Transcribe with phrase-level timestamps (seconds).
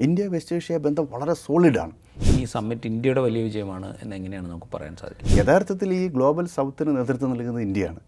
[0.00, 1.92] India west Asia ബന്ധം വളരെ സോളിഡാണ്
[2.40, 7.62] ഈ സമ്മിറ്റ് ഇന്ത്യയുടെ വലിയ വിജയമാണ് എന്നെങ്ങനെയാണ് നമുക്ക് പറയാൻ സാധിക്കും യഥാർത്ഥത്തിൽ ഈ ഗ്ലോബൽ സൗത്തിന് നേതൃത്വം നൽകുന്നത്
[7.62, 8.00] ഇന്ത്യയാണ്.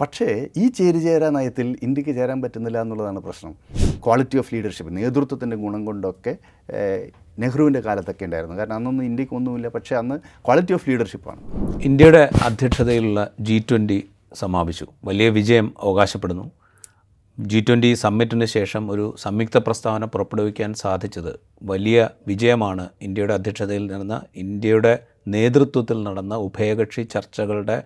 [0.00, 3.54] പക്ഷേ ഈ ചേരിചേരാ നയത്തിൽ ഇന്ത്യയ്ക്ക് ചേരാൻ പറ്റുന്നില്ല എന്നുള്ളതാണ് പ്രശ്നം.
[4.06, 6.36] ക്വാളിറ്റി ഓഫ് ലീഡർഷിപ്പ് നേതൃത്വത്തിന്റെ ഗുണം കൊണ്ടൊക്കെ
[7.38, 8.56] നെഹ്റുവിന്റെ കാലത്തൊക്കെ ഉണ്ടായിരുന്നു.
[8.56, 9.68] കാരണം അന്നൊന്നും ഇന്ത്യയ്ക്ക് ഒന്നുമില്ല.
[9.68, 11.40] പക്ഷേ അന്ന് ക്വാളിറ്റി ഓഫ് ലീഡർഷിപ്പാണ്
[11.82, 14.04] ഇന്ത്യയുടെ അധ്യക്ഷതയിലുള്ള ജി ട്വന്റി
[14.34, 14.86] സമാപിച്ചു.
[15.04, 16.50] വലിയ വിജയം അവകാശപ്പെടുന്നു.
[17.38, 24.98] ജി ട്വന്റി സമ്മിറ്റിന് ശേഷം ഒരു സംയുക്ത പ്രസ്താവന പുറപ്പെടുവിക്കാൻ സാധിച്ചത് വലിയ വിജയമാണ് ഇന്ത്യയുടെ അധ്യക്ഷതയിൽ നടന്ന ഇന്ത്യയുടെ
[25.28, 27.82] നേതൃത്വത്തിൽ നടന്ന ഉഭയകക്ഷി ചർച്ചകളുടെ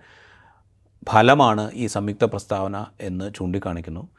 [1.09, 4.09] ഫലമാണ് ഈ സംയുക്ത പ്രസ്താവന എന്ന് ചൂണ്ടിക്കാണിക്കുന്നു.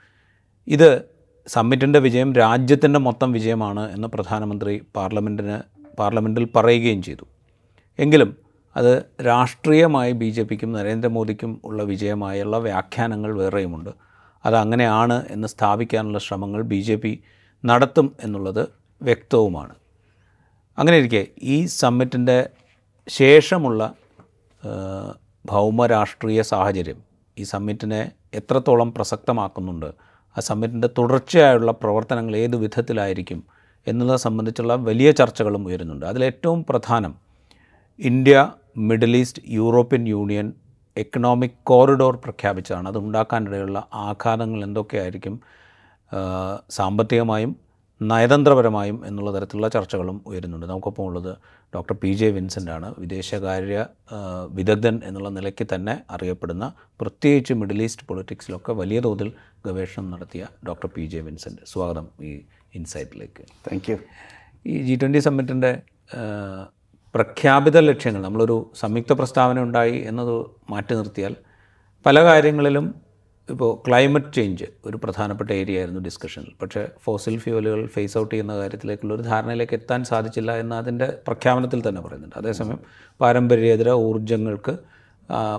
[0.67, 1.05] ഇത്
[1.47, 5.59] സമ്മിറ്റിന്റെ വിജയം രാജ്യത്തിന്റെ മൊത്തം വിജയമാണ് എന്ന് പ്രധാനമന്ത്രി പാർലമെന്റിന്
[5.99, 7.27] പാർലമെന്റിൽ പറയുകയും ചെയ്തു.
[7.99, 8.37] എങ്കിലും
[8.77, 14.12] അത് രാഷ്ട്രീയമായി ബി ജെ പിക്കും നരേന്ദ്രമോദിക്കും ഉള്ള വിജയമായുള്ള വ്യാഖ്യാനങ്ങൾ വേറെയുമുണ്ട്.
[14.45, 17.23] അത് അങ്ങനെയാണ് എന്ന് സ്ഥാപിക്കാനുള്ള ശ്രമങ്ങൾ ബി ജെ പി
[17.65, 18.69] നടത്തും എന്നുള്ളത്
[19.03, 19.75] വ്യക്തവുമാണ്.
[20.79, 22.51] അങ്ങനെ ഇരിക്കെ ഈ സമ്മിറ്റിന്റെ
[23.09, 23.95] ശേഷമുള്ള
[24.65, 25.15] ഭൗമ
[25.51, 26.99] ഭൗമരാഷ്ട്രീയ സാഹചര്യം
[27.39, 29.87] ഈ സമ്മിറ്റിനെ എത്രത്തോളം പ്രസക്തമാക്കുന്നുണ്ട്
[30.37, 33.45] ആ സമ്മിറ്റിന്റെ തുടർച്ചയായുള്ള പ്രവർത്തനങ്ങൾ ഏത് വിധത്തിലായിരിക്കും
[33.87, 36.07] എന്നുള്ളത് സംബന്ധിച്ചുള്ള വലിയ ചർച്ചകളും ഉയരുന്നുണ്ട്.
[36.07, 37.15] അതിലേറ്റവും പ്രധാനം
[37.99, 40.53] India Middle East European Union
[40.97, 42.89] economic corridor പ്രഖ്യാപിച്ചതാണ്.
[42.89, 45.41] അത് ഉണ്ടാക്കാനിടയുള്ള ആഘാതങ്ങൾ എന്തൊക്കെയായിരിക്കും?
[46.71, 47.57] സാമ്പത്തികമായും
[48.01, 50.67] നയതന്ത്രപരമായും എന്നുള്ള തരത്തിലുള്ള ചർച്ചകളും ഉയരുന്നുണ്ട്.
[50.67, 51.37] നമുക്കൊപ്പം ഉള്ളത്
[51.75, 53.87] ഡോക്ടർ പി ജെ വിൻസെന്റ് ആണ് വിദേശകാര്യ
[54.51, 59.33] വിദഗ്ധൻ എന്നുള്ള നിലയ്ക്ക് തന്നെ അറിയപ്പെടുന്ന പ്രത്യേകിച്ച് മിഡിൽ ഈസ്റ്റ് പൊളിറ്റിക്സിലൊക്കെ വലിയ തോതിൽ
[59.67, 62.33] ഗവേഷണം നടത്തിയ ഡോക്ടർ പി ജെ വിൻസെന്റ് സ്വാഗതം ഈ
[62.75, 63.45] ഇൻസൈറ്റിലേക്ക്.
[63.67, 63.97] Thank you.
[64.67, 65.73] ഈ ജി ട്വന്റി സമ്മിറ്റിന്റെ
[67.15, 70.35] പ്രഖ്യാപിത ലക്ഷ്യങ്ങൾ നമ്മളൊരു സംയുക്ത പ്രസ്താവന ഉണ്ടായി എന്നത്
[70.71, 71.35] മാറ്റി നിർത്തിയാൽ
[72.07, 72.95] പല കാര്യങ്ങളിലും
[73.49, 79.15] ഇപ്പോൾ ക്ലൈമറ്റ് ചേഞ്ച് ഒരു പ്രധാനപ്പെട്ട ഏരിയ ആയിരുന്നു ഡിസ്കഷനിൽ പക്ഷേ ഫോസിൽ ഫ്യൂവലുകൾ ഫേസ് ഔട്ട് ചെയ്യുന്ന കാര്യത്തിലേക്കുള്ള
[79.15, 82.37] ഒരു ധാരണയിലേക്ക് എത്താൻ സാധിച്ചില്ല എന്ന് അതിന്റെ പ്രഖ്യാപനത്തിൽ തന്നെ പറയുന്നുണ്ട്.
[82.37, 82.81] അതേസമയം
[83.21, 84.75] പാരമ്പര്യേതര ഊർജങ്ങൾക്ക്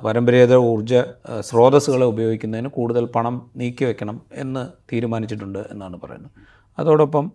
[0.04, 0.94] പാരമ്പര്യേതര ഊർജ
[1.40, 6.32] സ്രോതസ്സുകളെ ഉപയോഗിക്കുന്നതിന് കൂടുതൽ പണം നീക്കി വെക്കണം എന്ന് തീരുമാനിച്ചിട്ടുണ്ട് എന്നാണ് പറയുന്നത്.
[6.78, 7.32] അതോടൊപ്പം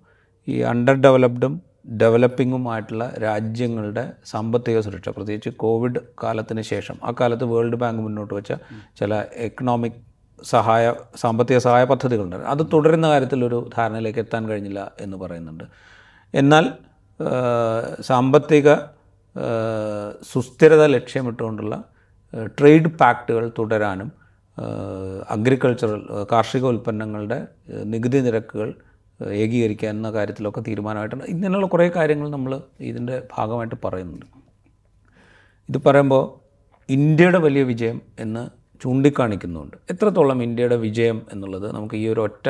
[0.49, 1.55] ഈ അണ്ടർ ഡെവലപ്ഡും
[1.97, 5.09] ഡെവലപ്പിങ്ങുമായിട്ടുള്ള രാജ്യങ്ങളുടെ സാമ്പത്തിക സുരക്ഷ.
[5.09, 6.97] പ്രത്യേകിച്ച് കോവിഡ് കാലത്തിന് ശേഷം.
[7.04, 8.53] ആ കാലത്ത് വേൾഡ് ബാങ്ക് മുന്നോട്ട് വെച്ച
[8.99, 9.93] ചില എക്കണോമിക്
[10.43, 12.37] സഹായ സാമ്പത്തിക സഹായ പദ്ധതികളുണ്ട്.
[12.37, 15.65] അത് തുടരുന്ന കാര്യത്തിലൊരു ധാരണയിലേക്ക് എത്താൻ കഴിഞ്ഞില്ല എന്ന് പറയുന്നുണ്ട്.
[16.34, 16.71] എന്നാൽ
[18.00, 18.75] സാമ്പത്തിക
[20.32, 21.84] സുസ്ഥിരത ലക്ഷ്യമിട്ടുകൊണ്ടുള്ള
[22.47, 24.12] ട്രേഡ് പാക്റ്റുകൾ തുടരാനും
[25.31, 27.47] അഗ്രികൾച്ചറൽ കാർഷിക ഉൽപ്പന്നങ്ങളുടെ
[27.84, 28.75] നികുതി നിരക്കുകൾ
[29.21, 31.25] ആ, ഏകീകരിക്കുക എന്ന കാര്യത്തിലൊക്കെ തീരുമാനമായിട്ടുണ്ട്.
[31.25, 34.27] ഇങ്ങനെയുള്ള കുറേ കാര്യങ്ങൾ നമ്മൾ ഇതിന്റെ ഭാഗമായിട്ട് പറയുന്നുണ്ട്.
[35.69, 36.25] ഇത് പറയുമ്പോൾ
[36.89, 38.43] ഇന്ത്യയുടെ വലിയ വിജയം എന്ന്
[38.83, 39.77] ചൂണ്ടിക്കാണിക്കുന്നുണ്ട്.
[39.91, 42.47] എത്രത്തോളം ഇന്ത്യയുടെ വിജയം എന്നുള്ളത് നമുക്ക് ഈ ഒരു ഒറ്റ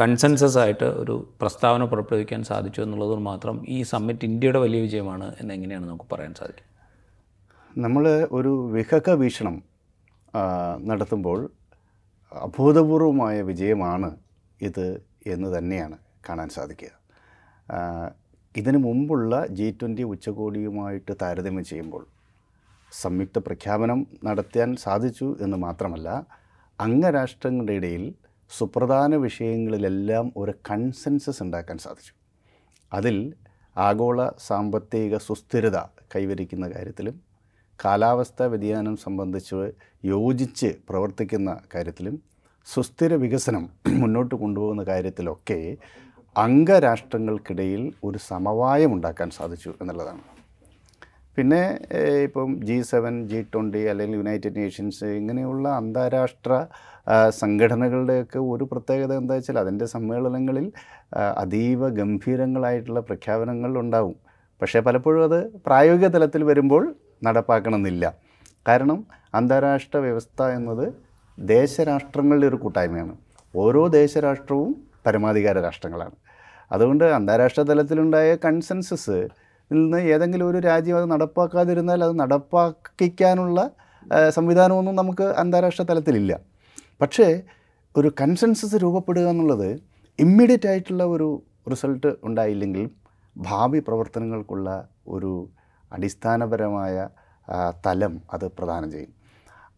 [0.00, 5.88] കൺസെൻസസ് ആയിട്ട് ഒരു പ്രസ്താവന പുറപ്പെടുവിക്കാൻ സാധിച്ചു എന്നുള്ളത് മാത്രം ഈ സമ്മിറ്റ് ഇന്ത്യയുടെ വലിയ വിജയമാണ് എന്ന് എങ്ങനെയാണ്
[5.88, 6.66] നമുക്ക് പറയാൻ സാധിക്കും?
[7.78, 9.62] നമ്മൾ ഒരു വിഹക വീക്ഷണം
[10.86, 11.50] നടത്തുമ്പോൾ
[12.32, 14.10] അഭൂതപൂർവമായ വിജയമാണ്
[14.62, 15.98] ഇത് എന്ന് തന്നെയാണ്
[16.28, 16.90] കാണാൻ സാധിക്കുക.
[18.56, 22.06] ഇതിനു മുമ്പുള്ള ജി ട്വന്റി ഉച്ചകോടിയുമായിട്ട് താരതമ്യം ചെയ്യുമ്പോൾ
[22.92, 26.26] സംയുക്ത പ്രഖ്യാപനം നടത്താൻ സാധിച്ചു എന്ന് മാത്രമല്ല
[26.80, 28.14] അംഗരാഷ്ട്രങ്ങളുടെ ഇടയിൽ
[28.50, 32.14] സുപ്രധാന വിഷയങ്ങളിലെല്ലാം ഒരു കൺസെൻസസ് ഉണ്ടാക്കാൻ സാധിച്ചു.
[32.92, 33.34] അതിൽ
[33.78, 35.78] ആഗോള സാമ്പത്തിക സുസ്ഥിരത
[36.16, 37.20] കൈവരിക്കുന്ന കാര്യത്തിലും
[37.84, 39.72] കാലാവസ്ഥാ വ്യതിയാനം സംബന്ധിച്ച്
[40.04, 42.29] യോജിച്ച് പ്രവർത്തിക്കുന്ന കാര്യത്തിലും
[42.66, 43.64] സുസ്ഥിര വികസനം
[44.00, 45.60] മുന്നോട്ട് കൊണ്ടുപോകുന്ന കാര്യത്തിലൊക്കെ
[46.36, 50.22] അംഗരാഷ്ട്രങ്ങൾക്കിടയിൽ ഒരു സമവായം ഉണ്ടാക്കാൻ സാധിച്ചു എന്നുള്ളതാണ്.
[51.36, 51.62] പിന്നെ
[52.26, 56.52] ഇപ്പം ജി സെവൻ ജി ട്വന്റി അല്ലെങ്കിൽ യുണൈറ്റഡ് നേഷൻസ് ഇങ്ങനെയുള്ള അന്താരാഷ്ട്ര
[57.42, 60.66] സംഘടനകളുടെയൊക്കെ ഒരു പ്രത്യേകത എന്താ വെച്ചാൽ അതിന്റെ സമ്മേളനങ്ങളിൽ
[61.42, 64.16] അതീവ ഗംഭീരങ്ങളായിട്ടുള്ള പ്രഖ്യാപനങ്ങൾ ഉണ്ടാവും.
[64.62, 66.82] പക്ഷേ പലപ്പോഴും അത് പ്രായോഗിക തലത്തിൽ വരുമ്പോൾ
[67.28, 68.06] നടപ്പാക്കണമെന്നില്ല.
[68.68, 68.98] കാരണം
[69.38, 70.86] അന്താരാഷ്ട്ര വ്യവസ്ഥ എന്നത്
[71.38, 73.14] ദേശരാഷ്ട്രങ്ങളുടെ ഒരു കൂട്ടായ്മയാണ്.
[73.56, 74.72] ഓരോ ദേശരാഷ്ട്രവും
[75.06, 76.16] പരമാധികാര രാഷ്ട്രങ്ങളാണ്.
[76.72, 79.28] അതുകൊണ്ട് അന്താരാഷ്ട്ര തലത്തിലുണ്ടായ കൺസെൻസസ്
[79.72, 83.70] നിന്ന് ഏതെങ്കിലും ഒരു രാജ്യം അത് നടപ്പാക്കാതിരുന്നാൽ അത് നടപ്പാക്കിക്കാനുള്ള
[84.30, 86.38] സംവിധാനമൊന്നും നമുക്ക് അന്താരാഷ്ട്ര തലത്തിലില്ല.
[87.00, 87.42] പക്ഷേ
[87.96, 89.80] ഒരു കൺസെൻസസ് രൂപപ്പെടുക എന്നുള്ളത്
[90.18, 92.90] ഇമ്മീഡിയറ്റ് ആയിട്ടുള്ള ഒരു റിസൾട്ട് ഉണ്ടായില്ലെങ്കിൽ
[93.36, 95.48] ഭാവി പ്രവർത്തനങ്ങൾക്കുള്ള ഒരു
[95.92, 97.08] അടിസ്ഥാനപരമായ
[97.86, 99.19] തലം അത് പ്രദാനം ചെയ്യും.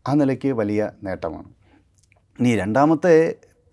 [0.06, 1.48] ആ നിലയ്ക്ക് വലിയ നേട്ടമാണ്.
[2.38, 3.14] ഇനി രണ്ടാമത്തെ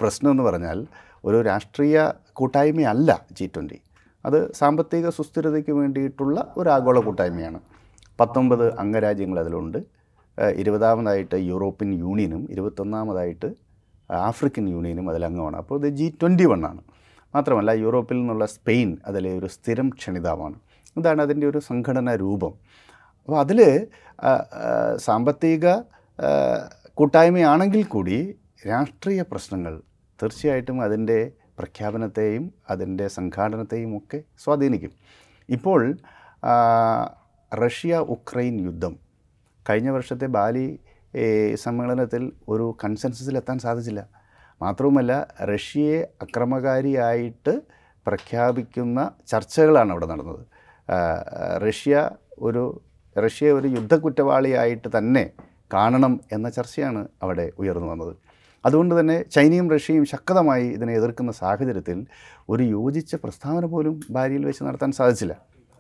[0.02, 0.80] പ്രശ്നം എന്ന് പറഞ്ഞാൽ
[1.26, 1.98] ഒരു രാഷ്ട്രീയ
[2.34, 3.80] കൂട്ടായ്മയല്ല ജി ട്വന്റി
[4.26, 7.60] അത് സാമ്പത്തിക സുസ്ഥിരതയ്ക്ക് വേണ്ടിയിട്ടുള്ള ഒരു ആഗോള കൂട്ടായ്മയാണ്.
[8.20, 9.80] പത്തൊമ്പത് അംഗരാജ്യങ്ങൾ അതിലുണ്ട്.
[10.56, 13.50] ഇരുപതാമതായിട്ട് യൂറോപ്യൻ യൂണിയനും ഇരുപത്തൊന്നാമതായിട്ട്
[14.10, 15.58] ആഫ്രിക്കൻ യൂണിയനും അതിലംഗമാണ്.
[15.58, 16.82] അപ്പോൾ ഇത് ജി ട്വന്റി വണ്ണാണ്
[17.36, 20.58] മാത്രമല്ല യൂറോപ്പിൽ നിന്നുള്ള സ്പെയിൻ അതിലെ ഒരു സ്ഥിരം ക്ഷണിതാവാണ്.
[20.98, 22.54] ഇതാണ് അതിന്റെ ഒരു സംഘടനാ രൂപം.
[23.28, 23.60] അപ്പോൾ അതിൽ
[24.98, 25.66] സാമ്പത്തിക
[26.96, 29.82] കൂട്ടായ്മയാണെങ്കിൽ കൂടി രാഷ്ട്രീയ പ്രശ്നങ്ങൾ
[30.22, 34.92] തീർച്ചയായിട്ടും അതിന്റെ പ്രഖ്യാപനത്തെയും അതിന്റെ സംഘാടനത്തെയും ഒക്കെ സ്വാധീനിക്കും.
[35.50, 35.82] ഇപ്പോൾ
[37.52, 39.00] റഷ്യ ഉക്രൈൻ യുദ്ധം.
[39.70, 40.80] കഴിഞ്ഞ വർഷത്തെ ബാലി
[41.56, 44.10] സമ്മേളനത്തിൽ ഒരു കൺസെൻസസിലെത്താൻ സാധിച്ചില്ല.
[44.62, 47.62] മാത്രവുമല്ല റഷ്യയെ അക്രമകാരിയായിട്ട്
[48.08, 50.44] പ്രഖ്യാപിക്കുന്ന ചർച്ചകളാണ് അവിടെ നടന്നത്.
[51.68, 52.82] റഷ്യ ഒരു
[53.24, 55.24] റഷ്യ ഒരു യുദ്ധക്കുറ്റവാളിയായിട്ട് തന്നെ
[55.74, 58.14] കാണണം എന്ന ചർച്ചയാണ് അവിടെ ഉയർന്നു വന്നത്.
[58.66, 62.06] അതുകൊണ്ട് തന്നെ ചൈനയും റഷ്യയും ശക്തമായി ഇതിനെ എതിർക്കുന്ന സാഹചര്യത്തിൽ
[62.50, 65.36] ഒരു യോജിച്ച പ്രസ്താവന പോലും ഭാര്യയിൽ വെച്ച് നടത്താൻ സാധിച്ചില്ല.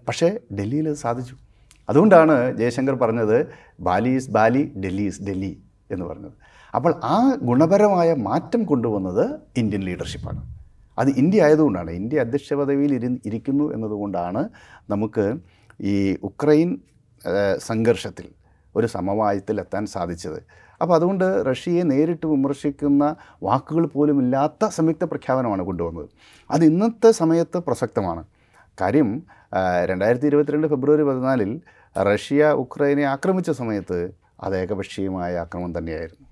[0.07, 1.36] പക്ഷേ ഡൽഹിയിൽ അത് സാധിച്ചു.
[1.89, 3.47] അതുകൊണ്ടാണ് ജയശങ്കർ പറഞ്ഞത്
[3.80, 5.57] Bali is Bali Delhi is Delhi
[5.92, 6.33] എന്ന് പറഞ്ഞത്.
[6.75, 10.42] അപ്പോൾ ആ ഗുണപരമായ മാറ്റം കൊണ്ടുവന്നത് ഇന്ത്യൻ ലീഡർഷിപ്പാണ്.
[11.00, 14.50] അത് ഇന്ത്യ ആയതുകൊണ്ടാണ് ഇന്ത്യ അധ്യക്ഷ പദവിയിൽ ഇരി ഇരിക്കുന്നു എന്നതുകൊണ്ടാണ്
[14.89, 15.33] നമുക്ക്
[15.81, 16.77] ഈ ഉക്രൈൻ
[17.57, 18.27] സംഘർഷത്തിൽ
[18.80, 20.40] ഒരു സമവായത്തിലെത്താൻ സാധിച്ചത്.
[20.81, 23.04] അപ്പോൾ അതുകൊണ്ട് റഷ്യയെ നേരിട്ട് വിമർശിക്കുന്ന
[23.44, 26.10] വാക്കുകൾ പോലും ഇല്ലാത്ത സംയുക്ത പ്രഖ്യാപനമാണ് കൊണ്ടുവന്നത്.
[26.52, 28.24] അത് ഇന്നത്തെ സമയത്ത് പ്രസക്തമാണ്.
[28.81, 29.10] കാര്യം
[29.86, 31.52] രണ്ടായിരത്തി ഇരുപത്തിരണ്ട് ഫെബ്രുവരി പതിനാലിൽ
[31.96, 34.00] റഷ്യ ഉക്രൈനെ ആക്രമിച്ച സമയത്ത്
[34.44, 36.28] അത് ഏകപക്ഷീയമായ ആക്രമണം തന്നെയായിരുന്നു.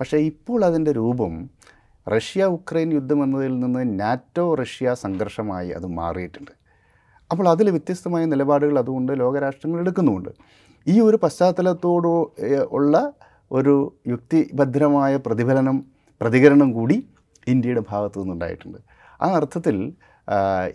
[0.00, 1.32] പക്ഷേ ഇപ്പോൾ അതിന്റെ രൂപം
[2.06, 6.52] റഷ്യ ഉക്രൈൻ യുദ്ധം എന്നതിൽ നിന്ന് നാറ്റോ റഷ്യ സംഘർഷമായി അത് മാറിയിട്ടുണ്ട്.
[7.30, 10.30] അപ്പോൾ അതിൽ വ്യത്യസ്തമായ നിലപാടുകൾ അതുകൊണ്ട് ലോകരാഷ്ട്രങ്ങൾ എടുക്കുന്നുമുണ്ട്.
[10.86, 12.12] ഈ ഒരു പശ്ചാത്തലത്തോടു
[12.70, 12.94] ഉള്ള
[13.52, 13.74] ഒരു
[14.12, 15.76] യുക്തിഭദ്രമായ പ്രതിഫലനം
[16.20, 16.96] പ്രതികരണം കൂടി
[17.48, 18.78] ഇന്ത്യയുടെ ഭാഗത്തു നിന്നുണ്ടായിട്ടുണ്ട്.
[19.22, 19.76] ആ അർത്ഥത്തിൽ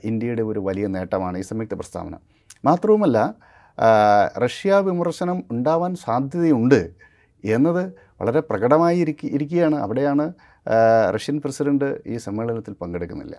[0.09, 2.15] ഇന്ത്യയുടെ ഒരു വലിയ നേട്ടമാണ് ഈ സംയുക്ത പ്രസ്താവന.
[2.65, 3.17] മാത്രവുമല്ല
[4.43, 6.81] റഷ്യ വിമർശനം ഉണ്ടാവാൻ സാധ്യതയുണ്ട്
[7.43, 7.83] എന്നത്
[8.21, 9.75] വളരെ പ്രകടമായി ഇരിക്കി ഇരിക്കുകയാണ്.
[9.75, 10.25] അവിടെയാണ്
[11.15, 13.35] റഷ്യൻ പ്രസിഡന്റ് ഈ സമ്മേളനത്തിൽ പങ്കെടുക്കുന്നില്ല.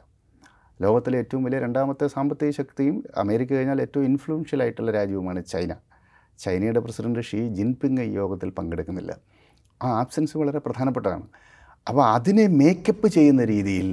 [0.83, 5.73] ലോകത്തിലെ ഏറ്റവും വലിയ രണ്ടാമത്തെ സാമ്പത്തിക ശക്തിയും അമേരിക്ക കഴിഞ്ഞാൽ ഏറ്റവും ഇൻഫ്ലുവൻഷ്യൽ ആയിട്ടുള്ള രാജ്യവുമാണ് ചൈന.
[6.39, 9.17] ചൈനയുടെ പ്രസിഡന്റ് ഷീ ജിൻപിങ് ഈ യോഗത്തിൽ പങ്കെടുക്കുന്നില്ല.
[9.83, 11.27] ആ ആബ്സെൻസ് വളരെ പ്രധാനപ്പെട്ടതാണ്.
[11.89, 13.89] അപ്പോൾ അതിനെ മേക്കപ്പ് ചെയ്യുന്ന രീതിയിൽ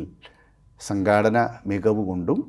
[0.79, 2.39] സംഘാടന മികവ് കൊണ്ടും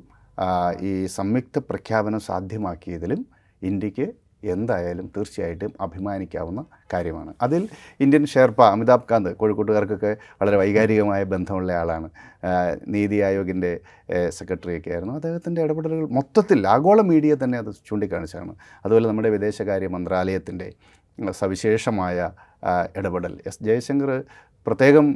[0.81, 3.27] ഈ സംയുക്ത പ്രഖ്യാപനം സാധ്യമാക്കിയതിലും
[3.63, 4.07] ഇന്ത്യയ്ക്ക്
[4.45, 7.35] എന്തായാലും തീർച്ചയായിട്ടും അഭിമാനിക്കാവുന്ന കാര്യമാണ്.
[7.43, 7.69] അതിൽ
[8.01, 12.11] ഇന്ത്യൻ ഷെർപ്പ അമിതാഭ് കാന്ത് കോഴിക്കോട്ടുകാർക്കൊക്കെ വളരെ വൈകാരികമായ ബന്ധമുള്ള ആളാണ്.
[12.87, 13.81] നീതി ആയോഗിന്റെ
[14.29, 15.15] സെക്രട്ടറിയൊക്കെ ആയിരുന്നു.
[15.15, 18.55] അദ്ദേഹത്തിന്റെ ഇടപെടലുകൾ മൊത്തത്തിൽ ആഗോള മീഡിയ തന്നെ അത് ചൂണ്ടിക്കാണിച്ചാണ്.
[18.85, 20.73] അതുപോലെ നമ്മുടെ വിദേശകാര്യ മന്ത്രാലയത്തിന്റെ
[21.31, 22.31] സവിശേഷമായ
[22.97, 23.41] ഇടപെടൽ.
[23.47, 24.25] എസ് ജയശങ്കർ
[24.67, 25.07] പ്രത്യേകം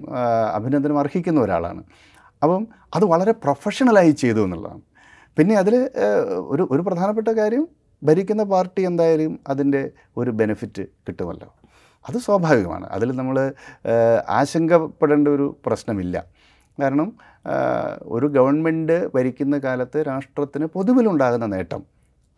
[0.54, 1.82] അഭിനന്ദനം അർഹിക്കുന്ന ഒരാളാണ്.
[2.42, 4.80] അപ്പം അത് വളരെ പ്രൊഫഷണലായി ചെയ്തു എന്നുള്ളതാണ്.
[5.38, 5.90] പിന്നെ അതിൽ
[6.36, 7.68] ഒരു ഒരു പ്രധാനപ്പെട്ട കാര്യം
[8.02, 11.54] ഭരിക്കുന്ന പാർട്ടി എന്തായാലും അതിന്റെ ഒരു ബെനിഫിറ്റ് കിട്ടുമല്ലോ.
[12.08, 12.86] അത് സ്വാഭാവികമാണ്.
[12.86, 13.52] അതിൽ നമ്മൾ
[14.28, 16.24] ആശങ്കപ്പെടേണ്ട ഒരു പ്രശ്നമില്ല.
[16.80, 17.12] കാരണം
[18.02, 21.82] ഒരു ഗവൺമെന്റ് ഭരിക്കുന്ന കാലത്ത് രാഷ്ട്രത്തിന് പൊതുവിലുണ്ടാകുന്ന നേട്ടം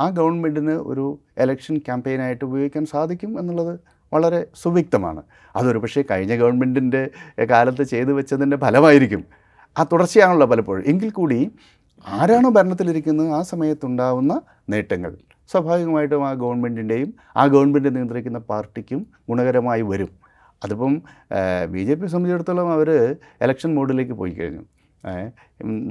[0.00, 3.80] ആ ഗവൺമെന്റിന് ഒരു എലക്ഷൻ ക്യാമ്പയിനായിട്ട് ഉപയോഗിക്കാൻ സാധിക്കും എന്നുള്ളത്
[4.12, 5.22] വളരെ സുവ്യക്തമാണ്.
[5.56, 7.10] അതൊരു പക്ഷേ കഴിഞ്ഞ ഗവൺമെന്റിന്റെ
[7.50, 9.24] കാലത്ത് ചെയ്തു വെച്ചതിന്റെ ഫലമായിരിക്കും.
[9.78, 10.84] ആ തുടർച്ചയാണല്ലോ പലപ്പോഴും.
[10.86, 11.52] എങ്കിൽ കൂടി
[12.06, 15.16] ആരാണോ ഭരണത്തിലിരിക്കുന്നത് ആ സമയത്തുണ്ടാവുന്ന നേട്ടങ്ങൾ.
[15.52, 20.10] സ്വാഭാവികമായിട്ടും ആ ഗവൺമെന്റിന്റെയും ആ ഗവൺമെന്റ് നിയന്ത്രിക്കുന്ന പാർട്ടിക്കും ഗുണകരമായി വരും.
[20.64, 20.94] അതിപ്പം
[21.72, 22.88] ബി ജെ പി സംബന്ധിച്ചിടത്തോളം അവർ
[23.44, 24.62] ഇലക്ഷൻ മോഡിലേക്ക് പോയി കഴിഞ്ഞു.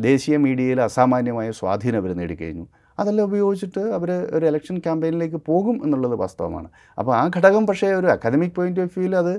[0.07, 2.65] ദേശീയ മീഡിയയിൽ അസാമാന്യമായ സ്വാധീനം അവർ നേടിക്കഴിഞ്ഞു.
[2.99, 6.69] അതെല്ലാം ഉപയോഗിച്ചിട്ട് അവർ ഒരു ഇലക്ഷൻ ക്യാമ്പയിനിലേക്ക് പോകും എന്നുള്ളത് വാസ്തവമാണ്.
[6.99, 9.33] അപ്പോൾ ആ ഘടകം പക്ഷേ ഒരു അക്കാദമിക് പോയിന്റ് ഓഫ് വ്യൂവിൽ അത്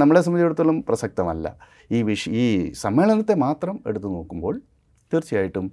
[0.00, 1.46] നമ്മളെ സംബന്ധിച്ചിടത്തോളം പ്രസക്തമല്ല.
[1.92, 2.46] ഈ വിഷ ഈ
[2.82, 4.56] സമ്മേളനത്തെ മാത്രം എടുത്തു നോക്കുമ്പോൾ
[5.12, 5.66] തീർച്ചയായിട്ടും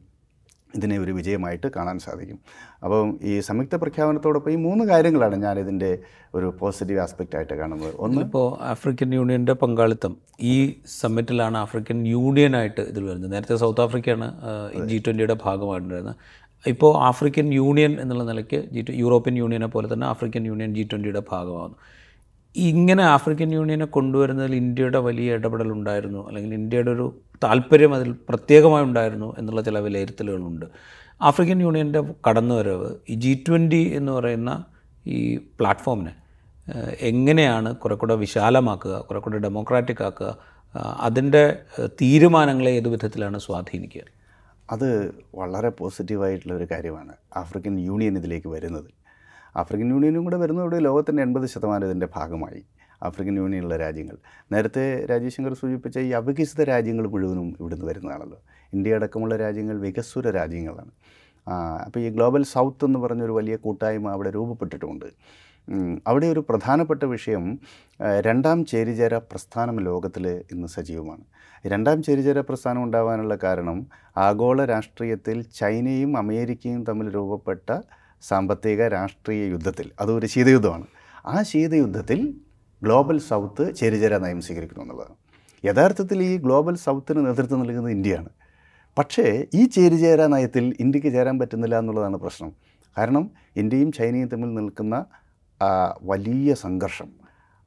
[0.76, 2.40] ഇതിനെ ഒരു വിജയമായിട്ട് കാണാൻ സാധിക്കും.
[2.84, 6.00] അപ്പം ഈ സംയുക്ത പ്രഖ്യാപനത്തോടൊപ്പം ഈ മൂന്ന് കാര്യങ്ങളാണ് ഞാനിതിന്റെ
[6.36, 7.96] ഒരു പോസിറ്റീവ് ആസ്പെക്റ്റ് ആയിട്ട് കാണുന്നത്.
[7.96, 10.18] ഒന്ന് ഇപ്പോൾ ആഫ്രിക്കൻ യൂണിയന്റെ പങ്കാളിത്തം.
[10.42, 13.32] ഈ സമ്മിറ്റിലാണ് ആഫ്രിക്കൻ യൂണിയനായിട്ട് ഇതിൽ വരുന്നത്.
[13.32, 14.28] നേരത്തെ സൗത്ത് ആഫ്രിക്കയാണ്
[14.86, 16.16] ജി ട്വന്റിയുടെ ഭാഗമായിട്ടുണ്ടായിരുന്നത്.
[16.68, 21.78] ഇപ്പോൾ ആഫ്രിക്കൻ യൂണിയൻ എന്നുള്ള നിലയ്ക്ക് ജി യൂറോപ്യൻ യൂണിയനെ പോലെ തന്നെ ആഫ്രിക്കൻ യൂണിയൻ ജി ട്വന്റിയുടെ ഭാഗമാകുന്നു
[22.58, 29.36] ഇങ്ങനെ ആഫ്രിക്കൻ യൂണിയനെ കൊണ്ടുവരുന്നതിൽ ഇന്ത്യയുടെ വലിയ ഇടപെടൽ ഉണ്ടായിരുന്നു അല്ലെങ്കിൽ ഇന്ത്യയുടെ ഒരു താല്പര്യം അതിൽ പ്രത്യേകമായി ഉണ്ടായിരുന്നു
[29.38, 30.66] എന്നുള്ള ചില വിലയിരുത്തലുകളുണ്ട്.
[31.22, 34.64] ആഫ്രിക്കൻ യൂണിയന്റെ കടന്നുവരവ് ഈ ജി ട്വന്റി എന്ന് പറയുന്ന
[35.08, 36.16] ഈ പ്ലാറ്റ്ഫോമിനെ
[37.00, 40.38] എങ്ങനെയാണ് കുറെ കൂടെ വിശാലമാക്കുക കുറെ കൂടെ ഡെമോക്രാറ്റിക് ആക്കുക
[40.76, 41.60] അതിന്റെ
[42.02, 44.02] തീരുമാനങ്ങളെ ഏത് വിധത്തിലാണ് സ്വാധീനിക്കുക?
[44.72, 48.97] അത് വളരെ പോസിറ്റീവായിട്ടുള്ള ഒരു കാര്യമാണ് ആഫ്രിക്കൻ യൂണിയൻ ഇതിലേക്ക് വരുന്നത്.
[49.58, 52.62] ആഫ്രിക്കൻ യൂണിയനും കൂടെ വരുന്നതോടെ ലോകത്തിന്റെ എൺപത് ശതമാനം ഇതിന്റെ ഭാഗമായി.
[53.04, 54.18] ആഫ്രിക്കൻ യൂണിയനുള്ള രാജ്യങ്ങൾ.
[54.52, 58.40] നേരത്തെ രാജീവ് ശങ്കർ സൂചിപ്പിച്ച ഈ അവികസിത രാജ്യങ്ങൾ മുഴുവനും ഇവിടുന്ന് വരുന്നതാണല്ലോ.
[58.74, 60.92] ഇന്ത്യ അടക്കമുള്ള രാജ്യങ്ങൾ വികസ്വര രാജ്യങ്ങളാണ്.
[61.86, 65.06] അപ്പോൾ ഈ ഗ്ലോബൽ സൗത്ത് എന്ന് പറഞ്ഞൊരു വലിയ കൂട്ടായ്മ അവിടെ രൂപപ്പെട്ടിട്ടുണ്ട്.
[66.08, 67.60] അവിടെ ഒരു പ്രധാനപ്പെട്ട വിഷയം
[68.20, 71.24] രണ്ടാം ചേരിചേര പ്രസ്ഥാനം ലോകത്തിൽ ഇന്ന് സജീവമാണ്.
[71.68, 73.88] രണ്ടാം ചേരിചേര പ്രസ്ഥാനം ഉണ്ടാവാനുള്ള കാരണം
[74.18, 77.70] ആഗോള രാഷ്ട്രീയത്തിൽ ചൈനയും അമേരിക്കയും തമ്മിൽ രൂപപ്പെട്ട
[78.22, 80.88] സാമ്പത്തിക രാഷ്ട്രീയ യുദ്ധത്തിൽ അതൊരു ശീതയുദ്ധമാണ്.
[81.34, 82.20] ആ ശീതയുദ്ധത്തിൽ
[82.82, 85.16] ഗ്ലോബൽ സൗത്ത് ചേരിചേര നയം സ്വീകരിക്കുന്നു എന്നുള്ളതാണ്
[85.66, 88.30] യഥാർത്ഥത്തിൽ ഈ ഗ്ലോബൽ സൗത്തിന് നേതൃത്വം നൽകുന്നത് ഇന്ത്യയാണ്.
[88.98, 89.26] പക്ഷേ
[89.60, 92.52] ഈ ചേരിചേര നയത്തിൽ ഇന്ത്യയ്ക്ക് ചേരാൻ പറ്റുന്നില്ല എന്നുള്ളതാണ് പ്രശ്നം.
[92.98, 93.24] കാരണം
[93.62, 94.96] ഇന്ത്യയും ചൈനയും തമ്മിൽ നിൽക്കുന്ന
[96.12, 97.10] വലിയ സംഘർഷം.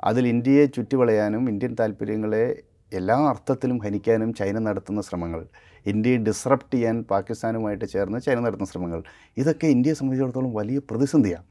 [0.09, 2.45] അതിൽ ഇന്ത്യയെ ചുറ്റിവളയാനും ഇന്ത്യൻ താല്പര്യങ്ങളെ
[2.93, 5.41] എല്ലാ അർത്ഥത്തിലും ഹനിക്കാനും ചൈന നടത്തുന്ന ശ്രമങ്ങൾ.
[5.87, 9.03] ഇന്ത്യയെ ഡിസ്റപ്റ്റ് ചെയ്യാൻ പാകിസ്ഥാനുമായിട്ട് ചേർന്ന് ചൈന നടത്തുന്ന ശ്രമങ്ങൾ.
[9.37, 11.45] ഇതൊക്കെ ഇന്ത്യയെ സംബന്ധിച്ചിടത്തോളം വലിയ പ്രതിസന്ധിയാണ്.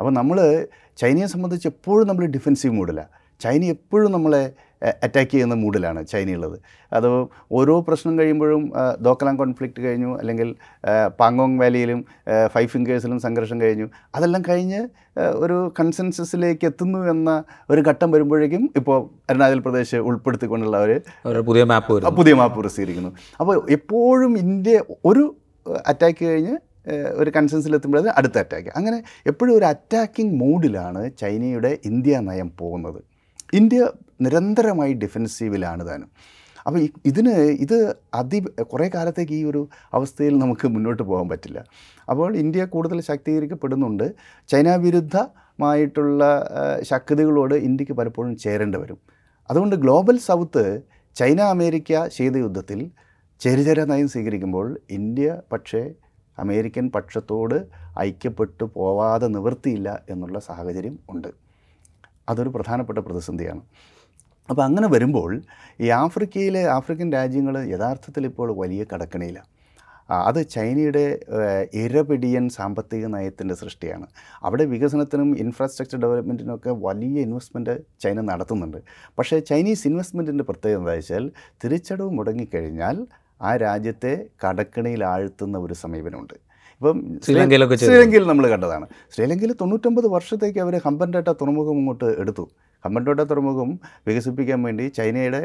[0.00, 0.66] അപ്പോൾ നമ്മൾ
[0.98, 4.42] ചൈനയെ സംബന്ധിച്ച് എപ്പോഴും നമ്മൾ ഡിഫെൻസീവ് മൂഡിലാണ് ചൈന എപ്പോഴും നമ്മളെ
[5.04, 6.56] അറ്റാക്ക് ചെയ്യുന്ന മൂഡിലാണ് ചൈനയുള്ളത്
[6.92, 7.06] അത്
[7.52, 8.62] ഓരോ പ്രശ്നം കഴിയുമ്പോഴും
[9.00, 10.48] ദോക്കലാം കോൺഫ്ലിക്റ്റ് കഴിഞ്ഞു അല്ലെങ്കിൽ
[11.20, 12.00] പാങ്കോങ് വാലിയിലും
[12.54, 13.86] ഫൈവ് ഫിംഗേഴ്സിലും സംഘർഷം കഴിഞ്ഞു.
[14.14, 14.80] അതെല്ലാം കഴിഞ്ഞ്
[15.44, 17.30] ഒരു കൺസെൻസസിലേക്ക് എത്തുന്നു എന്ന
[17.70, 23.12] ഒരു ഘട്ടം വരുമ്പോഴേക്കും ഇപ്പോൾ അരുണാചൽ പ്രദേശ് ഉൾപ്പെടുത്തിക്കൊണ്ടുള്ള ഒരു പുതിയ മാപ്പ് പുതിയ മാപ്പ് പ്രസിദ്ധീകരിക്കുന്നു.
[23.40, 25.24] അപ്പോൾ എപ്പോഴും ഇന്ത്യ ഒരു
[25.86, 26.56] അറ്റാക്ക് കഴിഞ്ഞ്
[27.20, 33.00] ഒരു കൺസെൻസിലെത്തുമ്പോഴത് അടുത്ത അറ്റാക്ക് അങ്ങനെ എപ്പോഴും ഒരു അറ്റാക്കിംഗ് മൂഡിലാണ് ചൈനയുടെ ഇന്ത്യ നയം പോകുന്നത്.
[33.52, 33.88] ഇന്ത്യ
[34.20, 36.10] നിരന്തരമായി ഡിഫെൻസീവിലാണ് താനും.
[36.66, 38.38] അപ്പോൾ ഇതിന് ഇത് അതി
[38.72, 41.64] കുറേ കാലത്തേക്ക് ഈ ഒരു അവസ്ഥയിൽ നമുക്ക് മുന്നോട്ട് പോകാൻ പറ്റില്ല.
[42.10, 44.06] അപ്പോൾ ഇന്ത്യ കൂടുതൽ ശാക്തീകരിക്കപ്പെടുന്നുണ്ട്.
[44.48, 46.22] ചൈന വിരുദ്ധമായിട്ടുള്ള
[46.82, 48.98] ശക്തികളോട് ഇന്ത്യയ്ക്ക് പലപ്പോഴും ചേരേണ്ടി വരും.
[49.50, 50.82] അതുകൊണ്ട് ഗ്ലോബൽ സൗത്ത്
[51.16, 52.90] ചൈന അമേരിക്ക ശീതയുദ്ധത്തിൽ
[53.40, 55.90] ചേരിചേര നയം സ്വീകരിക്കുമ്പോൾ ഇന്ത്യ പക്ഷേ
[56.38, 57.66] അമേരിക്കൻ പക്ഷത്തോട്
[57.98, 61.47] ഐക്യപ്പെട്ടു പോവാതെ നിവൃത്തിയില്ല എന്നുള്ള സാഹചര്യം ഉണ്ട്.
[62.28, 63.62] അതൊരു പ്രധാനപ്പെട്ട പ്രതിസന്ധിയാണ്.
[64.50, 65.30] അപ്പോൾ അങ്ങനെ വരുമ്പോൾ
[65.84, 69.48] ഈ ആഫ്രിക്കയിലെ ആഫ്രിക്കൻ രാജ്യങ്ങൾ യഥാർത്ഥത്തിൽ ഇപ്പോൾ വലിയ കടക്കണിയിലാണ്
[70.28, 71.02] അത് ചൈനയുടെ
[71.82, 74.06] ഇരപിടിയൻ സാമ്പത്തിക നയത്തിന്റെ സൃഷ്ടിയാണ്.
[74.46, 78.78] അവിടെ വികസനത്തിനും ഇൻഫ്രാസ്ട്രക്ചർ ഡെവലപ്മെന്റിനും ഒക്കെ വലിയ ഇൻവെസ്റ്റ്മെന്റ് ചൈന നടത്തുന്നുണ്ട്.
[79.18, 81.24] പക്ഷേ ചൈനീസ് ഇൻവെസ്റ്റ്മെന്റിന്റെ പ്രത്യേകത എന്താ വെച്ചാൽ
[81.64, 82.98] തിരിച്ചടവ് മുടങ്ങിക്കഴിഞ്ഞാൽ
[83.42, 86.36] ആ രാജ്യത്തെ കടക്കണിയിൽ ആഴ്ത്തുന്ന ഒരു സമീപനമുണ്ട്.
[86.80, 88.86] ഇപ്പം ശ്രീലങ്കയിലൊക്കെ ശ്രീലങ്കയിൽ നമ്മൾ കണ്ടതാണ്.
[89.14, 92.44] ശ്രീലങ്കയിൽ തൊണ്ണൂറ്റൊമ്പത് വർഷത്തേക്ക് അവർ ഹമ്പൻഡേട്ട തുറമുഖം ഇങ്ങോട്ട് എടുത്തു.
[92.84, 95.40] ഹമ്പൻഡോട്ട തുറമുഖം വികസിപ്പിക്കാൻ വേണ്ടി ചൈനയുടെ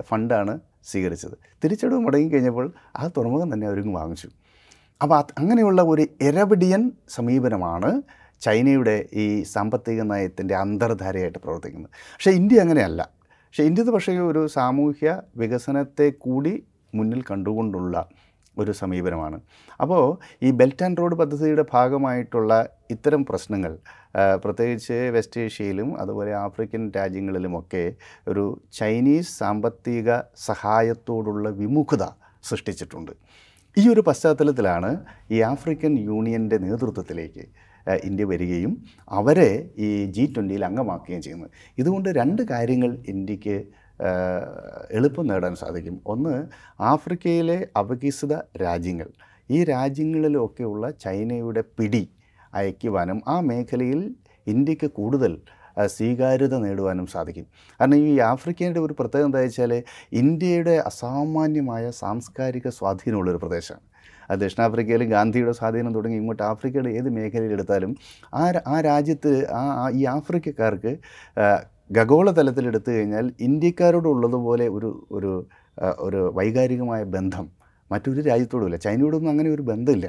[0.00, 1.34] ഫണ്ടാണ് സ്വീകരിച്ചത്.
[1.64, 4.28] തിരിച്ചടവ് മുടങ്ങി കഴിഞ്ഞപ്പോൾ ആ തുറമുഖം തന്നെ അവരിങ്ങ് വാങ്ങിച്ചു.
[5.02, 8.02] അപ്പോൾ അത് അങ്ങനെയുള്ള ഒരു എരപിടിയൻ സമീപനമാണ്
[8.42, 11.90] ചൈനയുടെ ഈ സാമ്പത്തിക നയത്തിന്റെ അന്തർധാരയായിട്ട് പ്രവർത്തിക്കുന്നത്.
[12.14, 13.02] പക്ഷേ ഇന്ത്യ അങ്ങനെയല്ല.
[13.22, 16.62] പക്ഷേ ഇന്ത്യത് പക്ഷേ ഒരു സാമൂഹ്യ വികസനത്തെ കൂടി
[16.94, 18.08] മുന്നിൽ കണ്ടുകൊണ്ടുള്ള
[18.60, 19.38] ഒരു സമീപനമാണ്.
[19.82, 20.02] അപ്പോൾ
[20.46, 22.52] ഈ ബെൽറ്റ് ആൻഡ് റോഡ് പദ്ധതിയുടെ ഭാഗമായിട്ടുള്ള
[22.94, 23.74] ഇത്തരം പ്രശ്നങ്ങൾ
[24.44, 27.84] പ്രത്യേകിച്ച് വെസ്റ്റ് ഏഷ്യയിലും അതുപോലെ ആഫ്രിക്കൻ രാജ്യങ്ങളിലുമൊക്കെ
[28.30, 28.44] ഒരു
[28.78, 30.18] ചൈനീസ് സാമ്പത്തിക
[30.48, 32.06] സഹായത്തോടുള്ള വിമുഖത
[32.50, 33.12] സൃഷ്ടിച്ചിട്ടുണ്ട്.
[33.76, 34.90] ഈ ഒരു പശ്ചാത്തലത്തിലാണ്
[35.34, 37.44] ഈ ആഫ്രിക്കൻ യൂണിയന്റെ നേതൃത്വത്തിലേക്ക്
[38.08, 38.72] ഇന്ത്യ വരികയും
[39.18, 39.50] അവരെ
[39.86, 41.50] ഈ ജി ട്വന്റിയിൽ അംഗമാക്കുകയും ചെയ്യുന്നത്.
[41.80, 43.56] ഇതുകൊണ്ട് രണ്ട് കാര്യങ്ങൾ ഇന്ത്യയ്ക്ക്
[44.90, 46.00] എളുപ്പം നേടാൻ സാധിക്കും.
[46.06, 46.46] ഒന്ന്
[46.80, 49.08] ആഫ്രിക്കയിലെ അപകീസിത രാജ്യങ്ങൾ.
[49.50, 52.10] ഈ രാജ്യങ്ങളിലൊക്കെയുള്ള ചൈനയുടെ പിടി
[52.54, 54.14] അയക്കുവാനും ആ മേഖലയിൽ
[54.46, 55.40] ഇന്ത്യയ്ക്ക് കൂടുതൽ
[55.86, 57.46] സ്വീകാര്യത നേടുവാനും സാധിക്കും.
[57.80, 59.82] കാരണം ഈ ആഫ്രിക്കയുടെ ഒരു പ്രത്യേകത എന്താ വെച്ചാൽ
[60.12, 63.86] ഇന്ത്യയുടെ അസാമാന്യമായ സാംസ്കാരിക സ്വാധീനമുള്ളൊരു പ്രദേശമാണ്.
[64.30, 67.96] അത് ദക്ഷിണാഫ്രിക്കയിൽ ഗാന്ധിയുടെ സ്വാധീനം തുടങ്ങി ഇങ്ങോട്ട് ആഫ്രിക്കയുടെ ഏത് മേഖലയിലെടുത്താലും
[68.34, 70.92] ആ ആ രാജ്യത്ത് ആ ഈ ആഫ്രിക്കക്കാർക്ക്
[71.98, 75.32] ഖഗോള തലത്തിൽ എടുത്തു കഴിഞ്ഞാൽ ഇന്ത്യക്കാരോടുള്ളതുപോലെ ഒരു ഒരു
[76.06, 77.46] ഒരു വൈകാരികമായ ബന്ധം
[77.92, 78.76] മറ്റൊരു രാജ്യത്തോടുമില്ല.
[78.76, 80.06] ചൈനയോടൊന്നും അങ്ങനെ ഒരു ബന്ധമില്ല.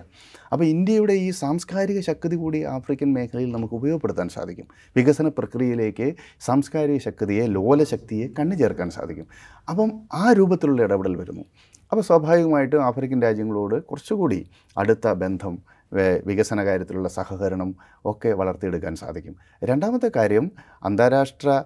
[0.51, 4.67] അപ്പോൾ ഇന്ത്യയുടെ ഈ സാംസ്കാരിക ശക്തി കൂടി ആഫ്രിക്കൻ മേഖലയിൽ നമുക്ക് ഉപയോഗപ്പെടുത്താൻ സാധിക്കും.
[4.97, 6.07] വികസന പ്രക്രിയയിലേക്ക്
[6.47, 9.27] സാംസ്കാരിക ശക്തിയെ ലോലശക്തിയെ കണ്ണു ചേർക്കാൻ സാധിക്കും.
[9.69, 11.45] അപ്പം ആ രൂപത്തിലുള്ള ഇടപെടൽ വരുന്നു.
[11.91, 14.39] അപ്പോൾ സ്വാഭാവികമായിട്ടും ആഫ്രിക്കൻ രാജ്യങ്ങളോട് കുറച്ചുകൂടി
[14.77, 15.57] അടുത്ത ബന്ധം
[16.25, 19.35] വികസന കാര്യത്തിലുള്ള സഹകരണം ഒക്കെ വളർത്തിയെടുക്കാൻ സാധിക്കും.
[19.63, 20.51] രണ്ടാമത്തെ കാര്യം
[20.83, 21.63] അന്താരാഷ്ട്ര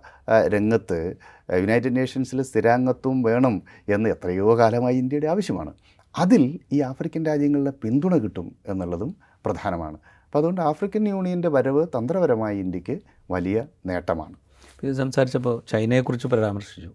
[0.47, 1.15] രംഗത്ത്
[1.53, 5.73] യുണൈറ്റഡ് നേഷൻസിൽ സ്ഥിരാംഗത്വം വേണം എന്ന് എത്രയോ കാലമായി ഇന്ത്യയുടെ ആവശ്യമാണ്.
[6.17, 9.15] അതിൽ ഈ ആഫ്രിക്കൻ രാജ്യങ്ങളുടെ പിന്തുണ കിട്ടും എന്നുള്ളതും
[9.45, 9.97] പ്രധാനമാണ്.
[10.25, 12.99] അപ്പോൾ അതുകൊണ്ട് ആഫ്രിക്കൻ യൂണിയന്റെ വരവ് തന്ത്രപരമായി ഇന്ത്യയ്ക്ക്
[13.31, 14.35] വലിയ നേട്ടമാണ്.
[14.83, 16.91] ഇത് സംസാരിച്ചപ്പോൾ ചൈനയെക്കുറിച്ച് പരാമർശിച്ചു.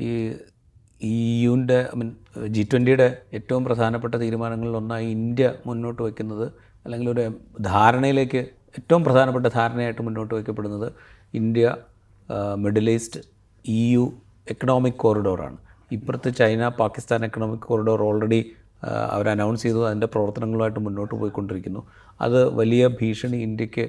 [0.00, 0.32] ഈ
[1.12, 2.10] ഇ യുന്റെ ഐ മീൻ
[2.54, 3.06] ജി ട്വന്റിയുടെ
[3.36, 6.46] ഏറ്റവും പ്രധാനപ്പെട്ട തീരുമാനങ്ങളിലൊന്നായി ഇന്ത്യ മുന്നോട്ട് വയ്ക്കുന്നത്
[6.84, 7.22] അല്ലെങ്കിൽ ഒരു
[7.72, 8.40] ധാരണയിലേക്ക്
[8.78, 10.88] ഏറ്റവും പ്രധാനപ്പെട്ട ധാരണയായിട്ട് മുന്നോട്ട് വയ്ക്കപ്പെടുന്നത്
[11.40, 11.74] India
[12.64, 13.20] Middle East
[13.64, 14.04] E U
[14.52, 15.58] economic കോറിഡോറാണ്
[15.90, 18.40] ഇപ്പുറത്ത് China Pakistan economic corridor already
[19.14, 19.80] അവർ അനൗൺസ് ചെയ്തു.
[19.88, 21.82] അതിന്റെ പ്രവർത്തനങ്ങളുമായിട്ട് മുന്നോട്ട് പോയിക്കൊണ്ടിരിക്കുന്നു.
[22.20, 23.84] അത് വലിയ ഭീഷണി ഇന്ത്യയ്ക്ക്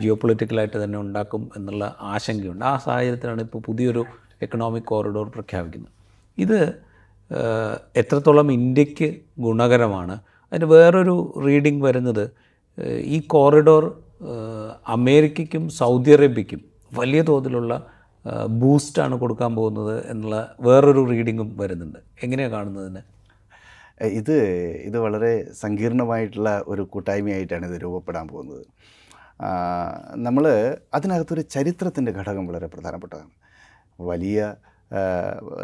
[0.00, 1.84] ജിയോ പൊളിറ്റിക്കലായിട്ട് തന്നെ ഉണ്ടാക്കും എന്നുള്ള
[2.14, 2.64] ആശങ്കയുണ്ട്.
[2.64, 4.02] ആ സാഹചര്യത്തിലാണ് ഇപ്പോൾ പുതിയൊരു
[4.44, 5.92] എക്കണോമിക് കോറിഡോർ പ്രഖ്യാപിക്കുന്നത്.
[6.38, 6.58] ഇത്
[7.96, 10.20] എത്രത്തോളം ഇന്ത്യയ്ക്ക് ഗുണകരമാണ്.
[10.52, 11.14] അതിന് വേറൊരു
[11.46, 12.30] റീഡിംഗ് വരുന്നത്
[13.04, 13.84] ഈ കോറിഡോർ
[14.86, 16.60] അമേരിക്കയ്ക്കും സൗദി അറേബ്യയ്ക്കും
[16.92, 17.86] വലിയ തോതിലുള്ള
[18.48, 21.98] ബൂസ്റ്റാണ് കൊടുക്കാൻ പോകുന്നത് എന്നുള്ള വേറൊരു റീഡിങ്ങും വരുന്നുണ്ട്.
[22.22, 23.02] എങ്ങനെയാണ് കാണുന്നതിന്?
[24.04, 24.36] ഇത്
[24.88, 28.66] ഇത് വളരെ സങ്കീർണമായിട്ടുള്ള ഒരു കൂട്ടായ്മയായിട്ടാണ് ഇത് രൂപപ്പെടാൻ പോകുന്നത്.
[30.16, 30.44] നമ്മൾ
[30.94, 33.30] അതിനകത്തൊരു ചരിത്രത്തിന്റെ ഘടകം വളരെ പ്രധാനപ്പെട്ടതാണ്.
[34.00, 34.54] വലിയ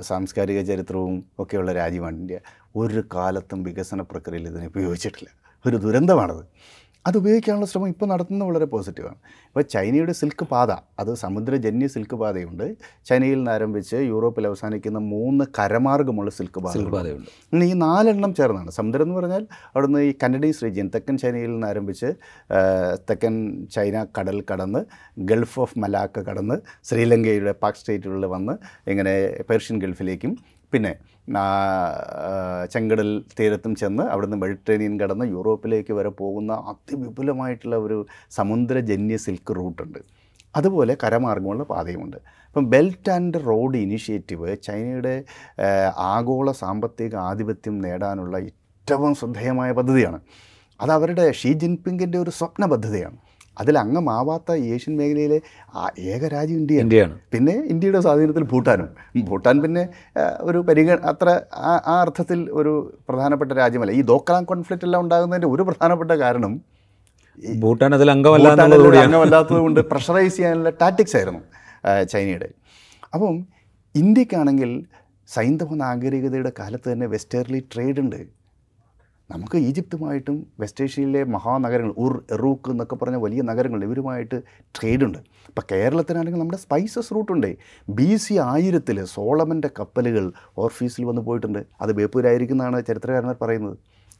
[0.00, 2.40] സാംസ്കാരിക ചരിത്രവും ഒക്കെയുള്ള രാജ്യമാണ് ഇന്ത്യ.
[2.76, 5.28] ഒരു കാലത്തും വികസന പ്രക്രിയയിൽ ഇതിനെ ഉപയോഗിച്ചിട്ടില്ല.
[5.66, 6.44] ഒരു ദുരന്തമാണത്.
[7.06, 9.16] അത് ഉപയോഗിക്കാനുള്ള ശ്രമം ഇപ്പോൾ നടത്തുന്നത് വളരെ പോസിറ്റീവാണ്.
[9.49, 12.76] ഇപ്പോൾ ചൈനയുടെ സിൽക്ക് പാത അത് സമുദ്രജന്യ സിൽക്ക് പാതയുണ്ട്.
[13.09, 17.30] ചൈനയിൽ നിന്ന് ആരംഭിച്ച് യൂറോപ്പിൽ അവസാനിക്കുന്ന മൂന്ന് കരമാർഗമുള്ള സിൽക്ക് പാത പാതയുണ്ട്.
[17.52, 18.71] ഇനി ഈ നാലെണ്ണം ചേർന്നാണ്.
[18.71, 22.11] സമുദ്രം എന്ന് പറഞ്ഞാൽ അവിടുന്ന് ഈ കനഡീസ് റീജിയൻ തെക്കൻ ചൈനയിൽ നിന്ന് ആരംഭിച്ച്
[23.11, 23.35] തെക്കൻ
[23.76, 24.82] ചൈന കടൽ കടന്ന്
[25.30, 28.56] ഗൾഫ് ഓഫ് മലാക്ക കടന്ന് ശ്രീലങ്കയുടെ പാക് സ്റ്റേറ്റുകളിൽ വന്ന്
[28.90, 29.14] ഇങ്ങനെ
[29.50, 30.35] പേർഷ്യൻ ഗൾഫിലേക്കും
[30.72, 30.92] പിന്നെ
[32.72, 37.98] ചെങ്കടൽ തീരത്തും ചെന്ന് അവിടുന്ന് മെഡിറ്ററേനിയൻ കടന്ന് യൂറോപ്പിലേക്ക് വരെ പോകുന്ന അതിവിപുലമായിട്ടുള്ള ഒരു
[38.38, 39.98] സമുദ്രജന്യ സിൽക്ക് റൂട്ടുണ്ട്.
[40.56, 42.16] അതുപോലെ കരമാർഗമുള്ള പാതയുമുണ്ട്.
[42.48, 45.14] ഇപ്പം ബെൽറ്റ് ആൻഡ് റോഡ് ഇനിഷ്യേറ്റീവ് ചൈനയുടെ
[46.14, 50.20] ആഗോള സാമ്പത്തിക ആധിപത്യം നേടാനുള്ള ഏറ്റവും ശ്രദ്ധേയമായ പദ്ധതിയാണ്.
[50.80, 53.18] അത് അവരുടെ ഷീ ജിൻപിങ്ങിന്റെ ഒരു സ്വപ്ന പദ്ധതിയാണ്.
[53.61, 55.38] അതിൽ അംഗമാവാത്ത ഏഷ്യൻ മേഖലയിലെ
[55.75, 56.80] ആ ഏക രാജ്യം ഇന്ത്യ.
[56.80, 57.14] ഇന്ത്യയാണ്.
[57.32, 58.88] പിന്നെ ഇന്ത്യയുടെ സ്വാധീനത്തിൽ ഭൂട്ടാനും.
[59.28, 59.82] ഭൂട്ടാൻ പിന്നെ
[60.40, 61.28] ഒരു പരിഗണ അത്ര
[61.88, 62.73] ആ അർത്ഥത്തിൽ ഒരു
[63.09, 63.92] പ്രധാനപ്പെട്ട രാജ്യമല്ല.
[63.92, 66.54] ഈ ദോക്കലാം കോൺഫ്ലിക്റ്റ് എല്ലാം ഉണ്ടാകുന്നതിന്റെ ഒരു പ്രധാനപ്പെട്ട കാരണം
[67.62, 71.40] ഭൂട്ടാൻ അതിൽ അംഗമല്ലാത്തത് കൊണ്ട് പ്രഷറൈസ് ചെയ്യാനുള്ള ടാറ്റിക്സ് ആയിരുന്നു
[72.12, 72.49] ചൈനയുടെ.
[73.14, 73.35] അപ്പം
[73.94, 74.71] ഇന്ത്യക്കാണെങ്കിൽ
[75.28, 78.41] സൈന്ധവ നാഗരികതയുടെ കാലത്ത് തന്നെ വെസ്റ്റേർലി ട്രേഡ് ഉണ്ട്.
[79.32, 84.38] നമുക്ക് ഈജിപ്തുമായിട്ടും വെസ്റ്റ് ഏഷ്യയിലെ മഹാനഗരങ്ങൾ ഉർ എറൂക്ക് എന്നൊക്കെ പറഞ്ഞ വലിയ നഗരങ്ങൾ ഇവരുമായിട്ട്
[84.76, 85.20] ട്രേഡ് ഉണ്ട്
[85.50, 87.50] ഇപ്പോൾ കേരളത്തിനാണെങ്കിൽ നമ്മുടെ സ്പൈസസ് റൂട്ടുണ്ട്
[87.98, 90.24] ബി സി ആയിരത്തിൽ സോളമന്റെ കപ്പലുകൾ
[90.64, 91.60] ഓർഫീസിൽ വന്ന് പോയിട്ടുണ്ട്.
[91.82, 93.76] അത് ബേപ്പൂരായിരിക്കുന്നതാണ് ചരിത്രകാരന്മാർ പറയുന്നത്.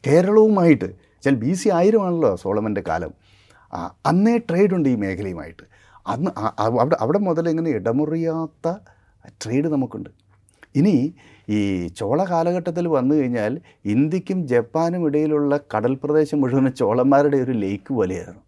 [0.07, 0.89] കേരളവുമായിട്ട്
[1.23, 3.13] ചില ബി സി ആയിരമാണല്ലോ സോളമന്റെ കാലം.
[4.09, 5.63] അന്നേ ട്രേഡ് ഉണ്ട് ഈ മേഖലയുമായിട്ട്.
[6.13, 6.31] അന്ന്
[6.65, 8.67] അവിടെ അവിടെ മുതൽ ഇങ്ങനെ ഇടമുറിയാത്ത
[9.43, 10.09] ട്രേഡ് നമുക്കുണ്ട്.
[10.75, 11.13] ഇനി
[11.49, 18.39] ഈ ചോള കാലഘട്ടത്തിൽ വന്നു കഴിഞ്ഞാൽ ഇന്ത്യക്കും ജപ്പാനും ഇടയിലുള്ള കടൽ പ്രദേശം മുഴുവൻ ചോളന്മാരുടെ ഒരു ലേക്ക് പോലെയായിരുന്നു.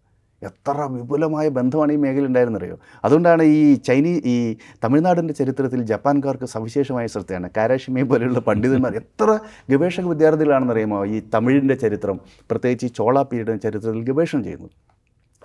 [0.42, 2.78] എത്ര വിപുലമായ ബന്ധമാണ് ഈ മേഖല ഉണ്ടായിരുന്നറിയോ?
[3.04, 7.50] അതുകൊണ്ടാണ് ഈ ചൈനീസ് ഈ തമിഴ്നാടിന്റെ ചരിത്രത്തിൽ ജപ്പാൻകാർക്ക് സവിശേഷമായ ശ്രദ്ധയാണ്.
[7.56, 9.38] കാരാഷിമയെ പോലെയുള്ള പണ്ഡിതന്മാർ എത്ര
[9.70, 11.06] ഗവേഷക വിദ്യാർത്ഥികളാണെന്നറിയാമോ?
[11.06, 14.68] ഈ തമിഴിന്റെ ചരിത്രം പ്രത്യേകിച്ച് ഈ ചോള പീരീഡിന്റെ ചരിത്രത്തിൽ ഗവേഷണം ചെയ്യുന്നു.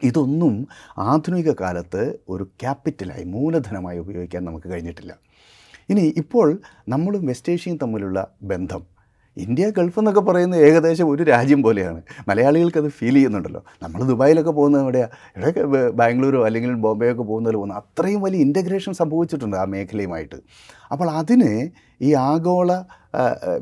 [0.04, 0.68] ഇതൊന്നും
[0.98, 5.18] ആധുനിക കാലത്ത് ഒരു ക്യാപിറ്റലായി മൂലധനമായി ഉപയോഗിക്കാൻ നമുക്ക് കഴിഞ്ഞിട്ടില്ല.
[5.90, 8.82] ഇനി ഇപ്പോൾ നമ്മളും വെസ്റ്റ് ഏഷ്യയും തമ്മിലുള്ള ബന്ധം.
[9.38, 12.02] ഇന്ത്യ ഗൾഫ് എന്നൊക്കെ പറയുന്നത് ഏകദേശം ഒരു രാജ്യം പോലെയാണ്.
[12.28, 13.62] മലയാളികൾക്ക് അത് ഫീൽ ചെയ്യുന്നുണ്ടല്ലോ.
[13.84, 19.64] നമ്മൾ ദുബായിലൊക്കെ പോകുന്നത് എവിടെയാണ് ഇവിടെ ബാംഗ്ലൂരോ അല്ലെങ്കിൽ ബോംബെയൊക്കെ പോകുന്നതിൽ പോകുന്നത് അത്രയും വലിയ ഇന്റഗ്രേഷൻ സംഭവിച്ചിട്ടുണ്ട് ആ
[19.64, 20.36] മേഖലയുമായിട്ട്.
[20.92, 21.70] അപ്പോൾ അതിന്
[22.02, 22.72] ഈ ആഗോള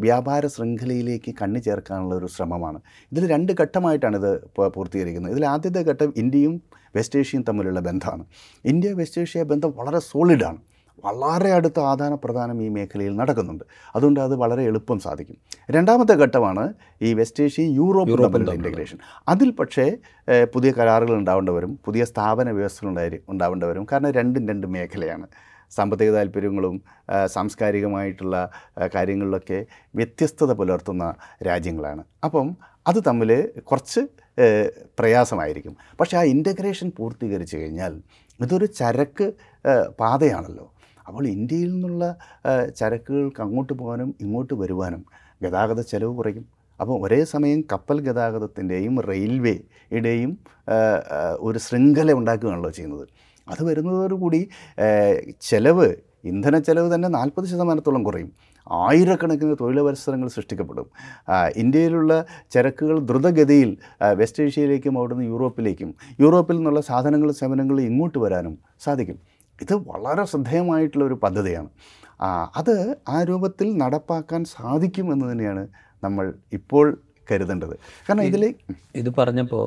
[0.05, 2.79] വ്യാപാര ശൃംഖലയിലേക്ക് കണ്ണു ചേർക്കാനുള്ള ഒരു ശ്രമമാണ്.
[3.11, 4.31] ഇതിൽ രണ്ട് ഘട്ടമായിട്ടാണ് ഇത്
[4.75, 5.31] പൂർത്തീകരിക്കുന്നത്.
[5.31, 6.61] ഇതിൽ ആദ്യത്തെ ഘട്ടം ഇന്ത്യയും
[6.95, 8.25] വെസ്റ്റ് ഏഷ്യയും തമ്മിലുള്ള ബന്ധമാണ്.
[8.65, 10.59] ഇന്ത്യ വെസ്റ്റ് ഏഷ്യ ബന്ധം വളരെ സോളിഡാണ്
[11.03, 13.63] വളരെ അടുത്ത ആദാന പ്രധാനം ഈ മേഖലയിൽ നടക്കുന്നുണ്ട്.
[13.95, 15.37] അതുകൊണ്ട് അത് വളരെ എളുപ്പം സാധിക്കും.
[15.71, 19.85] രണ്ടാമത്തെ ഘട്ടമാണ് ഈ വെസ്റ്റ് ഏഷ്യയും യൂറോപ്പ് തമ്മിലുള്ള ഇന്റഗ്രേഷൻ അതിൽ പക്ഷേ
[20.53, 23.85] പുതിയ കരാറുകൾ ഉണ്ടാവേണ്ടവരും പുതിയ സ്ഥാപന വ്യവസ്ഥകൾ ഉണ്ടായി ഉണ്ടാവേണ്ടവരും.
[23.91, 25.27] കാരണം രണ്ടും രണ്ട് മേഖലയാണ്.
[25.71, 26.75] സാമ്പത്തിക താല്പര്യങ്ങളും
[27.25, 28.35] സാംസ്കാരികമായിട്ടുള്ള
[28.95, 31.15] കാര്യങ്ങളിലൊക്കെ വ്യത്യസ്തത പുലർത്തുന്ന
[31.47, 32.03] രാജ്യങ്ങളാണ്.
[32.23, 32.47] അപ്പം
[32.87, 33.31] അത് തമ്മിൽ
[33.69, 34.01] കുറച്ച്
[34.99, 35.75] പ്രയാസമായിരിക്കും.
[35.99, 37.93] പക്ഷേ ആ ഇന്റഗ്രേഷൻ പൂർത്തീകരിച്ചു കഴിഞ്ഞാൽ
[38.41, 39.27] ഇതൊരു ചരക്ക്
[39.99, 40.65] പാതയാണല്ലോ.
[41.09, 42.03] അപ്പോൾ ഇന്ത്യയിൽ നിന്നുള്ള
[42.79, 45.03] ചരക്കുകൾക്ക് അങ്ങോട്ട് പോകാനും ഇങ്ങോട്ട് വരുവാനും
[45.43, 46.45] ഗതാഗത ചെലവ് കുറയും.
[46.81, 50.31] അപ്പോൾ ഒരേ സമയം കപ്പൽ ഗതാഗതത്തിന്റെയും റെയിൽവേയുടെയും
[51.47, 53.07] ഒരു ശൃംഖല ഉണ്ടാക്കുകയാണല്ലോ ചെയ്യുന്നത്.
[53.47, 54.41] അത് വരുന്നതോടുകൂടി
[55.49, 55.87] ചെലവ്
[56.31, 58.31] ഇന്ധന ചെലവ് തന്നെ നാൽപ്പത് ശതമാനത്തോളം കുറയും.
[58.71, 60.87] ആയിരക്കണക്കിന് തൊഴിലവസരങ്ങൾ സൃഷ്ടിക്കപ്പെടും.
[61.61, 62.13] ഇന്ത്യയിലുള്ള
[62.53, 63.69] ചരക്കുകൾ ദ്രുതഗതിയിൽ
[64.19, 65.91] വെസ്റ്റ് ഏഷ്യയിലേക്കും അവിടുന്ന് യൂറോപ്പിലേക്കും
[66.23, 69.19] യൂറോപ്പിൽ നിന്നുള്ള സാധനങ്ങളും സേവനങ്ങളും ഇങ്ങോട്ട് വരാനും സാധിക്കും.
[69.61, 71.69] ഇത് വളരെ ശ്രദ്ധേയമായിട്ടുള്ള ഒരു പദ്ധതിയാണ്.
[72.55, 72.75] അത്
[73.09, 75.63] ആ രൂപത്തിൽ നടപ്പാക്കാൻ സാധിക്കും എന്ന് തന്നെയാണ്
[76.03, 76.97] നമ്മൾ ഇപ്പോൾ
[77.31, 77.75] കരുതേണ്ടത്.
[78.09, 78.43] കാരണം ഇതിൽ
[78.95, 79.65] ഇത് പറഞ്ഞപ്പോൾ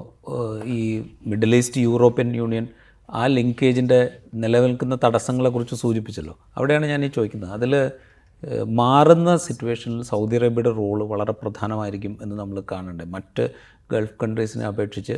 [0.64, 0.78] ഈ
[1.26, 2.66] മിഡിൽ ഈസ്റ്റ് യൂറോപ്യൻ യൂണിയൻ
[3.10, 4.00] ആ ലിങ്കേജിന്റെ
[4.34, 6.34] നിലനിൽക്കുന്ന തടസ്സങ്ങളെക്കുറിച്ച് സൂചിപ്പിച്ചല്ലോ.
[6.56, 7.52] അവിടെയാണ് ഞാൻ ഈ ചോദിക്കുന്നത്.
[7.52, 7.74] അതിൽ
[8.64, 13.44] മാറുന്ന സിറ്റുവേഷനിൽ സൗദി അറേബ്യയുടെ റോൾ വളരെ പ്രധാനമായിരിക്കും എന്ന് നമ്മൾ കാണേണ്ടത് മറ്റ്
[13.92, 15.16] ഗൾഫ് കൺട്രീസിനെ അപേക്ഷിച്ച്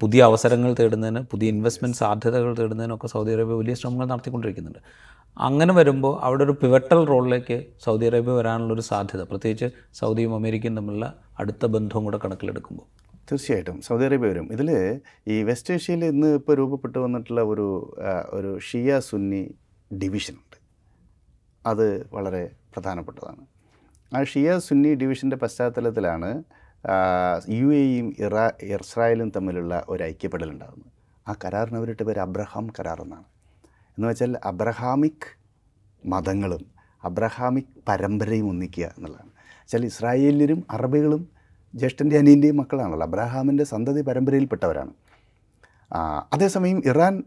[0.00, 4.78] പുതിയ അവസരങ്ങൾ തേടുന്നതിന് പുതിയ ഇൻവെസ്റ്റ്മെന്റ് സാധ്യതകൾ തേടുന്നതിനൊക്കെ സൗദി അറേബ്യ വലിയ ശ്രമങ്ങൾ നടത്തിക്കൊണ്ടിരിക്കുന്നുണ്ട്.
[5.36, 11.06] അങ്ങനെ വരുമ്പോൾ അവിടെ ഒരു പിവറ്റൽ റോളിലേക്ക് സൗദി അറേബ്യ വരാനുള്ള ഒരു സാധ്യത പ്രത്യേകിച്ച് സൗദിയും അമേരിക്കയും തമ്മിലുള്ള
[11.38, 12.86] അടുത്ത ബന്ധവും കൂടെ കണക്കിലെടുക്കുമ്പോൾ
[13.30, 13.76] തീർച്ചയായിട്ടും.
[13.82, 14.52] സൗദി അറേബ്യ വരും.
[14.52, 14.70] ഇതിൽ
[15.28, 17.66] ഈ വെസ്റ്റ് ഏഷ്യയിൽ ഇന്ന് ഇപ്പോൾ രൂപപ്പെട്ടു വന്നിട്ടുള്ള ഒരു
[18.32, 19.42] ഒരു ഷിയ സുന്നി
[20.02, 20.56] ഡിവിഷൻ ഉണ്ട്.
[21.66, 23.42] അത് വളരെ പ്രധാനപ്പെട്ടതാണ്.
[24.12, 26.30] ആ ഷിയ സുന്നി ഡിവിഷന്റെ പശ്ചാത്തലത്തിലാണ്
[27.48, 30.84] യു എയും ഇറാ ഇസ്രായേലും തമ്മിലുള്ള ഒരു ഐക്യപ്പെടലുണ്ടാകുന്നു.
[31.28, 33.24] ആ കരാറിന് അവരുടെ പേര് അബ്രഹാം കരാർ എന്നാണ്.
[33.66, 35.38] എന്ന് വെച്ചാൽ അബ്രഹാമിക്
[36.06, 36.66] മതങ്ങളും
[37.04, 39.30] അബ്രഹാമിക് പരമ്പരയും ഒന്നിക്കുക എന്നുള്ളതാണ്.
[39.38, 41.28] വെച്ചാൽ ഇസ്രായേലിലും അറബികളും
[41.74, 43.06] ജ്യേഷ്ഠന്റെ അനിയന്റെയും മക്കളാണല്ലോ.
[43.06, 44.92] അബ്രഹാമിന്റെ സന്തതി പരമ്പരയിൽപ്പെട്ടവരാണ്.
[46.32, 47.24] അതേസമയം ഇറാൻ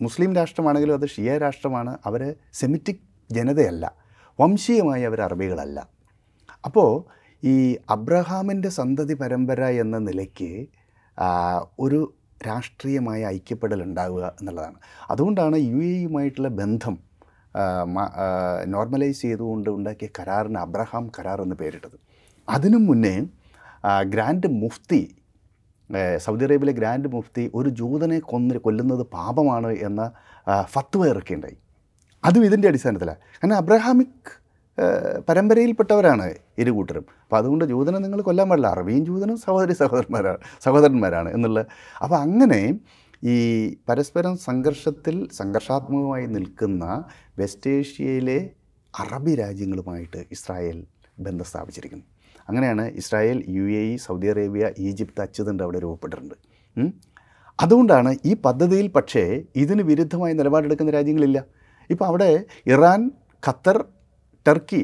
[0.00, 1.98] മുസ്ലിം രാഷ്ട്രമാണെങ്കിലും അത് ഷിയ രാഷ്ട്രമാണ്.
[2.06, 2.96] അവർ സെമിറ്റിക്
[3.30, 3.92] ജനതയല്ല.
[4.40, 5.88] വംശീയമായി അവർ അറബികളല്ല.
[6.64, 7.54] അപ്പോൾ ഈ
[7.90, 10.50] അബ്രഹാമിന്റെ സന്തതി പരമ്പര എന്ന നിലയ്ക്ക്
[11.84, 12.00] ഒരു
[12.46, 14.78] രാഷ്ട്രീയമായ ഐക്യപ്പെടൽ ഉണ്ടാവുക എന്നുള്ളതാണ്.
[15.12, 16.94] അതുകൊണ്ടാണ് യു എയുമായിട്ടുള്ള ബന്ധം
[18.74, 21.96] നോർമലൈസ് ചെയ്തുകൊണ്ട് ഉണ്ടാക്കിയ കരാറിന് അബ്രഹാം കരാർ എന്ന് പേരിട്ടത്.
[22.48, 23.14] അതിനു മുന്നേ
[24.12, 25.02] ഗ്രാൻഡ് മുഫ്തി
[26.24, 30.02] സൗദി അറേബ്യയിലെ ഗ്രാൻഡ് മുഫ്തി ഒരു ജൂതനെ കൊന്ന് കൊല്ലുന്നത് പാപമാണ് എന്ന
[30.74, 31.58] ഫത്വ ഇറക്കിയുണ്ടായി.
[32.24, 33.20] അതും ഇതിന്റെ അടിസ്ഥാനത്തിലാണ്.
[33.40, 34.32] കാരണം അബ്രഹാമിക്
[35.28, 37.04] പരമ്പരയിൽപ്പെട്ടവരാണ് ഇരു കൂട്ടരും.
[37.24, 38.66] അപ്പോൾ അതുകൊണ്ട് ജൂതനെ നിങ്ങൾ കൊല്ലാൻ പാടില്ല.
[38.66, 41.60] അറബിയും ജൂതനും സഹോദരി സഹോദരന്മാരാണ് സഹോദരന്മാരാണ് എന്നുള്ള.
[42.02, 42.80] അപ്പോൾ അങ്ങനെ
[43.24, 43.36] ഈ
[43.88, 47.04] പരസ്പരം സംഘർഷത്തിൽ സംഘർഷാത്മകമായി നിൽക്കുന്ന
[47.38, 48.50] വെസ്റ്റ് ഏഷ്യയിലെ
[48.94, 50.84] അറബി രാജ്യങ്ങളുമായിട്ട് ഇസ്രായേൽ
[51.18, 52.04] ബന്ധം സ്ഥാപിച്ചിരിക്കുന്നു.
[52.48, 56.34] അങ്ങനെയാണ് Israel U A E Saudi Arabia Egypt അച്ചുതണ്ട് അവിടെ രൂപപ്പെട്ടിട്ടുണ്ട്.
[57.62, 61.44] അതുകൊണ്ടാണ് ഈ പദ്ധതിയിൽ പക്ഷേ ഇതിന് വിരുദ്ധമായി നിലപാടെടുക്കുന്ന രാജ്യങ്ങളില്ല.
[61.90, 63.10] ഇപ്പോൾ അവിടെ ഇറാൻ
[63.48, 63.84] ഖത്തർ
[64.46, 64.82] ടർക്കി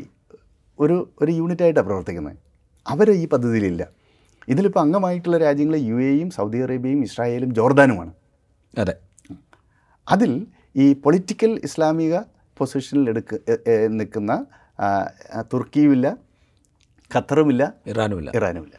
[0.79, 2.37] ഒരു ഒരു യൂണിറ്റായിട്ടാണ് പ്രവർത്തിക്കുന്നത്.
[2.87, 3.83] അവർ ഈ പദ്ധതിയിലില്ല.
[4.49, 8.13] ഇതിലിപ്പോൾ അംഗമായിട്ടുള്ള രാജ്യങ്ങൾ യു എയും സൗദി അറേബ്യയും ഇസ്രായേലും ജോർദാനുമാണ്.
[8.79, 8.95] അതെ.
[10.09, 10.47] അതിൽ
[10.77, 12.15] ഈ പൊളിറ്റിക്കൽ ഇസ്ലാമിക
[12.59, 13.35] പൊസിഷനിൽ എടുക്ക
[13.99, 14.33] നിൽക്കുന്ന
[15.53, 16.07] തുർക്കിയുമില്ല
[17.11, 18.31] ഖത്തറുമില്ല ഇറാനുമില്ല.
[18.37, 18.77] ഇറാനുമില്ല.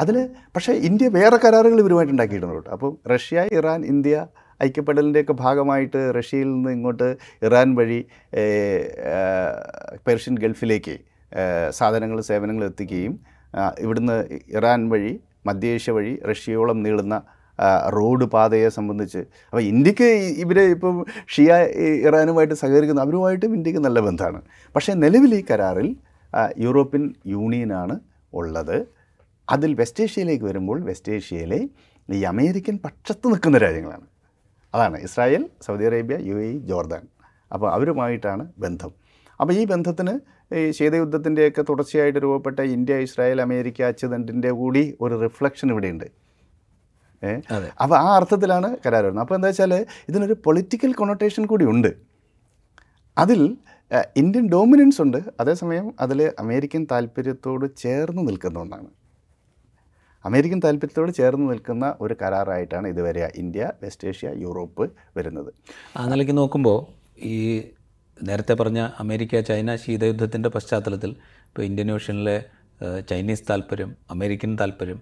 [0.00, 0.16] അതിൽ
[0.56, 4.26] പക്ഷേ ഇന്ത്യ വേറെ കരാറുകൾ ഇവരുമായിട്ട് ഉണ്ടാക്കിയിട്ടുണ്ട് അപ്പോൾ റഷ്യ ഇറാൻ ഇന്ത്യ
[4.62, 8.06] ഐക്യപ്പെടലിന്റെയൊക്കെ ഭാഗമായിട്ട് റഷ്യയിൽ നിന്ന് ഇങ്ങോട്ട് ഇറാൻ വഴി
[10.06, 10.98] പേർഷ്യൻ ഗൾഫിലേക്ക്
[11.70, 13.14] സാധനങ്ങൾ സേവനങ്ങൾ എത്തിക്കുകയും
[13.78, 14.16] ഇവിടുന്ന്
[14.48, 17.22] ഇറാൻ വഴി മധ്യേഷ്യ വഴി റഷ്യയോളം നീളുന്ന
[17.94, 19.18] റോഡ് പാതയെ സംബന്ധിച്ച്.
[19.50, 20.08] അപ്പോൾ ഇന്ത്യയ്ക്ക്
[20.44, 21.56] ഇവർ ഇപ്പം ഷിയ
[22.06, 24.40] ഇറാനുമായിട്ട് സഹകരിക്കുന്ന അവരുമായിട്ടും ഇന്ത്യയ്ക്ക് നല്ല ബന്ധമാണ്.
[24.76, 25.96] പക്ഷേ നിലവിൽ ഈ കരാറിൽ
[26.56, 28.00] യൂറോപ്യൻ യൂണിയനാണ്
[28.32, 28.86] ഉള്ളത്.
[29.48, 31.68] അതിൽ വെസ്റ്റ് ഏഷ്യയിലേക്ക് വരുമ്പോൾ വെസ്റ്റ് ഏഷ്യയിലെ
[32.08, 34.06] ഈ അമേരിക്കൻ പക്ഷത്ത് നിൽക്കുന്ന രാജ്യങ്ങളാണ്.
[34.74, 37.02] അതാണ് Israel Saudi Arabia U A E, Jordan.
[37.54, 38.92] അപ്പോൾ അവരുമായിട്ടാണ് ബന്ധം.
[39.40, 40.14] അപ്പോൾ ഈ ബന്ധത്തിന്
[40.58, 46.06] ഈ ശീതയുദ്ധത്തിന്റെയൊക്കെ തുടർച്ചയായിട്ട് രൂപപ്പെട്ട ഇന്ത്യ ഇസ്രായേൽ അമേരിക്ക അച്ചുതണ്ടിന്റെ കൂടി ഒരു റിഫ്ലക്ഷൻ ഇവിടെയുണ്ട്.
[47.82, 49.24] അപ്പോൾ ആ അർത്ഥത്തിലാണ് കരാർ വരുന്നത്.
[49.24, 49.72] അപ്പോൾ എന്താ വെച്ചാൽ
[50.10, 51.90] ഇതിനൊരു പൊളിറ്റിക്കൽ കൊണോട്ടേഷൻ കൂടി ഉണ്ട്.
[53.22, 53.40] അതിൽ
[54.22, 55.18] ഇന്ത്യൻ ഡോമിനൻസ് ഉണ്ട്.
[55.42, 58.88] അതേസമയം അതിൽ അമേരിക്കൻ താല്പര്യത്തോട് ചേർന്ന് നിൽക്കുന്ന ഒന്നാണ്.
[60.24, 64.84] അമേരിക്കൻ താല്പര്യത്തോട് ചേർന്ന് നിൽക്കുന്ന ഒരു കരാറായിട്ടാണ് ഇതുവരെ ഇന്ത്യ വെസ്റ്റ് ഏഷ്യ യൂറോപ്പ്
[65.16, 65.50] വരുന്നത്.
[65.96, 66.78] ആ നിലയ്ക്ക് നോക്കുമ്പോൾ
[67.30, 67.36] ഈ
[68.18, 71.10] നേരത്തെ പറഞ്ഞ അമേരിക്ക ചൈന ശീതയുദ്ധത്തിന്റെ പശ്ചാത്തലത്തിൽ
[71.46, 72.36] ഇപ്പോൾ ഇന്ത്യൻ ഓഷ്യനിലെ
[73.08, 75.00] ചൈനീസ് താല്പര്യം അമേരിക്കൻ താല്പര്യം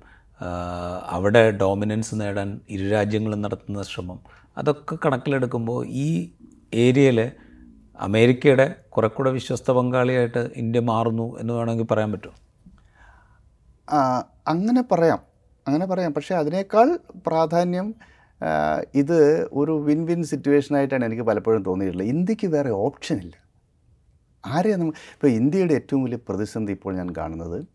[1.13, 4.19] അവിടെ ഡോമിനൻസ് നേടാൻ ഇരു രാജ്യങ്ങളും നടത്തുന്ന ശ്രമം
[4.57, 6.09] അതൊക്കെ കണക്കിലെടുക്കുമ്പോൾ ഈ
[6.79, 7.19] ഏരിയയിൽ
[7.99, 12.35] അമേരിക്കയുടെ കുറെക്കൂടെ കൂടെ വിശ്വസ്ത പങ്കാളിയായിട്ട് ഇന്ത്യ മാറുന്നു എന്ന് വേണമെങ്കിൽ പറയാൻ പറ്റും
[13.89, 13.99] ആ,
[14.47, 15.19] അങ്ങനെ പറയാം.
[15.69, 16.15] അങ്ങനെ പറയാം.
[16.15, 17.95] പക്ഷേ അതിനേക്കാൾ പ്രാധാന്യം
[18.95, 22.09] ഇത് ഒരു വിൻ വിൻ സിറ്റുവേഷനായിട്ടാണ് എനിക്ക് പലപ്പോഴും തോന്നിയിട്ടുള്ളത്.
[22.09, 23.37] ഇന്ത്യയ്ക്ക് വേറെ ഓപ്ഷനില്ല
[24.47, 27.67] ആരെയാണ് നമ്മൾ ഇപ്പോൾ ഇന്ത്യയുടെ ഏറ്റവും വലിയ പ്രതിസന്ധി ഇപ്പോൾ ഞാൻ കാണുന്നത്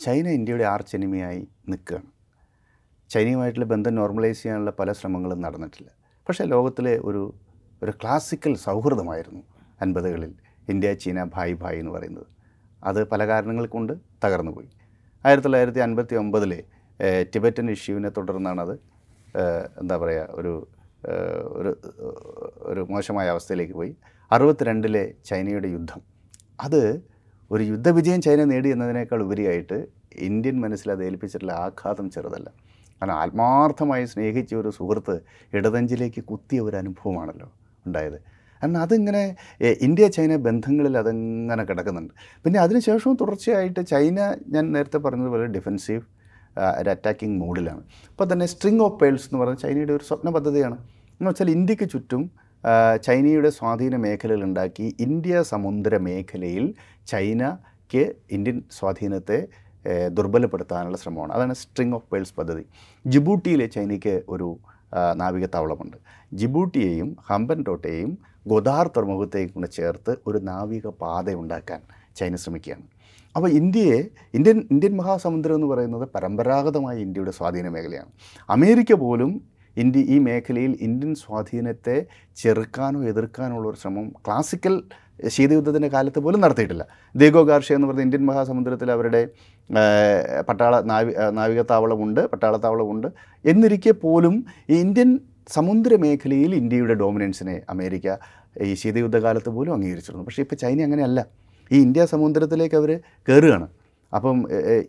[0.00, 2.08] ചൈന ഇന്ത്യയുടെ ആർച്ച് എനിമിയായി നിൽക്കുകയാണ്.
[3.10, 5.90] ചൈനയുമായിട്ടുള്ള ബന്ധം നോർമലൈസ് ചെയ്യാനുള്ള പല ശ്രമങ്ങളും നടന്നിട്ടില്ല.
[6.28, 7.34] പക്ഷേ ലോകത്തിലെ ഒരു
[7.82, 9.42] ഒരു ക്ലാസിക്കൽ സൗഹൃദമായിരുന്നു
[9.80, 10.34] അൻപതുകളിൽ
[10.68, 12.26] ഇന്ത്യ ചീന ഭായ് ഭായ് എന്ന് പറയുന്നത്.
[12.84, 13.92] അത് പല കാരണങ്ങൾ കൊണ്ട്
[14.24, 14.68] തകർന്നു പോയി
[15.26, 16.58] ആയിരത്തി തൊള്ളായിരത്തി അൻപത്തി ഒമ്പതിലെ
[17.32, 18.74] ടിബറ്റൻ ഇഷ്യൂവിനെ തുടർന്നാണത്
[19.80, 20.52] എന്താ പറയുക ഒരു
[21.58, 21.70] ഒരു
[22.70, 23.92] ഒരു മോശമായ അവസ്ഥയിലേക്ക് പോയി.
[24.32, 26.00] അറുപത്തിരണ്ടിലെ ചൈനയുടെ യുദ്ധം.
[26.66, 26.82] അത്
[27.50, 29.78] ഒരു യുദ്ധവിജയം ചൈന നേടി എന്നതിനേക്കാൾ ഉപരിയായിട്ട്
[30.28, 32.48] ഇന്ത്യൻ മനസ്സിൽ അത് ഏൽപ്പിച്ചിട്ടുള്ള ആഘാതം ചെറുതല്ല.
[33.00, 35.16] കാരണം ആത്മാർത്ഥമായി സ്നേഹിച്ച ഒരു സുഹൃത്ത്
[35.58, 37.48] ഇടതഞ്ചിലേക്ക് കുത്തിയ ഒരു അനുഭവമാണല്ലോ
[37.86, 38.18] ഉണ്ടായത്.
[38.64, 39.22] കാരണം അതിങ്ങനെ
[39.86, 42.12] ഇന്ത്യ ചൈന ബന്ധങ്ങളിൽ അതങ്ങനെ കിടക്കുന്നുണ്ട്.
[42.44, 44.18] പിന്നെ അതിനുശേഷവും തുടർച്ചയായിട്ട് ചൈന
[44.54, 46.02] ഞാൻ നേരത്തെ പറഞ്ഞതുപോലെ ഡിഫെൻസീവ്
[46.80, 50.76] ഒരു അറ്റാക്കിംഗ് മോഡിലാണ് ഇപ്പോൾ തന്നെ സ്ട്രിങ് ഓഫ് പേൾസ് എന്ന് പറയുന്നത് ചൈനയുടെ ഒരു സ്വപ്ന പദ്ധതിയാണ്.
[51.18, 52.22] എന്ന് വെച്ചാൽ ഇന്ത്യയ്ക്ക് ചുറ്റും
[53.06, 56.66] ചൈനയുടെ സ്വാധീന മേഖലകൾ ഉണ്ടാക്കി ഇന്ത്യ സമുദ്ര മേഖലയിൽ
[57.12, 58.02] ചൈനയ്ക്ക്
[58.36, 59.38] ഇന്ത്യൻ സ്വാധീനത്തെ
[60.16, 61.32] ദുർബലപ്പെടുത്താനുള്ള ശ്രമമാണ്.
[61.32, 62.64] അതാണ് സ്ട്രിങ് ഓഫ് പേൾസ് പദ്ധതി.
[63.06, 64.48] ജിബൂട്ടിയിലെ ചൈനയ്ക്ക് ഒരു
[65.20, 65.96] നാവികത്താവളമുണ്ട്.
[66.40, 68.12] ജിബൂട്ടിയെയും ഹമ്പൻ ടോട്ടയെയും
[68.46, 71.80] ഗൊദാർ തുറമുഖത്തേക്ക് കൊണ്ട് ചേർത്ത് ഒരു നാവിക പാത ഉണ്ടാക്കാൻ
[72.18, 72.86] ചൈന ശ്രമിക്കുകയാണ്.
[73.36, 74.00] അപ്പോൾ ഇന്ത്യയെ
[74.34, 78.10] ഇന്ത്യൻ ഇന്ത്യൻ മഹാസമുദ്രം എന്ന് പറയുന്നത് പരമ്പരാഗതമായ ഇന്ത്യയുടെ സ്വാധീന മേഖലയാണ്.
[78.50, 79.32] അമേരിക്ക പോലും
[79.76, 81.96] ഇന്ത്യ ഈ മേഖലയിൽ ഇന്ത്യൻ സ്വാധീനത്തെ
[82.36, 84.82] ചെറുക്കാനോ എതിർക്കാനോ ഉള്ള ഒരു ശ്രമം ക്ലാസിക്കൽ
[85.28, 86.84] ശീതയുദ്ധത്തിന്റെ കാലത്ത് പോലും നടത്തിയിട്ടില്ല.
[87.16, 89.20] ദീഗോ ഗാർഷ എന്ന് പറയുന്ന ഇന്ത്യൻ മഹാസമുദ്രത്തിൽ അവരുടെ
[90.48, 93.08] പട്ടാള നാവി നാവികത്താവളമുണ്ട് പട്ടാളത്താവളമുണ്ട്.
[93.44, 94.34] എന്നിരിക്കെ പോലും
[94.68, 95.10] ഇന്ത്യൻ
[95.48, 98.16] സമുദ്ര മേഖലയിൽ ഇന്ത്യയുടെ ഡോമിനൻസിനെ അമേരിക്ക
[98.62, 100.24] ഈ ശീതയുദ്ധകാലത്ത് പോലും അംഗീകരിച്ചിരുന്നു.
[100.24, 101.20] പക്ഷേ ഇപ്പോൾ ചൈന അങ്ങനെയല്ല.
[101.72, 102.90] ഈ ഇന്ത്യ സമുദ്രത്തിലേക്ക് അവർ
[103.28, 103.68] കയറുകയാണ്
[104.14, 104.38] അപ്പം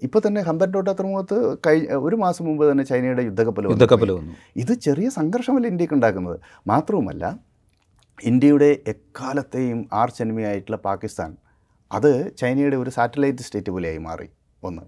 [0.03, 1.37] ഇപ്പോൾ തന്നെ ഹംബർ ടോട്ട തുറമുഖത്ത്
[1.67, 3.65] കഴി ഒരു മാസം മുമ്പ് തന്നെ ചൈനയുടെ യുദ്ധക്കപ്പൽ.
[3.69, 4.33] യുദ്ധക്കപ്പൽ വന്നു.
[4.57, 6.37] ഇത് ചെറിയ സംഘർഷമല്ല ഇന്ത്യയ്ക്ക് ഉണ്ടാക്കുന്നത്?
[6.67, 7.39] മാത്രവുമല്ല
[8.31, 11.31] ഇന്ത്യയുടെ എക്കാലത്തെയും ആർച്ച് എനിമിയായിട്ടുള്ള പാകിസ്ഥാൻ
[11.91, 14.27] അത് ചൈനയുടെ ഒരു സാറ്റലൈറ്റ് സ്റ്റേറ്റ് പോലെയായി മാറി.
[14.63, 14.83] ഒന്ന്.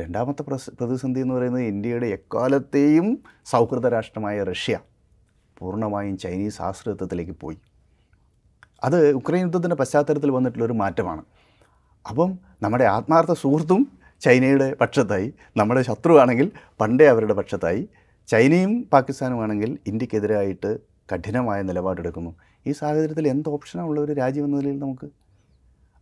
[0.00, 0.42] രണ്ടാമത്തെ
[0.80, 3.18] പ്രതിസന്ധി എന്ന് പറയുന്നത് ഇന്ത്യയുടെ എക്കാലത്തെയും
[3.52, 4.76] സൗഹൃദ രാഷ്ട്രമായ റഷ്യ.
[5.60, 7.58] പൂർണമായും ചൈനീസ് ആശ്രിതത്വത്തിലേക്ക് പോയി.
[8.84, 11.22] അത് ഉക്രൈൻ യുദ്ധത്തിന്റെ പശ്ചാത്തലത്തിൽ വന്നിട്ടുള്ളൊരു മാറ്റമാണ്.
[12.08, 12.30] അപ്പം
[12.62, 13.82] നമ്മുടെ ആത്മാർത്ഥ സുഹൃത്തും
[14.24, 16.46] ചൈനയുടെ പക്ഷത്തായി നമ്മുടെ ശത്രുവാണെങ്കിൽ
[16.80, 17.82] പണ്ടേ അവരുടെ പക്ഷത്തായി
[18.28, 20.70] ചൈനയും പാകിസ്ഥാനുമാണെങ്കിൽ ഇന്ത്യക്കെതിരായിട്ട്
[21.12, 22.32] കഠിനമായ നിലപാടെടുക്കുന്നു.
[22.68, 25.08] ഈ സാഹചര്യത്തിൽ എന്ത് ഓപ്ഷനാണ് ഉള്ള ഒരു രാജ്യം എന്ന നിലയിൽ നമുക്ക്?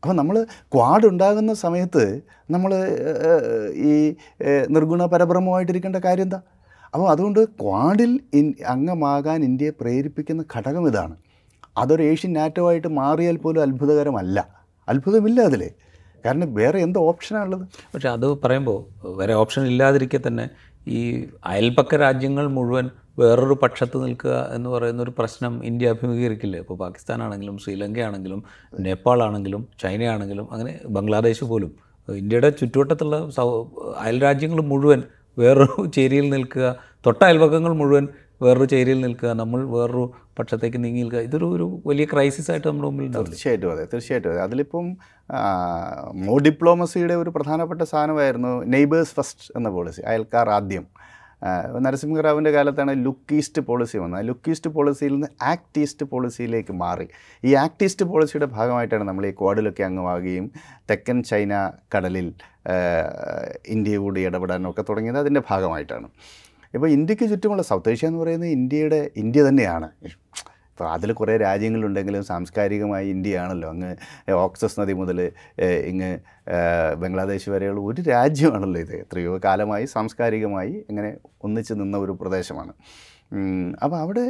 [0.03, 0.37] അപ്പോൾ നമ്മൾ
[0.75, 2.03] ക്വാഡ് ഉണ്ടാകുന്ന സമയത്ത്
[2.51, 2.71] നമ്മൾ
[3.89, 3.93] ഈ
[4.75, 6.41] നിർഗുണ പരബ്രഹ്മമായിട്ടിരിക്കേണ്ട കാര്യം എന്താ?
[6.95, 11.17] അപ്പോൾ അതുകൊണ്ട് ക്വാഡിൽ ഇൻ അംഗമാകാൻ ഇന്ത്യയെ പ്രേരിപ്പിക്കുന്ന ഘടകം ഇതാണ്.
[11.79, 14.39] അതൊരു ഏഷ്യൻ നാറ്റോ ആയിട്ട് മാറിയാൽ പോലും അത്ഭുതകരമല്ല.
[14.89, 15.63] അത്ഭുതമില്ല അതിൽ
[16.25, 18.79] കാരണം വേറെ എന്ത് ഓപ്ഷനാണുള്ളത് പക്ഷേ അത് പറയുമ്പോൾ
[19.19, 20.47] വേറെ ഓപ്ഷൻ ഇല്ലാതിരിക്കെ തന്നെ
[20.89, 21.01] ഈ
[21.45, 22.87] അയൽപക്ക രാജ്യങ്ങൾ മുഴുവൻ
[23.19, 26.59] വേറൊരു പക്ഷത്ത് നിൽക്കുക എന്ന് പറയുന്ന ഒരു പ്രശ്നം ഇന്ത്യ അഭിമുഖീകരിക്കില്ലേ?
[26.59, 28.41] ഇപ്പോൾ പാകിസ്ഥാനാണെങ്കിലും ശ്രീലങ്കയാണെങ്കിലും
[28.79, 31.71] നേപ്പാളാണെങ്കിലും ചൈനയാണെങ്കിലും അങ്ങനെ ബംഗ്ലാദേശ് പോലും.
[32.09, 33.17] ഇന്ത്യയുടെ ചുറ്റുവട്ടത്തുള്ള
[34.05, 35.03] അയൽ രാജ്യങ്ങൾ മുഴുവൻ
[35.39, 36.67] വേറൊരു ചേരിയിൽ നിൽക്കുക.
[37.07, 38.07] തൊട്ട അയൽവക്കങ്ങൾ മുഴുവൻ
[38.43, 39.31] വേറൊരു ചേരിയിൽ നിൽക്കുക.
[39.33, 40.05] നമ്മൾ വേറൊരു
[40.39, 41.21] പക്ഷത്തേക്ക് നീങ്ങി നിൽക്കുക.
[41.29, 44.41] ഇതൊരു ഒരു വലിയ ക്രൈസിസ് ആയിട്ട് നമ്മുടെ മുമ്പിൽ തീർച്ചയായിട്ടും അതെ തീർച്ചയായിട്ടും അതെ.
[44.43, 44.87] അതിലിപ്പം
[46.27, 50.85] മോ ഡിപ്ലോമസിയുടെ ഒരു പ്രധാനപ്പെട്ട സാധനമായിരുന്നു നെയ്ബേഴ്സ് ഫസ്റ്റ് എന്ന പോളിസി അയൽക്കാർ ആദ്യം.
[51.45, 54.27] ആ, നരസിംഹറാവിന്റെ കാലത്താണ് ലുക്ക് ഈസ്റ്റ് പോളിസി വന്നത്.
[54.27, 57.09] ലുക്ക് ഈസ്റ്റ് പോളിസിയിൽ നിന്ന് ആക്ട് ഈസ്റ്റ് പോളിസിയിലേക്ക് മാറി.
[57.45, 60.51] ഈ ആക്ട് ഈസ്റ്റ് പോളിസിയുടെ ഭാഗമായിട്ടാണ് നമ്മൾ ഈ ക്വാഡിലൊക്കെ അംഗമാകുകയും
[60.91, 62.33] തെക്കൻ ചൈന കടലിൽ
[63.67, 66.09] ഇന്ത്യയോട് ഇടപെടാനൊക്കെ തുടങ്ങിയത് അതിന്റെ ഭാഗമായിട്ടാണ്.
[66.75, 69.89] ഇപ്പോൾ ഇന്ത്യയ്ക്ക് ചുറ്റുമുള്ള സൗത്ത് ഏഷ്യ എന്ന് പറയുന്നത് ഇന്ത്യയുടെ ഇന്ത്യ തന്നെയാണ്.
[70.79, 73.69] ഇപ്പോൾ അതിൽ കുറേ രാജ്യങ്ങളുണ്ടെങ്കിലും സാംസ്കാരികമായി ഇന്ത്യയാണല്ലോ.
[73.75, 73.89] അങ്ങ്
[74.33, 75.19] ഓക്സസ് നദി മുതൽ
[75.91, 76.11] ഇങ്ങ്
[77.03, 78.93] ബംഗ്ലാദേശ് വരെയുള്ള ഒരു രാജ്യമാണല്ലോ ഇത്.
[79.05, 81.11] എത്രയോ കാലമായി സാംസ്കാരികമായി ഇങ്ങനെ
[81.45, 82.73] ഒന്നിച്ച് നിന്ന ഒരു പ്രദേശമാണ്.
[83.83, 84.25] അപ്പോൾ അവിടെ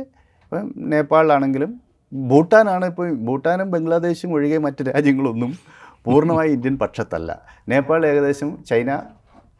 [0.44, 1.70] ഇപ്പം നേപ്പാളിലാണെങ്കിലും
[2.12, 5.52] ഭൂട്ടാനാണ് ഇപ്പോൾ ഭൂട്ടാനും ബംഗ്ലാദേശും ഒഴികെ മറ്റ് രാജ്യങ്ങളൊന്നും
[6.06, 7.30] പൂർണമായി ഇന്ത്യൻ പക്ഷത്തല്ല.
[7.68, 8.90] നേപ്പാൾ ഏകദേശം ചൈന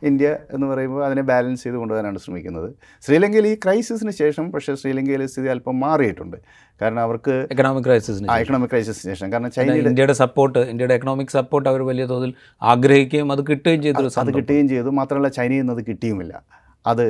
[0.02, 2.68] ഇന്ത്യ എന്ന് പറയുമ്പോൾ അതിനെ ബാലൻസ് ചെയ്ത് കൊണ്ടുവരാനാണ് ശ്രമിക്കുന്നത്.
[3.06, 6.36] ശ്രീലങ്കയിൽ ഈ ക്രൈസിസിന് ശേഷം പക്ഷേ ശ്രീലങ്കയിലെ സ്ഥിതി അല്പം മാറിയിട്ടുണ്ട്.
[6.80, 9.32] കാരണം അവർക്ക് എക്കണോമിക് ക്രൈസിസിന് ആ എക്കണോമിക് ക്രൈസിസിന് ശേഷം.
[9.32, 12.32] കാരണം ചൈനയുടെ ഇന്ത്യയുടെ സപ്പോർട്ട് ഇന്ത്യയുടെ എക്കണോമിക് സപ്പോർട്ട് അവർ വലിയ തോതിൽ
[12.62, 14.92] ആഗ്രഹിക്കുകയും അത് കിട്ടുകയും ചെയ്തു അത് കിട്ടുകയും ചെയ്തു.
[15.00, 16.42] മാത്രമല്ല ചൈനയിൽ നിന്ന് അത് കിട്ടിയുമില്ല.
[16.86, 17.06] അത്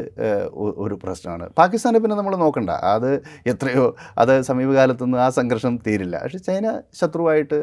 [0.84, 1.48] ഒരു പ്രശ്നമാണ്.
[1.58, 2.70] പാകിസ്ഥാനെ പിന്നെ നമ്മൾ നോക്കണ്ട.
[2.70, 3.10] അത്
[3.46, 3.84] എത്രയോ
[4.18, 6.20] അത് സമീപകാലത്തൊന്നും ആ സംഘർഷം തീരില്ല.
[6.22, 6.68] പക്ഷേ ചൈന
[7.00, 7.58] ശത്രുവായിട്ട്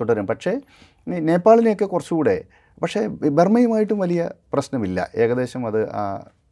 [0.00, 0.26] തുടരും.
[0.26, 0.52] പക്ഷേ
[1.30, 2.36] നേപ്പാളിനെയൊക്കെ കുറച്ചുകൂടെ
[2.82, 3.06] പക്ഷേ
[3.38, 5.08] ബർമയുമായിട്ടും വലിയ പ്രശ്നമില്ല.
[5.16, 5.80] ഏകദേശം അത്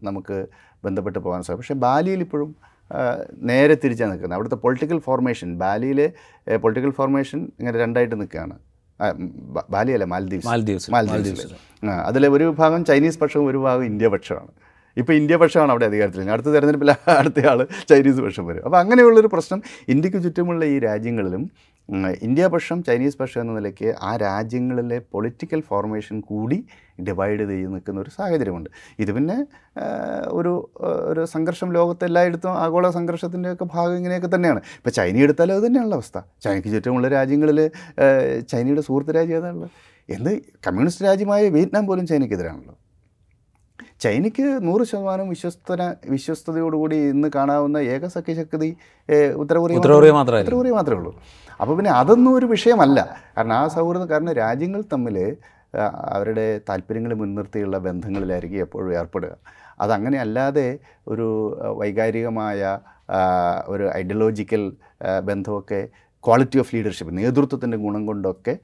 [0.03, 0.47] നമുക്ക്
[0.85, 1.63] ബന്ധപ്പെട്ട് പോകാൻ സാധിക്കും.
[1.63, 2.51] പക്ഷേ ബാലിയിൽ ഇപ്പോഴും
[3.51, 4.37] നേരെ തിരിച്ചാണ് നിൽക്കുന്നത്.
[4.37, 6.07] അവിടുത്തെ പൊളിറ്റിക്കൽ ഫോർമേഷൻ ബാലിയിലെ
[6.57, 8.57] പൊളിറ്റിക്കൽ ഫോർമേഷൻ ഇങ്ങനെ രണ്ടായിട്ട് നിൽക്കുകയാണ്.
[9.75, 11.47] ബാലിയല്ല മാലദ്വീപ്സ് മാലദ്വീപ്സ്
[11.85, 14.53] ആ അതിലെ ഒരു വിഭാഗം ചൈനീസ് പക്ഷവും ഒരു ഭാഗം ഇന്ത്യ പക്ഷമാണ്.
[14.97, 18.65] ഇപ്പോൾ ഇന്ത്യ പക്ഷമാണ് അവിടെ അധികാരത്തിൽ അടുത്ത തെരഞ്ഞെടുപ്പിൽ അടുത്ത ആൾ ചൈനീസ് പക്ഷം വരും.
[18.65, 21.51] അപ്പോൾ അങ്ങനെയുള്ളൊരു പ്രശ്നം ഇന്ത്യയ്ക്ക് ചുറ്റുമുള്ള ഈ രാജ്യങ്ങളിലും
[22.25, 26.59] ഇന്ത്യ പക്ഷം ചൈനീസ് പക്ഷം എന്ന നിലയ്ക്ക് ആ രാജ്യങ്ങളിലെ പൊളിറ്റിക്കൽ ഫോർമേഷൻ കൂടി
[27.09, 28.71] ഡിവൈഡ് ചെയ്ത് നിൽക്കുന്ന ഒരു സാഹചര്യമുണ്ട്.
[29.03, 29.37] ഇത് പിന്നെ
[30.39, 30.53] ഒരു
[31.11, 34.63] ഒരു സംഘർഷം ലോകത്ത് എല്ലായിടത്തും ആഗോള സംഘർഷത്തിന്റെയൊക്കെ ഭാഗം ഇങ്ങനെയൊക്കെ തന്നെയാണ്.
[34.79, 36.19] ഇപ്പോൾ ചൈന എടുത്താലും അത് തന്നെയുള്ള അവസ്ഥ.
[36.45, 37.61] ചൈനയ്ക്ക് ചുറ്റുമുള്ള രാജ്യങ്ങളിൽ
[38.53, 39.71] ചൈനയുടെ സുഹൃത്ത് രാജ്യം ഏതാണുള്ളത്
[40.17, 40.33] എന്ത്
[40.67, 42.75] കമ്മ്യൂണിസ്റ്റ് രാജ്യമായ വിയറ്റ്നാം പോലും ചൈനയ്ക്കെതിരാണല്ലോ.
[44.05, 48.69] ചൈനയ്ക്ക് നൂറ് ശതമാനം വിശ്വസ്തന വിശ്വസ്തയോടുകൂടി ഇന്ന് കാണാവുന്ന ഏക സഖ്യശക്തി
[49.43, 50.13] ഉത്തരകൊറിയ ഉത്തരകൊറിയ
[50.79, 51.13] മാത്രമേ ഉള്ളൂ.
[51.61, 52.99] അപ്പോൾ പിന്നെ അതൊന്നും ഒരു വിഷയമല്ല.
[53.37, 55.37] കാരണം ആ സൗഹൃദം കാരണം രാജ്യങ്ങൾ തമ്മിൽ
[56.15, 59.37] അവരുടെ താല്പര്യങ്ങൾ മുൻനിർത്തിയുള്ള ബന്ധങ്ങളിലായിരിക്കും എപ്പോഴും ഏർപ്പെടുക.
[59.81, 61.27] അതങ്ങനെ അല്ലാതെ ഒരു
[61.81, 62.79] വൈകാരികമായ
[63.67, 64.73] ഒരു ഐഡിയോളജിക്കൽ
[65.23, 65.89] ബന്ധമൊക്കെ
[66.25, 68.59] ക്വാളിറ്റി ഓഫ് ലീഡർഷിപ്പ് നേതൃത്വത്തിന്റെ ഗുണം കൊണ്ടൊക്കെ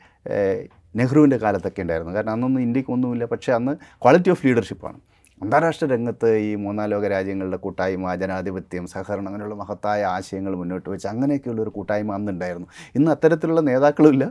[0.97, 2.13] നെഹ്റുവിന്റെ കാലത്തൊക്കെ ഉണ്ടായിരുന്നു.
[2.13, 3.25] കാരണം അന്നൊന്നും ഇന്ത്യയ്ക്ക് ഒന്നുമില്ല.
[3.25, 3.73] പക്ഷേ അന്ന്
[4.03, 5.01] ക്വാളിറ്റി ഓഫ് ലീഡർഷിപ്പാണ്
[5.43, 11.63] അന്താരാഷ്ട്ര രംഗത്ത് ഈ മൂന്നാം ലോക രാജ്യങ്ങളുടെ കൂട്ടായ്മ ജനാധിപത്യം സഹകരണം അങ്ങനെയുള്ള മഹത്തായ ആശയങ്ങൾ മുന്നോട്ട് വെച്ച് അങ്ങനെയൊക്കെയുള്ള
[11.63, 12.69] ഒരു കൂട്ടായ്മ അന്നുണ്ടായിരുന്നു.
[12.95, 14.25] ഇന്ന് അത്തരത്തിലുള്ള നേതാക്കളുമില്ല.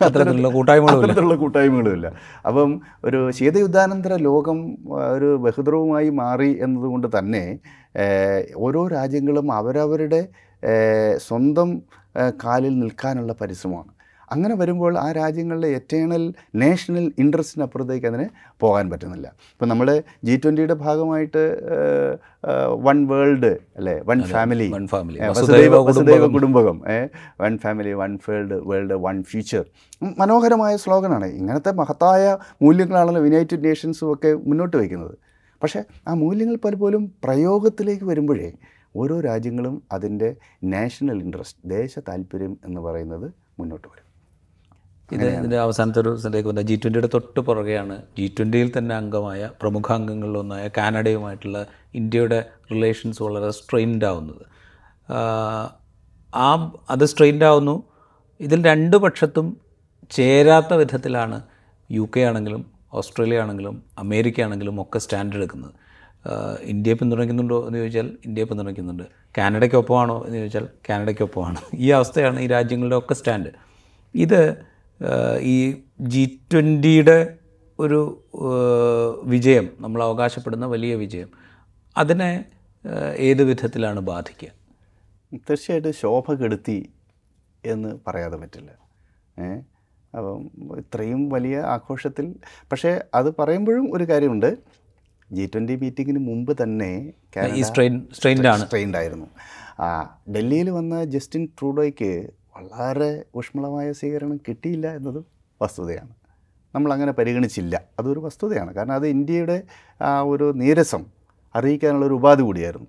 [0.00, 1.02] അത്തരത്തിലുള്ള കൂട്ടായ്മകളുമില്ല.
[1.02, 2.12] അത്തരത്തിലുള്ള കൂട്ടായ്മകളുമില്ല.
[2.46, 2.70] അപ്പം
[3.04, 4.58] ഒരു ശീതയുദ്ധാനന്തര ലോകം
[5.14, 7.58] ഒരു ബഹുദ്രവുമായി മാറി എന്നതുകൊണ്ട് തന്നെ
[8.56, 10.28] ഓരോ രാജ്യങ്ങളും അവരവരുടെ
[11.16, 11.82] സ്വന്തം
[12.44, 13.92] കാലിൽ നിൽക്കാനുള്ള പരിശ്രമമാണ്.
[14.34, 16.24] അങ്ങനെ വരുമ്പോൾ ആ രാജ്യങ്ങളിലെ എറ്റേണൽ
[16.62, 18.26] നാഷണൽ ഇൻട്രസ്റ്റിനപ്പുറത്തേക്ക് അതിന്
[18.62, 19.28] പോകാൻ പറ്റുന്നില്ല.
[19.54, 19.88] ഇപ്പം നമ്മൾ
[20.28, 21.42] ജി ട്വന്റിയുടെ ഭാഗമായിട്ട്
[22.86, 23.96] വൺ വേൾഡ് അല്ലേ?
[24.10, 26.78] വൺ ഫാമിലി വൺ ഫാമിലി വസുദൈവ വസുദൈവ കുടുംബകം.
[27.44, 29.64] One family one world world one future
[30.20, 31.28] മനോഹരമായ സ്ലോഗനാണ്.
[31.40, 32.24] ഇങ്ങനത്തെ മഹത്തായ
[32.62, 35.16] മൂല്യങ്ങളാണല്ലോ യുണൈറ്റഡ് നേഷൻസും ഒക്കെ മുന്നോട്ട് വയ്ക്കുന്നത്.
[35.62, 38.48] പക്ഷേ ആ മൂല്യങ്ങൾ പലപ്പോഴും പ്രയോഗത്തിലേക്ക് വരുമ്പോഴേ
[39.00, 40.28] ഓരോ രാജ്യങ്ങളും അതിന്റെ
[40.76, 43.26] നാഷണൽ ഇൻട്രസ്റ്റ് ദേശ താല്പര്യം എന്ന് പറയുന്നത്
[43.60, 44.01] മുന്നോട്ട് വരും.
[45.12, 49.92] ഇത് ഇതിന്റെ അവസാനത്തെ ഒരു സ്ഥലത്തേക്ക് വന്ന ജി ട്വന്റിയുടെ തൊട്ട് പുറകെയാണ് ജി ട്വന്റിയിൽ തന്നെ അംഗമായ പ്രമുഖ
[49.92, 54.44] അംഗങ്ങളിലൊന്നായ കാനഡയുമായിട്ടുള്ള ഇന്ത്യയുടെ റിലേഷൻസ് വളരെ സ്ട്രെയിൻഡ് ആവുന്നത്.
[56.34, 56.48] ആ
[56.90, 57.82] അത് സ്ട്രെയിൻഡ് ആവുന്നു.
[58.40, 59.56] ഇതിൽ രണ്ട് പക്ഷത്തും
[60.10, 61.42] ചേരാത്ത വിധത്തിലാണ്
[61.90, 65.72] യു കെ ആണെങ്കിലും ഓസ്ട്രേലിയ ആണെങ്കിലും അമേരിക്ക ആണെങ്കിലും ഒക്കെ സ്റ്റാൻഡ് എടുക്കുന്നത്.
[66.62, 69.02] ഇന്ത്യയെ പിന്തുണയ്ക്കുന്നുണ്ടോ എന്ന് ചോദിച്ചാൽ ഇന്ത്യയെ പിന്തുണയ്ക്കുന്നുണ്ട്.
[69.38, 71.56] കാനഡയ്ക്കൊപ്പമാണോ എന്ന് ചോദിച്ചാൽ കാനഡയ്ക്കൊപ്പമാണ്.
[71.74, 73.50] ഈ അവസ്ഥയാണ് ഈ രാജ്യങ്ങളുടെ ഒക്കെ സ്റ്റാൻഡ്
[74.14, 74.71] ഇത്
[75.42, 75.56] ഈ
[76.00, 77.18] ജി ട്വന്റിയുടെ
[77.78, 78.00] ഒരു
[79.24, 81.30] വിജയം നമ്മൾ അവകാശപ്പെടുന്ന വലിയ വിജയം
[81.96, 82.44] അതിനെ
[83.18, 84.50] ഏത് വിധത്തിലാണ് ബാധിക്കുക?
[85.48, 86.78] തീർച്ചയായിട്ടും ശോഭ കെടുത്തി
[87.64, 88.70] എന്ന് പറയാതെ പറ്റില്ല.
[89.38, 89.48] ഏ
[90.14, 90.40] അപ്പം
[90.78, 92.26] ഇത്രയും വലിയ ആഘോഷത്തിൽ
[92.72, 94.50] പക്ഷേ അത് പറയുമ്പോഴും ഒരു കാര്യമുണ്ട്.
[95.32, 96.92] ജി ട്വന്റി മീറ്റിങ്ങിന് മുമ്പ് തന്നെ
[97.70, 99.28] സ്ട്രെയിൻഡ് സ്ട്രെയിൻഡ് ആയിരുന്നു
[99.80, 99.88] ആ
[100.30, 102.12] ഡൽഹിയിൽ വന്ന ജസ്റ്റിൻ ട്രൂഡോയ്ക്ക്
[102.56, 105.26] വളരെ ഊഷ്മളമായ സ്വീകരണം കിട്ടിയില്ല എന്നതും
[105.62, 106.08] വസ്തുതയാണ്.
[106.74, 107.82] നമ്മളങ്ങനെ പരിഗണിച്ചില്ല.
[107.98, 108.74] അതൊരു വസ്തുതയാണ്.
[108.74, 109.62] കാരണം അത് ഇന്ത്യയുടെ
[110.02, 111.06] ആ ഒരു നീരസം
[111.54, 112.86] അറിയിക്കാനുള്ള ഒരു ഉപാധി കൂടിയായിരുന്നു.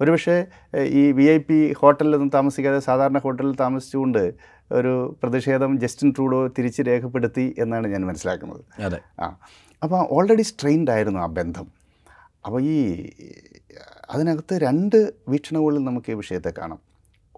[0.00, 0.46] ഒരുപക്ഷെ
[0.82, 4.34] ഈ വി ഐ പി ഹോട്ടലിലൊന്നും താമസിക്കാതെ സാധാരണ ഹോട്ടലിൽ താമസിച്ചുകൊണ്ട്
[4.72, 8.82] ഒരു പ്രതിഷേധം ജസ്റ്റിൻ ട്രൂഡോ തിരിച്ച് രേഖപ്പെടുത്തി എന്നാണ് ഞാൻ മനസ്സിലാക്കുന്നത്.
[8.82, 9.00] അതെ.
[9.20, 9.38] ആ.
[9.82, 11.66] അപ്പോൾ ഓൾറെഡി സ്ട്രെയിൻഡ് ആയിരുന്നു ആ ബന്ധം.
[12.46, 13.10] അപ്പോൾ ഈ
[14.10, 16.87] അതിനകത്ത് രണ്ട് വീക്ഷണകോണിൽ നമുക്ക് ഈ വിഷയത്തെ കാണാം.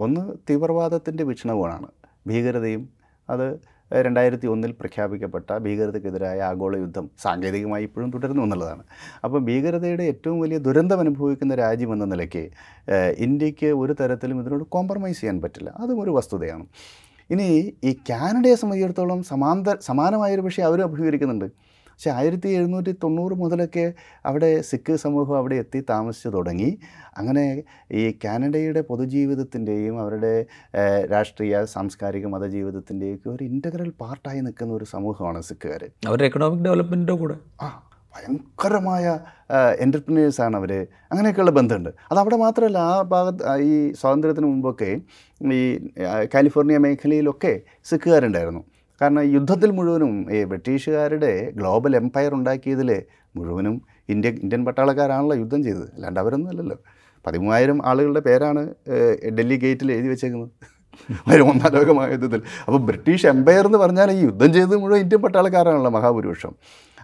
[0.01, 1.89] ഒന്ന് തീവ്രവാദത്തിന്റെ വീക്ഷണകോണാണ്.
[2.27, 2.83] ഭീകരതയും
[3.31, 3.47] അത്
[3.93, 8.83] രണ്ടായിരത്തി ഒന്നിൽ പ്രഖ്യാപിക്കപ്പെട്ട ഭീകരതയ്ക്കെതിരായ ആഗോള യുദ്ധം സാങ്കേതികമായി ഇപ്പോഴും തുടരുന്നു എന്നുള്ളതാണ്.
[9.25, 12.45] അപ്പോൾ ഭീകരതയുടെ ഏറ്റവും വലിയ ദുരന്തം അനുഭവിക്കുന്ന രാജ്യം എന്ന നിലയ്ക്ക്
[13.19, 15.71] ഇന്ത്യയ്ക്ക് ഒരു തരത്തിലും ഇതിനോട് കോംപ്രമൈസ് ചെയ്യാൻ പറ്റില്ല.
[15.71, 16.67] അതും ഒരു വസ്തുതയാണ്.
[17.31, 17.49] ഇനി
[17.85, 21.49] ഈ കാനഡയെ സംബന്ധിച്ചിടത്തോളം സമാന്തര സമാനമായൊരു പക്ഷേ അവരും അഭിമുഖീകരിക്കുന്നുണ്ട്.
[22.01, 23.83] പക്ഷേ ആയിരത്തി എഴുന്നൂറ്റി തൊണ്ണൂറ് മുതലൊക്കെ
[24.29, 26.69] അവിടെ സിഖ് സമൂഹം അവിടെ എത്തി താമസിച്ചു തുടങ്ങി.
[27.19, 27.43] അങ്ങനെ
[28.01, 30.33] ഈ കാനഡയുടെ പൊതുജീവിതത്തിന്റെയും അവരുടെ
[31.13, 37.37] രാഷ്ട്രീയ സാംസ്കാരിക മതജീവിതത്തിന്റെയും ഒക്കെ ഒരു ഇന്റഗ്രൽ പാർട്ടായി നിൽക്കുന്ന ഒരു സമൂഹമാണ് സിഖുകാർ അവരുടെ എക്കണോമിക് ഡെവലപ്മെന്റിന്റെ കൂടെ?
[37.65, 37.69] ആ
[38.15, 39.05] ഭയങ്കരമായ
[39.85, 40.73] എന്റർപ്രനേഴ്സാണ് അവർ
[41.13, 41.91] അങ്ങനെയൊക്കെയുള്ള ബന്ധമുണ്ട്.
[42.13, 44.91] അതവിടെ മാത്രമല്ല ആ ഭാഗത്ത് ഈ സ്വാതന്ത്ര്യത്തിന് മുമ്പൊക്കെ
[45.59, 45.63] ഈ
[46.35, 47.55] കാലിഫോർണിയ മേഖലയിലൊക്കെ
[47.91, 48.65] സിഖുകാരുണ്ടായിരുന്നു.
[49.01, 52.91] കാരണം യുദ്ധത്തിൽ മുഴുവനും ഈ ബ്രിട്ടീഷുകാരുടെ ഗ്ലോബൽ എംപയർ ഉണ്ടാക്കിയതിൽ
[53.37, 55.89] മുഴുവനും ഇന്ത്യ ഇന്ത്യൻ പട്ടാളക്കാരാണല്ലോ യുദ്ധം ചെയ്തത്.
[55.95, 56.77] അല്ലാണ്ട് അവരൊന്നും അല്ലല്ലോ.
[57.27, 58.63] പതിമൂവായിരം ആളുകളുടെ പേരാണ്
[59.39, 60.51] ഡൽഹി ഗേറ്റിൽ എഴുതി വെച്ചേക്കുന്നത്.
[61.35, 65.91] ഒരു ഒന്നാം ലോകമായ യുദ്ധത്തിൽ അപ്പോൾ ബ്രിട്ടീഷ് എംപയർ എന്ന് പറഞ്ഞാൽ ഈ യുദ്ധം ചെയ്തത് മുഴുവൻ ഇന്ത്യൻ പട്ടാളക്കാരാണല്ലോ
[65.91, 66.55] മഹാഭൂരിപക്ഷം.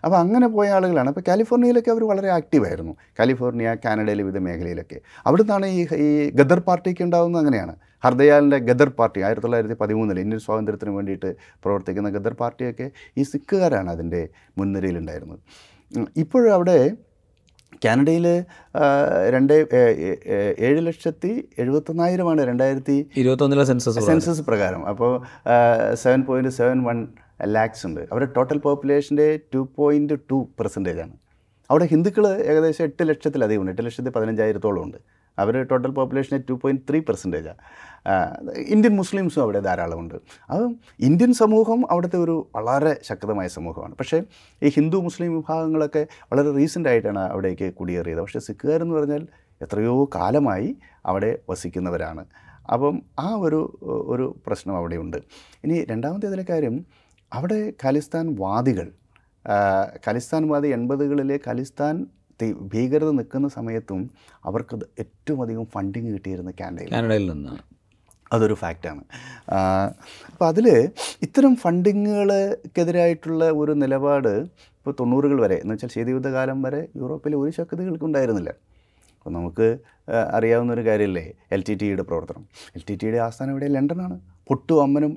[0.04, 1.08] അപ്പോൾ അങ്ങനെ പോയ ആളുകളാണ്.
[1.12, 4.98] അപ്പോൾ കാലിഫോർണിയയിലൊക്കെ അവർ വളരെ ആക്റ്റീവായിരുന്നു കാലിഫോർണിയ കാനഡയിലെ വിവിധ മേഖലയിലൊക്കെ.
[5.26, 6.08] അവിടുന്നാണ് ഈ ഈ
[6.40, 7.74] ഗദർ പാർട്ടിക്ക് ഉണ്ടാകുന്നത് അങ്ങനെയാണ്.
[8.04, 11.30] ഹർദയാലിന്റെ ഗദർ പാർട്ടി ആയിരത്തി തൊള്ളായിരത്തി പതിമൂന്നിൽ ഇന്ത്യൻ സ്വാതന്ത്ര്യത്തിന് വേണ്ടിയിട്ട്
[11.64, 12.86] പ്രവർത്തിക്കുന്ന ഗദർ പാർട്ടിയൊക്കെ
[13.18, 14.22] ഈ സിഖുകാരാണ് അതിന്റെ
[14.58, 15.40] മുൻനിരയിലുണ്ടായിരുന്നത്.
[16.24, 16.78] ഇപ്പോഴും അവിടെ
[17.84, 18.26] കാനഡയിൽ
[19.34, 19.52] രണ്ട്
[20.66, 21.32] ഏഴ് ലക്ഷത്തി
[21.62, 24.82] എഴുപത്തൊന്നായിരമാണ് രണ്ടായിരത്തി ഇരുപത്തൊന്നിലെ സെൻസസ് സെൻസസ് പ്രകാരം.
[24.92, 25.12] അപ്പോൾ
[26.04, 27.00] seven point seven one
[27.44, 28.00] lakhs ഉണ്ട്.
[28.00, 31.12] അവരുടെ ടോട്ടൽ പോപ്പുലേഷന്റെ ടു പോയിന്റ് ടു പെർസെന്റേജ് ആണ്.
[31.70, 33.70] അവിടെ ഹിന്ദുക്കൾ ഏകദേശം എട്ട് ലക്ഷത്തിലധികം ഉണ്ട്.
[33.70, 34.98] എട്ട് ലക്ഷത്തി പതിനഞ്ചായിരത്തോളം ഉണ്ട്.
[35.38, 37.58] അവർ ടോട്ടൽ പോപ്പുലേഷന്റെ ടു പോയിന്റ് ത്രീ പെർസെന്റേജാണ്
[38.56, 40.14] ഇന്ത്യൻ മുസ്ലിംസും അവിടെ ധാരാളമുണ്ട്
[40.50, 40.62] അത്
[41.00, 43.94] ഇന്ത്യൻ സമൂഹം അവിടുത്തെ ഒരു വളരെ ശക്തമായ സമൂഹമാണ്.
[43.94, 44.22] പക്ഷേ
[44.62, 48.20] ഈ ഹിന്ദു മുസ്ലിം വിഭാഗങ്ങളൊക്കെ വളരെ റീസെന്റ് ആയിട്ടാണ് അവിടേക്ക് കുടിയേറിയത്.
[48.20, 49.26] പക്ഷേ സിഖുകാരെന്ന് പറഞ്ഞാൽ
[49.62, 52.24] എത്രയോ കാലമായി അവിടെ വസിക്കുന്നവരാണ്.
[52.72, 55.16] അപ്പം ആ ഒരു ഒരു പ്രശ്നം അവിടെയുണ്ട്.
[55.64, 56.86] ഇനി രണ്ടാമത്തെ ഇതിലെ കാര്യം
[57.32, 58.88] അവിടെ ഖാലിസ്ഥാൻ വാദികൾ
[59.44, 61.96] ഖാലിസ്ഥാൻവാദി ഖാലിസ്ഥാൻ വാദി എൺപതുകളിലെ ഖാലിസ്ഥാൻ
[62.72, 64.00] ഭീകരത നിൽക്കുന്ന സമയത്തും
[64.44, 67.62] അവർക്ക് ഏറ്റവും അധികം ഫണ്ടിങ് കിട്ടിയിരുന്ന കാനഡയിൽ കാനഡയിൽ നിന്നാണ്
[68.32, 69.02] അതൊരു ഫാക്റ്റാണ്
[70.30, 70.66] അപ്പോൾ അതിൽ
[71.22, 74.32] ഇത്തരം ഫണ്ടിങ്ങുകൾക്കെതിരായിട്ടുള്ള ഒരു നിലപാട്
[74.78, 78.50] ഇപ്പോൾ തൊണ്ണൂറുകൾ വരെ എന്ന് വെച്ചാൽ ശീതയുദ്ധകാലം വരെ യൂറോപ്പിൽ ഒരു ശക്തികൾക്കും ഉണ്ടായിരുന്നില്ല
[79.16, 79.68] അപ്പോൾ നമുക്ക്
[80.34, 82.42] അറിയാവുന്ന ഒരു കാര്യമല്ലേ എൽ ടി ടിയുടെ പ്രവർത്തനം.
[82.76, 84.16] എൽ ടി ടിയുടെ ആസ്ഥാനം ഇവിടെ ലണ്ടനാണ്.
[84.46, 85.12] പൊട്ടു അമ്മനും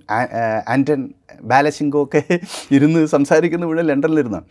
[0.67, 1.01] ആന്റൺ
[1.43, 2.21] ബാലസിംഗോ ഒക്കെ
[2.71, 4.41] ഇരുന്ന് സംസാരിക്കുന്ന ഇവിടെ ലണ്ടനിലിരുന്ന്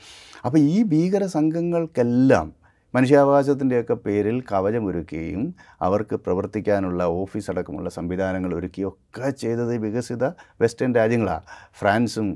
[0.44, 2.57] അപ്പോൾ ഈ ഭീകര സംഘങ്ങൾക്കെല്ലാം
[2.94, 5.42] മനുഷ്യാവകാശത്തിന്റെയൊക്കെ പേരിൽ കവചമൊരുക്കുകയും
[5.86, 10.24] അവർക്ക് പ്രവർത്തിക്കാനുള്ള ഓഫീസ് അടക്കമുള്ള സംവിധാനങ്ങൾ ഒരുക്കുകയും ഒക്കെ ചെയ്തത് വികസിത
[10.62, 11.44] വെസ്റ്റേൺ രാജ്യങ്ങളാണ്.
[11.80, 12.30] ഫ്രാൻസും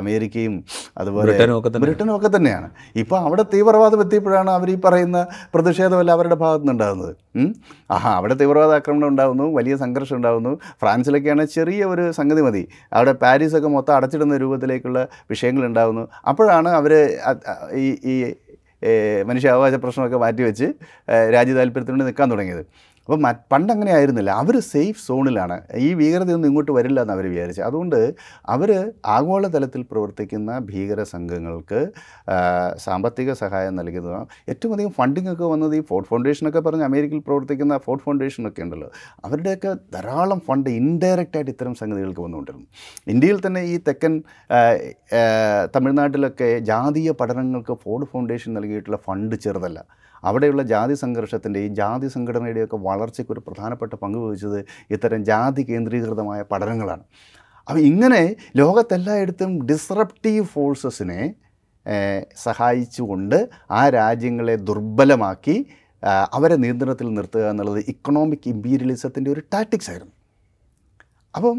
[0.00, 0.54] അമേരിക്കയും
[1.00, 1.32] അതുപോലെ
[1.84, 2.68] ബ്രിട്ടനും ഒക്കെ തന്നെയാണ്.
[3.02, 5.18] ഇപ്പോൾ അവിടെ തീവ്രവാദം എത്തിയപ്പോഴാണ് അവർ ഈ പറയുന്ന
[5.54, 7.12] പ്രതിഷേധമല്ല അവരുടെ ഭാഗത്തു നിന്നുണ്ടാകുന്നത്?
[7.94, 10.52] ആഹാ അവിടെ തീവ്രവാദ ആക്രമണം ഉണ്ടാകുന്നു വലിയ സംഘർഷം ഉണ്ടാകുന്നു
[10.82, 12.62] ഫ്രാൻസിലൊക്കെയാണ് ചെറിയ ഒരു സംഗതി മതി.
[12.92, 16.94] അവിടെ പാരീസൊക്കെ മൊത്തം അടച്ചിടുന്ന രൂപത്തിലേക്കുള്ള വിഷയങ്ങൾ ഉണ്ടാകുന്നു അപ്പോഴാണ് അവർ
[17.82, 18.16] ഈ ഈ
[19.26, 20.66] മനുഷ്യാവകാശ പ്രശ്നമൊക്കെ മാറ്റിവെച്ച്
[21.32, 22.64] രാജ്യ താല്പര്യത്തിന് നിൽക്കാൻ തുടങ്ങിയത്.
[23.04, 23.18] അപ്പോൾ
[23.52, 24.30] പണ്ട് അങ്ങനെ ആയിരുന്നില്ല.
[24.30, 25.56] അവർ സേഫ് സോണിലാണ്.
[25.76, 27.62] ഈ ഭീകരതയൊന്നും ഇങ്ങോട്ട് വരില്ല എന്ന് അവർ വിചാരിച്ചു.
[27.62, 28.14] അതുകൊണ്ട്
[28.48, 31.80] അവർ ആഗോളതലത്തിൽ പ്രവർത്തിക്കുന്ന ഭീകര സംഘങ്ങൾക്ക്
[32.76, 38.04] സാമ്പത്തിക സഹായം നൽകുന്ന ഏറ്റവും അധികം ഫണ്ടിംഗ് ഒക്കെ വന്നത് ഈ ഫോർട്ട് ഫൗണ്ടേഷനൊക്കെ പറഞ്ഞ് അമേരിക്കയിൽ പ്രവർത്തിക്കുന്ന ഫോർട്ട്
[38.04, 38.90] ഫൗണ്ടേഷനൊക്കെ ഉണ്ടല്ലോ.
[39.24, 42.66] അവരുടെയൊക്കെ ധാരാളം ഫണ്ട് ഇൻഡയറക്റ്റായിട്ട് ഇത്തരം സംഗതികൾക്ക് വന്നുകൊണ്ടിരുന്നു.
[43.06, 44.22] ഇന്ത്യയിൽ തന്നെ ഈ തെക്കൻ
[45.74, 50.01] തമിഴ്നാട്ടിലൊക്കെ ജാതീയ പഠനങ്ങൾക്ക് ഫോർഡ് ഫൗണ്ടേഷൻ നൽകിയിട്ടുള്ള ഫണ്ട് ചെറുതല്ല.
[50.24, 54.58] അവിടെയുള്ള ജാതി സംഘർഷത്തിന്റെയും ജാതി സംഘടനയുടെയൊക്കെ വളർച്ചയ്ക്ക് ഒരു പ്രധാനപ്പെട്ട പങ്ക് വഹിച്ചത്
[54.90, 57.04] ഇത്തരം ജാതി കേന്ദ്രീകൃതമായ പഠനങ്ങളാണ്.
[57.68, 58.22] അപ്പോൾ ഇങ്ങനെ
[58.56, 61.20] ലോകത്തെല്ലായിടത്തും ഡിസ്റപ്റ്റീവ് ഫോഴ്സസിനെ
[62.46, 63.38] സഹായിച്ചുകൊണ്ട്
[63.70, 65.56] ആ രാജ്യങ്ങളെ ദുർബലമാക്കി
[66.36, 70.14] അവരെ നിയന്ത്രണത്തിൽ നിർത്തുക എന്നുള്ളത് ഇക്കണോമിക് ഇമ്പീരിയലിസത്തിന്റെ ഒരു ടാറ്റിക്സ് ആയിരുന്നു.
[71.36, 71.56] അപ്പം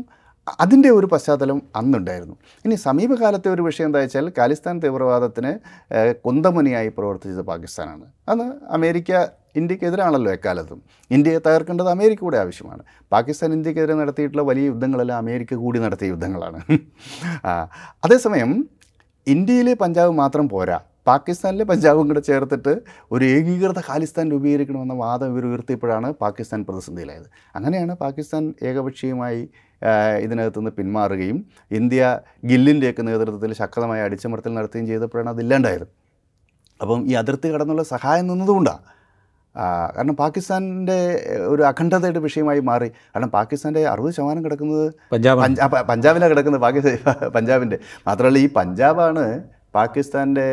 [0.48, 2.36] അതിന്റെ ഒരു പശ്ചാത്തലം അന്നുണ്ടായിരുന്നു.
[2.66, 5.52] ഇനി സമീപകാലത്തെ ഒരു വിഷയം എന്താ വെച്ചാൽ ഖാലിസ്ഥാൻ തീവ്രവാദത്തിന്
[6.26, 8.06] കുന്തമുനിയായി പ്രവർത്തിച്ചത് പാകിസ്ഥാനാണ്.
[8.30, 9.12] അന്ന് അമേരിക്ക
[9.56, 10.80] ഇന്ത്യക്കെതിരാണല്ലോ എക്കാലത്തും.
[11.12, 12.84] ഇന്ത്യയെ തകർക്കേണ്ടത് അമേരിക്ക കൂടെ ആവശ്യമാണ്.
[13.12, 16.60] പാകിസ്ഥാൻ ഇന്ത്യക്കെതിരെ നടത്തിയിട്ടുള്ള വലിയ യുദ്ധങ്ങളെല്ലാം അമേരിക്ക കൂടി നടത്തിയ യുദ്ധങ്ങളാണ്.
[18.04, 18.70] അതേസമയം
[19.28, 20.80] ഇന്ത്യയിലെ പഞ്ചാബ് മാത്രം പോരാ.
[21.08, 22.74] പാകിസ്ഥാനിലെ പഞ്ചാബും കൂടെ ചേർത്തിട്ട്
[23.14, 27.28] ഒരു ഏകീകൃത ഖാലിസ്ഥാൻ രൂപീകരിക്കണമെന്ന വാദം ഇവർ ഉയർത്തിയപ്പോഴാണ് പാകിസ്ഥാൻ പ്രതിസന്ധിയിലായത്.
[27.58, 29.42] അങ്ങനെയാണ് പാകിസ്ഥാൻ ഏകപക്ഷീയമായി
[29.82, 31.38] ഇതിനകത്തു ഇതിനകത്തുനിന്ന് പിന്മാറുകയും
[31.78, 32.02] ഇന്ത്യ
[32.50, 35.86] ഗില്ലിന്റെയൊക്കെ നേതൃത്വത്തിൽ ശക്തമായ അടിച്ചമർത്തൽ നടത്തുകയും ചെയ്തപ്പോഴാണ് അതില്ലാണ്ടായത്
[36.80, 38.86] അപ്പം ഈ അതിർത്തി കടന്നുള്ള സഹായം നിന്നതുകൊണ്ടാണ്
[39.96, 41.00] കാരണം പാകിസ്ഥാന്റെ
[41.54, 42.88] ഒരു അഖണ്ഡതയുടെ വിഷയമായി മാറി.
[43.12, 45.42] കാരണം പാകിസ്ഥാന്റെ അറുപത് ശതമാനം കിടക്കുന്നത് പഞ്ചാബ്
[45.92, 46.64] പഞ്ചാബിലാണ് കിടക്കുന്നത്.
[46.68, 46.96] പാകിസ്ഥാൻ
[47.38, 47.78] പഞ്ചാബിന്റെ.
[48.08, 49.26] മാത്രമല്ല ഈ പഞ്ചാബാണ്
[49.76, 50.48] പാകിസ്ഥാന്റെ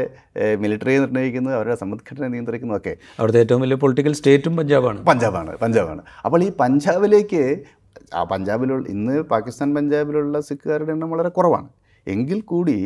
[0.63, 5.05] മിലിറ്ററിയെ നിർണയിക്കുന്നത് അവരുടെ സമ്പദ്ഘടന നിയന്ത്രിക്കുന്നതൊക്കെ അവിടുത്തെ ഏറ്റവും വലിയ പൊളിറ്റിക്കൽ സ്റ്റേറ്റും പഞ്ചാബാണ്.
[5.05, 6.03] പഞ്ചാബാണ് പഞ്ചാബാണ്.
[6.25, 7.43] അപ്പോൾ ഈ പഞ്ചാബിലേക്ക്
[8.15, 11.69] ആ പഞ്ചാബിലുള്ള ഇന്ന് പാകിസ്ഥാൻ പഞ്ചാബിലുള്ള സിഖുകാരുടെ എണ്ണം വളരെ കുറവാണ്.
[12.07, 12.79] എങ്കിൽ കൂടി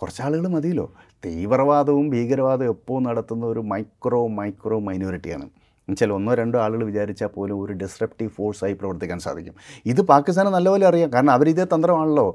[0.00, 0.86] കുറച്ചാളുകൾ മതിയല്ലോ.
[1.24, 5.46] തീവ്രവാദവും ഭീകരവാദവും എപ്പോൾ നടത്തുന്ന ഒരു മൈക്രോ മൈക്രോ മൈനോറിറ്റിയാണ്.
[5.88, 9.54] എന്നുവെച്ചാൽ ഒന്നോ രണ്ടോ ആളുകൾ വിചാരിച്ചാൽ പോലും ഒരു ഡിസ്റപ്റ്റീവ് ഫോഴ്സായി പ്രവർത്തിക്കാൻ സാധിക്കും.
[9.86, 11.12] ഇത് പാകിസ്ഥാന് നല്ലപോലെ അറിയാം.
[11.12, 12.26] കാരണം അവരിതേ തന്ത്രമാണല്ലോ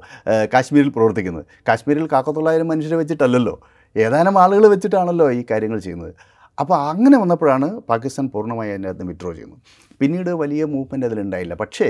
[0.54, 1.44] കാശ്മീരിൽ പ്രവർത്തിക്കുന്നത്.
[1.68, 3.54] കാശ്മീരിൽ കാക്കത്തൊള്ളായിരം മനുഷ്യരെ വെച്ചിട്ടല്ലല്ലോ.
[3.96, 6.14] ഏതാനും ആളുകൾ വെച്ചിട്ടാണല്ലോ ഈ കാര്യങ്ങൾ ചെയ്യുന്നത്.
[6.60, 9.60] അപ്പോൾ അങ്ങനെ വന്നപ്പോഴാണ് പാകിസ്ഥാൻ പൂർണമായി അതിന്റെ അകത്ത് വിഡ്രോ ചെയ്യുന്നത്.
[10.00, 11.54] പിന്നീട് വലിയ മൂവ്മെന്റ് അതിലുണ്ടായില്ല.
[11.54, 11.88] പക്ഷേ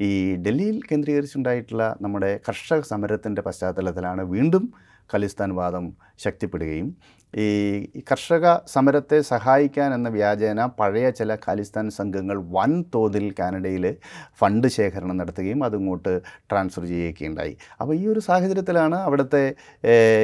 [0.00, 6.96] ഈ ഡൽഹിയിൽ കേന്ദ്രീകരിച്ചുണ്ടായിട്ടുള്ള നമ്മുടെ കർഷക സമരത്തിന്റെ പശ്ചാത്തലത്തിലാണ് വീണ്ടും ഖലിസ്ഥാൻ വാദം ശക്തിപ്പെടുകയും
[7.38, 13.96] ഈ കർഷക സമരത്തെ സഹായിക്കാൻ എന്ന വ്യാജേന പഴയ ചില ഖാലിസ്ഥാൻ സംഘങ്ങൾ വൻതോതിൽ കാനഡയിൽ
[14.38, 17.56] ഫണ്ട് ശേഖരണം നടത്തുകയും അതിങ്ങോട്ട് ട്രാൻസ്ഫർ ചെയ്യുകയുണ്ടായി.
[17.80, 19.54] അപ്പോൾ ഈ ഒരു സാഹചര്യത്തിലാണ് അവിടുത്തെ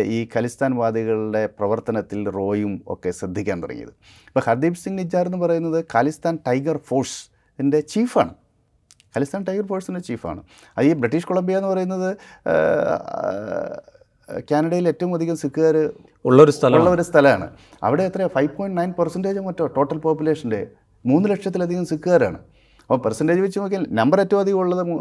[0.05, 3.93] ഈ ഖലിസ്ഥാൻവാദികളുടെ പ്രവർത്തനത്തിൽ റോയും ഒക്കെ ശ്രദ്ധിക്കാൻ തുടങ്ങിയത്.
[4.29, 8.35] ഇപ്പോൾ ഹർദീപ് സിംഗ് നിജാർ എന്ന് പറയുന്നത് ഖാലിസ്ഥാൻ ടൈഗർ ഫോഴ്സിന്റെ ചീഫാണ്.
[9.17, 10.41] ഖലിസ്ഥാൻ ടൈഗർ ഫോഴ്സിന്റെ ചീഫാണ്.
[10.79, 12.11] അത് ഈ ബ്രിട്ടീഷ് കൊളംബിയ എന്ന് പറയുന്നത്
[14.51, 15.91] കാനഡയിൽ ഏറ്റവും അധികം സിഖുകാർ
[16.25, 17.57] ഉള്ളൊരു സ്ഥലം ഉള്ള ഒരു സ്ഥലമാണ്.
[17.83, 19.67] അവിടെ എത്രയാണ് ഫൈവ് പോയിന്റ് നയൻ പെർസെന്റേജ് മറ്റോ?
[19.67, 20.67] ടോട്ടൽ പോപ്പുലേഷന്റെ
[21.07, 22.39] മൂന്ന് ലക്ഷത്തിലധികം സിഖുകാരാണ്.
[22.83, 24.93] അപ്പോൾ പെർസെന്റേജ് വെച്ച് നോക്കിയാൽ നമ്പർ ഏറ്റവും അധികം ഉള്ളത്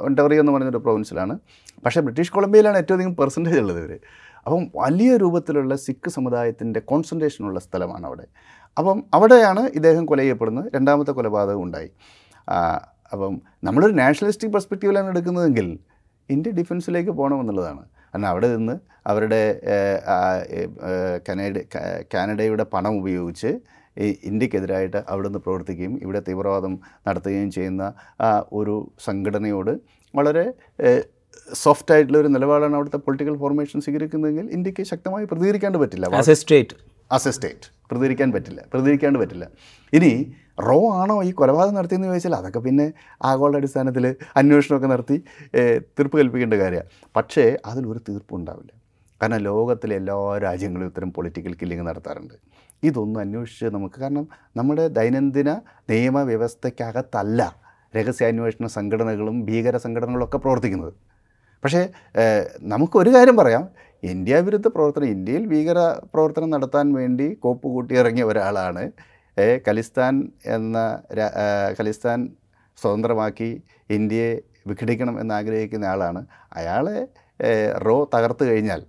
[0.00, 1.38] ഒണ്ടറിയോ എന്ന് പറഞ്ഞൊരു പ്രൊവിൻസിലാണ്
[1.84, 3.98] പക്ഷേ ബ്രിട്ടീഷ് കൊളംബിയയിലാണ് ഏറ്റവും അധികം പെർസെന്റേജ് ഉള്ളത് ഇവർ
[4.46, 8.26] അപ്പം വലിയ രൂപത്തിലുള്ള സിഖ് സമുദായത്തിന്റെ കോൺസെൻട്രേഷനുള്ള സ്ഥലമാണ് അവിടെ.
[8.78, 10.72] അപ്പം അവിടെയാണ് ഇദ്ദേഹം കൊല ചെയ്യപ്പെടുന്നത്.
[10.74, 11.90] രണ്ടാമത്തെ കൊലപാതകം ഉണ്ടായി.
[13.12, 15.78] അപ്പം നമ്മളൊരു നാഷണലിസ്റ്റിക് പെർസ്പെക്റ്റീവിലാണ് എടുക്കുന്നതെങ്കിൽ
[16.30, 17.84] ഇന്ത്യ ഡിഫൻസിലേക്ക് പോകണമെന്നുള്ളതാണ്.
[18.14, 18.74] കാരണം അവിടെ നിന്ന്
[19.10, 19.40] അവരുടെ
[21.28, 21.54] കനേഡ
[22.12, 23.50] കാനഡയുടെ പണം ഉപയോഗിച്ച്
[24.30, 26.72] ഇന്ത്യക്കെതിരായിട്ട് അവിടെ നിന്ന് പ്രവർത്തിക്കുകയും ഇവിടെ തീവ്രവാദം
[27.06, 27.82] നടത്തുകയും ചെയ്യുന്ന
[28.26, 29.72] ആ ഒരു സംഘടനയോട്
[30.14, 30.44] വളരെ
[31.62, 36.14] സോഫ്റ്റ് ആയിട്ടുള്ള ഒരു നിലപാടാണ് അവിടുത്തെ പൊളിറ്റിക്കൽ ഫോർമേഷൻ സ്വീകരിക്കുന്നതെങ്കിൽ ഇന്ത്യയ്ക്ക് ശക്തമായി പ്രതികരിക്കാണ്ട് പറ്റില്ല.
[36.20, 36.76] As a state
[37.10, 38.60] as a state പ്രതികരിക്കാൻ പറ്റില്ല.
[38.72, 39.46] പ്രതികരിക്കാണ്ട് പറ്റില്ല.
[39.92, 40.12] ഇനി
[40.58, 42.86] റോ ആണോ ഈ കൊലപാതകം നടത്തിയെന്ന് ചോദിച്ചാൽ അതൊക്കെ പിന്നെ
[43.30, 44.04] ആഗോള അടിസ്ഥാനത്തിൽ
[44.40, 45.16] അന്വേഷണമൊക്കെ നടത്തി
[45.96, 46.90] തീർപ്പ് കൽപ്പിക്കേണ്ട കാര്യമാണ്.
[47.16, 48.72] പക്ഷേ അതിലൊരു തീർപ്പും ഉണ്ടാവില്ല
[49.20, 52.34] കാരണം ലോകത്തിലെ എല്ലാ രാജ്യങ്ങളും ഇത്തരം പൊളിറ്റിക്കൽ കില്ലിങ് നടത്താറുണ്ട്.
[52.82, 54.24] ഇതൊന്നും അന്വേഷിച്ച് നമുക്ക് കാരണം
[54.58, 55.50] നമ്മുടെ ദൈനംദിന
[55.90, 57.40] നിയമവ്യവസ്ഥയ്ക്കകത്തല്ല
[57.94, 60.94] രഹസ്യാന്വേഷണ സംഘടനകളും ഭീകര സംഘടനകളൊക്കെ പ്രവർത്തിക്കുന്നത്.
[61.64, 61.82] പക്ഷേ
[62.72, 63.64] നമുക്കൊരു കാര്യം പറയാം.
[64.02, 65.78] ഇന്ത്യ വിരുദ്ധ പ്രവർത്തനം ഇന്ത്യയിൽ ഭീകര
[66.14, 68.82] പ്രവർത്തനം നടത്താൻ വേണ്ടി കോപ്പ് കൂട്ടി ഇറങ്ങിയ ഒരാളാണ്
[69.68, 71.02] ഖലിസ്ഥാൻ എന്ന
[71.80, 72.28] ഖലിസ്ഥാൻ
[72.82, 76.26] സ്വതന്ത്രമാക്കി ഇന്ത്യയെ വിഘടിക്കണം എന്നാഗ്രഹിക്കുന്ന ആളാണ്.
[76.52, 77.08] അയാളെ
[77.86, 78.82] റോ തകർത്ത് കഴിഞ്ഞാൽ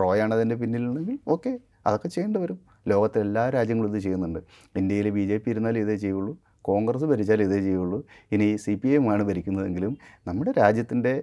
[0.00, 2.58] റോയാണ് അതിന്റെ പിന്നിലുണ്ടെങ്കിൽ ഓക്കെ അതൊക്കെ ചെയ്യേണ്ടി വരും.
[2.88, 4.38] ലോകത്തെ എല്ലാ രാജ്യങ്ങളും ഇത് ചെയ്യുന്നുണ്ട്.
[4.76, 6.38] ഇന്ത്യയിൽ ബി ജെ പി ഇരുന്നാലും ഇതേ ചെയ്യുള്ളൂ.
[6.62, 8.04] കോൺഗ്രസ് ഭരിച്ചാലും ഇതേ ചെയ്യുള്ളൂ.
[8.32, 11.22] ഇനി സി പി എം ആണ് ഭരിക്കുന്നതെങ്കിലും നമ്മുടെ രാജ്യത്തിന്റെ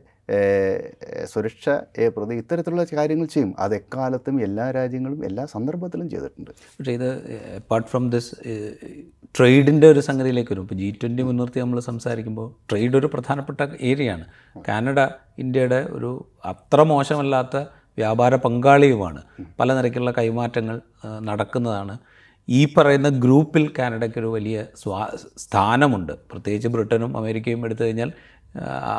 [1.26, 3.52] സുരക്ഷയെ പ്രതി ഇത്തരത്തിലുള്ള കാര്യങ്ങൾ ചെയ്യും.
[3.60, 6.52] അത് എക്കാലത്തും എല്ലാ രാജ്യങ്ങളും എല്ലാ സന്ദർഭത്തിലും ചെയ്തിട്ടുണ്ട്.
[6.52, 7.10] പക്ഷേ ഇത്
[7.56, 8.32] അപ്പാർട്ട് ഫ്രം ദിസ്
[9.38, 10.62] ട്രേഡിന്റെ ഒരു സംഗതിയിലേക്ക് വരും.
[10.62, 14.26] ഇപ്പോൾ ജി ട്വന്റി മുൻനിർത്തി നമ്മൾ സംസാരിക്കുമ്പോൾ ട്രേഡ് ഒരു പ്രധാനപ്പെട്ട ഏരിയയാണ്.
[14.68, 15.00] കാനഡ
[15.40, 16.12] ഇന്ത്യയുടെ ഒരു
[16.46, 17.58] അത്ര മോശമല്ലാത്ത
[17.98, 19.22] വ്യാപാര പങ്കാളിയുമാണ്.
[19.60, 20.82] പല നിരക്കുള്ള കൈമാറ്റങ്ങൾ
[21.22, 21.96] നടക്കുന്നതാണ്.
[22.50, 25.02] ഈ പറയുന്ന ഗ്രൂപ്പിൽ കാനഡയ്ക്ക് ഒരു വലിയ സ്വാ
[25.38, 26.14] സ്ഥാനമുണ്ട്.
[26.32, 28.12] പ്രത്യേകിച്ച് ബ്രിട്ടനും അമേരിക്കയും എടുത്തു കഴിഞ്ഞാൽ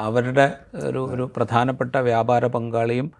[0.04, 3.12] അവരുടെ ഒരു ഒരു പ്രധാനപ്പെട്ട വ്യാപാര പങ്കാളിയും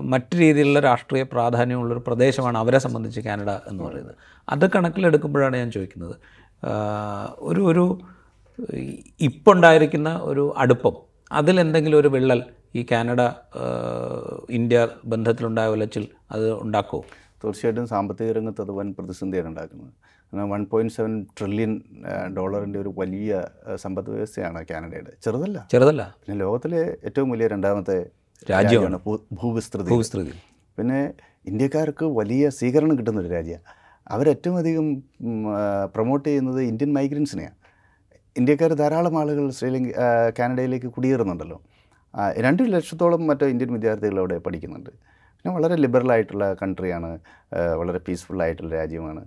[0.00, 4.14] മറ്റു രീതിയിലുള്ള രാഷ്ട്രീയ പ്രാധാന്യമുള്ളൊരു പ്രദേശമാണ് അവരെ സംബന്ധിച്ച് കാനഡ എന്ന് പറയുന്നത്.
[4.48, 6.16] അത് കണക്കിലെടുക്കുമ്പോഴാണ് ഞാൻ ചോദിക്കുന്നത്.
[7.38, 8.00] ഒരു ഒരു
[9.20, 10.96] ഇപ്പുണ്ടായിരിക്കുന്ന ഒരു അടുപ്പം
[11.32, 12.42] അതിലെന്തെങ്കിലും ഒരു വിള്ളൽ
[12.74, 13.20] ഈ കാനഡ
[14.50, 17.02] ഇന്ത്യ ബന്ധത്തിലുണ്ടായ ഉലച്ചിൽ അത് ഉണ്ടാക്കുമോ
[17.44, 19.92] തീർച്ചയായിട്ടും സാമ്പത്തിക രംഗത്ത് അത് വൻ പ്രതിസന്ധിയാണ് ഉണ്ടാക്കുന്നത്.
[20.32, 21.82] വൺ പോയിന്റ് സെവൻ ട്രില്യൺ
[22.36, 25.12] ഡോളറിന്റെ ഒരു വലിയ സമ്പദ് വ്യവസ്ഥയാണ് കാനഡയുടെ.
[25.24, 25.68] ചെറുതല്ല.
[25.72, 26.14] ചെറുതല്ല.
[26.20, 28.10] പിന്നെ ലോകത്തിലെ ഏറ്റവും വലിയ രണ്ടാമത്തെ
[28.50, 28.98] രാജ്യമാണ്.
[29.42, 29.90] ഭൂവിസ്തൃതി.
[29.90, 30.32] ഭൂവിസ്തൃതി.
[30.78, 31.14] പിന്നെ
[31.46, 33.64] ഇന്ത്യക്കാർക്ക് വലിയ സ്വീകരണം കിട്ടുന്ന ഒരു രാജ്യമാണ്
[34.10, 34.86] അവരേറ്റവും അധികം
[35.94, 37.56] പ്രൊമോട്ട് ചെയ്യുന്നത് ഇന്ത്യൻ മൈഗ്രൻസിനെയാണ്
[38.36, 39.92] ഇന്ത്യക്കാർ ധാരാളം ആളുകൾ ശ്രീലങ്ക
[40.38, 41.62] കാനഡയിലേക്ക് കുടിയേറുന്നുണ്ടല്ലോ.
[42.36, 44.90] രണ്ട് ലക്ഷത്തോളം മറ്റോ ഇന്ത്യൻ വിദ്യാർത്ഥികൾ അവിടെ പഠിക്കുന്നുണ്ട്.
[44.90, 47.18] പിന്നെ വളരെ ലിബറൽ ആയിട്ടുള്ള കൺട്രിയാണ്
[47.80, 49.22] വളരെ പീസ്ഫുള്ളായിട്ടുള്ള രാജ്യമാണ്.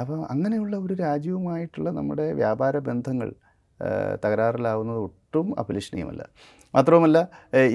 [0.00, 3.28] അപ്പോൾ അങ്ങനെയുള്ള ഒരു രാജ്യവുമായിട്ടുള്ള നമ്മുടെ വ്യാപാര ബന്ധങ്ങൾ
[4.24, 6.22] തകരാറിലാവുന്നത് ഒട്ടും അഭിലഷണീയമല്ല
[6.74, 7.18] മാത്രവുമല്ല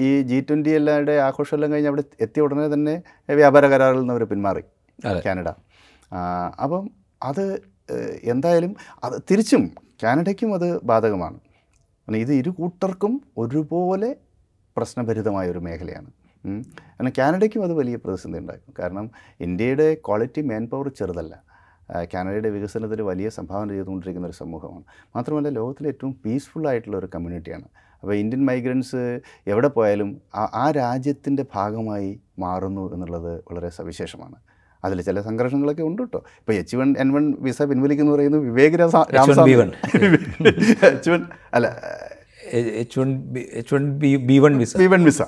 [0.06, 2.94] ഈ ജി ട്വന്റി എല്ലാവരുടെ ആഘോഷമെല്ലാം കഴിഞ്ഞ് അവിടെ എത്തിയ ഉടനെ തന്നെ
[3.40, 4.62] വ്യാപാര കരാറിൽ നിന്ന് അവർ പിന്മാറി
[5.26, 5.48] കാനഡ.
[6.64, 6.84] അപ്പം
[7.28, 7.44] അത്
[8.32, 8.72] എന്തായാലും
[9.06, 9.62] അത് തിരിച്ചും
[10.02, 11.38] കാനഡയ്ക്കും അത് ബാധകമാണ്.
[12.24, 13.12] ഇത് ഇരു കൂട്ടർക്കും
[13.42, 14.10] ഒരുപോലെ
[14.76, 16.10] പ്രശ്നഭരിതമായ ഒരു മേഖലയാണ്.
[16.96, 18.72] കാരണം കാനഡയ്ക്കും അത് വലിയ പ്രതിസന്ധി ഉണ്ടാക്കും.
[18.78, 19.06] കാരണം
[19.46, 21.34] ഇന്ത്യയുടെ ക്വാളിറ്റി മാൻ പവർ ചെറുതല്ല.
[22.14, 24.82] കാനഡയുടെ വികസനത്തിന് വലിയ സംഭാവന ചെയ്തുകൊണ്ടിരിക്കുന്ന ഒരു സമൂഹമാണ്.
[25.16, 27.64] മാത്രമല്ല ലോകത്തിലെ ഏറ്റവും പീസ്ഫുൾ ആയിട്ടുള്ള ഒരു കമ്മ്യൂണിറ്റിയാണ്
[28.00, 34.34] അപ്പോൾ ഇന്ത്യൻ മൈഗ്രൻസ് എവിടെ പോയാലും ആ- രാജ്യത്തിന്റെ ഭാഗമായി മാറുന്നു എന്നുള്ളത് വളരെ സവിശേഷമാണ്.
[34.84, 36.18] അതിൽ ചില സംഘർഷങ്ങളൊക്കെ ഉണ്ട് കേട്ടോ.
[36.18, 39.50] ഇപ്പോൾ H one N one visa പിൻവലിക്കുന്നു പറയുന്നു വിവേക് രാമസ്വാമി
[40.86, 41.24] എച്ച് വൺ
[41.54, 41.66] അല്ല
[42.52, 45.22] H one B H one B B one visa one visa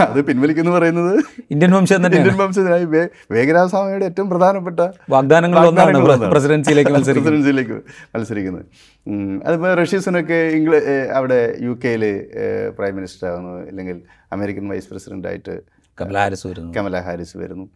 [0.00, 4.80] അത് പിൻവലിക്കുന്നു പറയുന്നത് ഇന്ത്യൻ വംശം ഇന്ത്യൻ വംശജനായ വേ- വിവേകരാമസ്വാമിയുടെ ഏറ്റവും പ്രധാനപ്പെട്ട
[5.10, 7.72] വാഗ്ദാനങ്ങൾ ഒന്നാണ് പ്രസിഡൻസിയിലേക്ക് പ്രസിഡൻസിയിലേക്ക്
[8.16, 8.64] മത്സരിക്കുന്നത്.
[9.46, 10.76] അതിപ്പോൾ റഷ്യസിനൊക്കെ ഇംഗ്ല
[11.12, 12.26] അവിടെ യു കെയിൽ
[12.78, 15.62] പ്രൈം മിനിസ്റ്റർ ആകുന്നു അല്ലെങ്കിൽ അമേരിക്കൻ വൈസ് പ്രസിഡന്റ് ആയിട്ട്
[16.00, 16.72] കമല ഹാരിസ് വരുന്നു.
[16.72, 17.66] കമല ഹാരിസ് വരുന്നു.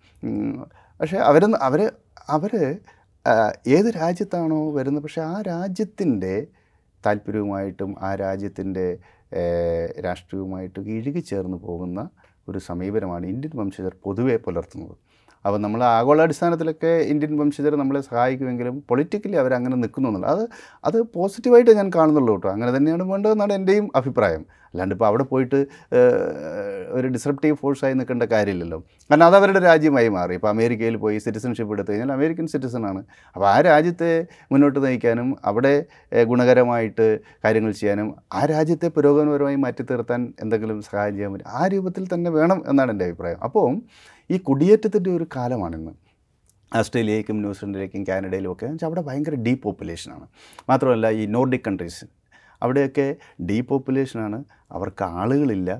[1.00, 1.90] പക്ഷേ അവർ അവർ
[2.28, 2.76] അവർ
[3.68, 5.02] ഏത് രാജ്യത്താണോ വരുന്നത്?
[5.02, 6.46] പക്ഷേ ആ രാജ്യത്തിന്റെ
[7.06, 8.86] താല്പര്യവുമായിട്ടും ആ രാജ്യത്തിന്റെ
[10.06, 12.00] രാഷ്ട്രീയവുമായിട്ടും ഇഴുകി ചേർന്ന് പോകുന്ന
[12.48, 14.94] ഒരു സമീപനമാണ് ഇന്ത്യൻ വംശജർ പൊതുവെ പുലർത്തുന്നത്.
[15.44, 20.32] അപ്പോൾ നമ്മൾ ആഗോളാടിസ്ഥാനത്തിലൊക്കെ ഇന്ത്യൻ വംശജർ നമ്മളെ സഹായിക്കുമെങ്കിലും പൊളിറ്റിക്കലി അവരങ്ങനെ നിൽക്കുന്നു എന്നുള്ളത്.
[20.34, 20.44] അത്
[20.84, 22.48] അത് പോസിറ്റീവായിട്ട് ഞാൻ കാണുന്നുള്ളൂ കേട്ടോ.
[22.54, 24.42] അങ്ങനെ തന്നെയാണ് വേണ്ടതെന്നാണ് എന്റെയും അഭിപ്രായം.
[24.72, 25.58] അല്ലാണ്ട് ഇപ്പോൾ അവിടെ പോയിട്ട്
[26.96, 28.78] ഒരു ഡിസ്റപ്റ്റീവ് ഫോഴ്സായി നിൽക്കേണ്ട കാര്യമില്ലല്ലോ.
[29.10, 30.34] കാരണം അത് അവരുടെ രാജ്യമായി മാറി.
[30.38, 33.02] ഇപ്പോൾ അമേരിക്കയിൽ പോയി സിറ്റിസൺഷിപ്പ് എടുത്തു കഴിഞ്ഞാൽ അമേരിക്കൻ സിറ്റിസണാണ്
[33.34, 34.10] അപ്പോൾ ആ രാജ്യത്തെ
[34.52, 35.74] മുന്നോട്ട് നയിക്കാനും അവിടെ
[36.32, 37.08] ഗുണകരമായിട്ട്
[37.44, 41.50] കാര്യങ്ങൾ ചെയ്യാനും ആ രാജ്യത്തെ പുരോഗമനപരമായി മാറ്റി തീർത്താൻ എന്തെങ്കിലും സഹായം ചെയ്യാൻ പറ്റും.
[41.60, 43.40] ആ രൂപത്തിൽ തന്നെ വേണം എന്നാണ് എന്റെ അഭിപ്രായം.
[43.48, 43.68] അപ്പോൾ
[44.30, 45.92] ഈ കുടിയേറ്റത്തിന്റെ ഒരു കാലമാണിന്ന്.
[46.78, 50.26] ഓസ്ട്രേലിയയിലേക്കും ന്യൂസിലൻഡിലേക്കും കാനഡയിലും ഒക്കെ വെച്ചാൽ അവിടെ ഭയങ്കര ഡീപ്പ് പോപ്പുലേഷനാണ്
[50.70, 52.04] മാത്രമല്ല ഈ നോർഡിക് കൺട്രീസ്
[52.62, 53.06] അവിടെയൊക്കെ
[53.50, 54.38] ഡീപോപ്പുലേഷനാണ് പോപ്പുലേഷനാണ്
[54.76, 55.70] അവർക്ക് ആളുകളില്ല.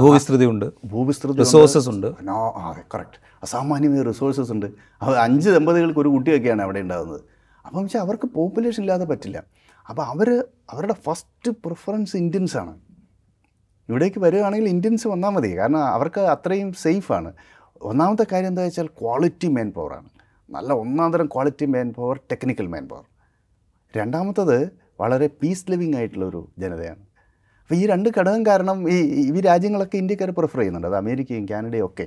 [0.00, 2.06] ഭൂവിസ്തൃതി ഉണ്ട് ഭൂവിസ്തൃതി റിസോഴ്സസ് ഉണ്ട്.
[2.68, 4.66] അതെ കറക്റ്റ് അസാമാന്യമായ റിസോഴ്സസ് ഉണ്ട്.
[5.26, 7.20] അഞ്ച് ദമ്പതികൾക്ക് ഒരു കുട്ടിയൊക്കെയാണ് അവിടെ ഉണ്ടാകുന്നത്.
[7.66, 9.38] അപ്പം വെച്ചാൽ അവർക്ക് പോപ്പുലേഷൻ ഇല്ലാതെ പറ്റില്ല.
[9.90, 10.28] അപ്പോൾ അവർ
[10.72, 12.74] അവരുടെ ഫസ്റ്റ് പ്രിഫറൻസ് ഇന്ത്യൻസ് ആണ്.
[13.88, 15.50] ഇവിടേക്ക് വരികയാണെങ്കിൽ ഇന്ത്യൻസ് വന്നാൽ മതി.
[15.56, 17.32] കാരണം അവർക്ക് അത്രയും സേഫാണ്
[17.90, 20.08] ഒന്നാമത്തെ കാര്യം എന്താ വെച്ചാൽ ക്വാളിറ്റി മാൻ പവറാണ്
[20.50, 23.04] നല്ല ഒന്നാം തരം quality man power technical man power
[23.96, 24.58] രണ്ടാമത്തത്
[25.00, 27.02] വളരെ പീസ് ലിവിങ് ആയിട്ടുള്ളൊരു ജനതയാണ്.
[27.62, 30.88] അപ്പോൾ ഈ രണ്ട് ഘടകം കാരണം ഈ ഈ രാജ്യങ്ങളൊക്കെ ഇന്ത്യക്കാർ പ്രിഫർ ചെയ്യുന്നുണ്ട്.
[30.88, 32.06] അത് അമേരിക്കയും കാനഡയും ഒക്കെ.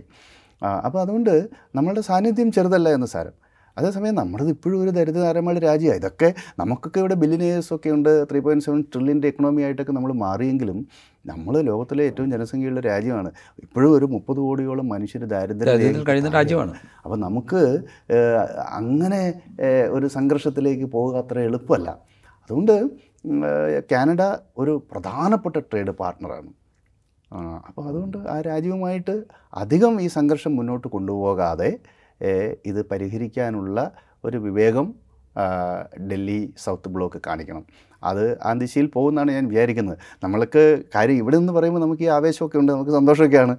[0.85, 3.35] അപ്പോൾ അതുകൊണ്ട് നമ്മളുടെ സാന്നിധ്യം ചെറുതല്ല എന്ന് സാരം.
[3.77, 5.99] അതേസമയം നമ്മുടേത് ഇപ്പോഴും ഒരു ദരിദ്രതാരമായ രാജ്യമാണ്.
[6.01, 8.09] ഇതൊക്കെ നമുക്കൊക്കെ ഇവിടെ ബില്ലിനേഴ്സൊക്കെ ഒക്കെ ഉണ്ട്.
[8.29, 10.79] ത്രീ പോയിന്റ് സെവൻ ട്രില്യന്റെ എക്കണോമി ആയിട്ടൊക്കെ നമ്മൾ മാറിയെങ്കിലും
[11.31, 13.29] നമ്മൾ ലോകത്തിലെ ഏറ്റവും ജനസംഖ്യയുള്ള രാജ്യമാണ്.
[13.63, 16.73] ഇപ്പോഴും ഒരു മുപ്പത് കോടിയോളം മനുഷ്യർ ദാരിദ്ര്യം കഴിയുന്ന രാജ്യമാണ്.
[17.03, 17.61] അപ്പോൾ നമുക്ക്
[18.79, 19.21] അങ്ങനെ
[19.89, 21.89] ഒരു സംഘർഷത്തിലേക്ക് പോകുക അത്ര എളുപ്പമല്ല.
[22.49, 22.75] അതുകൊണ്ട്
[23.91, 24.21] കാനഡ
[24.57, 26.49] ഒരു പ്രധാനപ്പെട്ട ട്രേഡ് പാർട്ട്ണറാണ്.
[27.67, 29.15] അപ്പോൾ അതുകൊണ്ട് ആ രാജ്യവുമായിട്ട്
[29.53, 31.71] അധികം ഈ സംഘർഷം മുന്നോട്ട് കൊണ്ടുപോകാതെ
[32.65, 33.79] ഇത് പരിഹരിക്കാനുള്ള
[34.25, 34.87] ഒരു വിവേകം
[36.11, 37.65] ഡൽഹി സൗത്ത് ബ്ലോക്ക് കാണിക്കണം.
[38.03, 39.97] അത് ആ ദിശയിൽ പോകുമെന്നാണ് ഞാൻ വിചാരിക്കുന്നത്.
[40.23, 43.57] നമ്മൾക്ക് കാര്യം ഇവിടെ നിന്ന് പറയുമ്പോൾ നമുക്ക് ഈ ആവേശമൊക്കെ ഉണ്ട് നമുക്ക് സന്തോഷമൊക്കെയാണ്.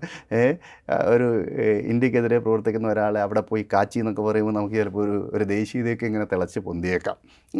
[1.06, 1.44] ഒരു
[1.92, 6.60] ഇന്ത്യക്കെതിരെ പ്രവർത്തിക്കുന്ന ഒരാളെ അവിടെ പോയി കാച്ചി എന്നൊക്കെ പറയുമ്പോൾ നമുക്ക് ചിലപ്പോൾ ഒരു ഒരു ദേശീയതയൊക്കെ ഇങ്ങനെ തിളച്ച്
[6.60, 7.16] പൊന്തിയേക്കാം.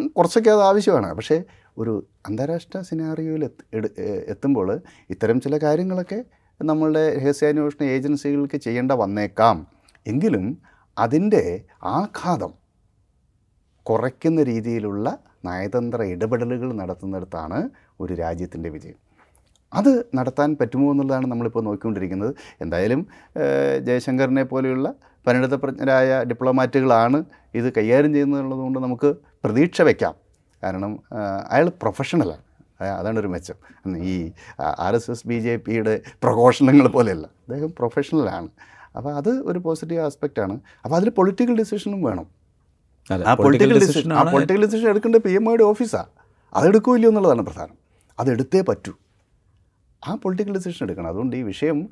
[0.07, 1.13] കുറച്ചൊക്കെ അത് ആവശ്യമാണ്.
[1.13, 1.43] പക്ഷേ
[1.77, 3.89] ഒരു അന്താരാഷ്ട്ര സിനാറിയോയിൽ എത്ത്
[4.27, 6.25] എത്തുമ്പോൾ ഇത്തരം ചില കാര്യങ്ങളൊക്കെ
[6.63, 9.67] നമ്മളുടെ രഹസ്യാന്വേഷണ ഏജൻസികൾക്ക് ചെയ്യേണ്ട വന്നേക്കാം.
[10.07, 10.57] എങ്കിലും
[10.97, 12.58] അതിന്റെ ആഘാതം
[13.89, 17.69] കുറയ്ക്കുന്ന രീതിയിലുള്ള നയതന്ത്ര ഇടപെടലുകൾ നടത്തുന്നിടത്താണ്
[17.99, 18.97] ഒരു രാജ്യത്തിന്റെ വിജയം.
[19.73, 22.35] അത് നടത്താൻ പറ്റുമോ എന്നുള്ളതാണ് നമ്മളിപ്പോൾ നോക്കിക്കൊണ്ടിരിക്കുന്നത്.
[22.61, 23.07] എന്തായാലും
[23.79, 24.93] ജയശങ്കറിനെ പോലെയുള്ള
[25.27, 27.23] പരിണിതപ്രജ്ഞരായ ഡിപ്ലോമാറ്റുകളാണ്
[27.55, 30.15] ഇത് കൈകാര്യം ചെയ്യുന്നതുള്ളതുകൊണ്ട് നമുക്ക് പ്രതീക്ഷ വയ്ക്കാം
[30.63, 30.99] കാരണം
[31.49, 32.43] അയാൾ പ്രൊഫഷണലാണ്.
[32.81, 33.55] അതാണ് ഒരു മെച്ചം.
[33.97, 37.25] ഈ R S S B J പിയുടെ പ്രഘോഷണങ്ങൾ പോലെയല്ല.
[37.25, 38.49] അദ്ദേഹം പ്രൊഫഷണലാണ്.
[38.95, 40.59] അപ്പോൾ അത് ഒരു പോസിറ്റീവ് ആസ്പെക്റ്റാണ്.
[40.83, 42.38] അപ്പോൾ അതിൽ പൊളിറ്റിക്കൽ ഡിസിഷനും വേണം.
[43.11, 46.07] ആ പൊളിറ്റിക്കൽ ഡിസിഷൻ ആ പൊളിറ്റിക്കൽ ഡിസിഷൻ എടുക്കേണ്ടത് പി എം ഒയുടെ ഓഫീസാണ്
[46.53, 47.75] അതെടുക്കില്ല എന്നുള്ളതാണ് പ്രധാനം.
[48.19, 48.93] അതെടുത്തേ പറ്റൂ.
[50.07, 51.07] ആ പൊളിറ്റിക്കൽ ഡിസിഷൻ എടുക്കണം.
[51.07, 51.89] അതുകൊണ്ട് ഈ വിഷയം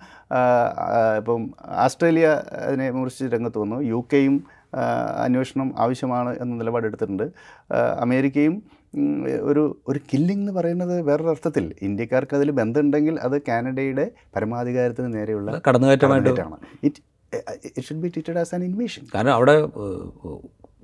[1.17, 3.81] ഇപ്പം ആസ്ട്രേലിയ അതിനെ വിമർശിച്ച് രംഗത്ത് വന്നു.
[3.81, 4.43] യു കെയും
[5.17, 7.31] അന്വേഷണം ആവശ്യമാണ് എന്ന നിലപാടെടുത്തിട്ടുണ്ട്
[7.75, 8.63] അമേരിക്കയും
[9.41, 16.37] ഒരു ഒരു കില്ലിംഗ് എന്ന് പറയുന്നത് വേറൊരു അർത്ഥത്തിൽ ഇന്ത്യക്കാർക്ക് അതിൽ ബന്ധമുണ്ടെങ്കിൽ അത് കാനഡയുടെ പരമാധികാരത്തിന് നേരെയുള്ള കടന്നുകയറ്റമായിട്ടാണ്
[16.37, 17.01] കടന്നുകയറ്റമായിട്ട് it
[17.65, 19.55] it should be treated as an invasion കാരണം അവിടെ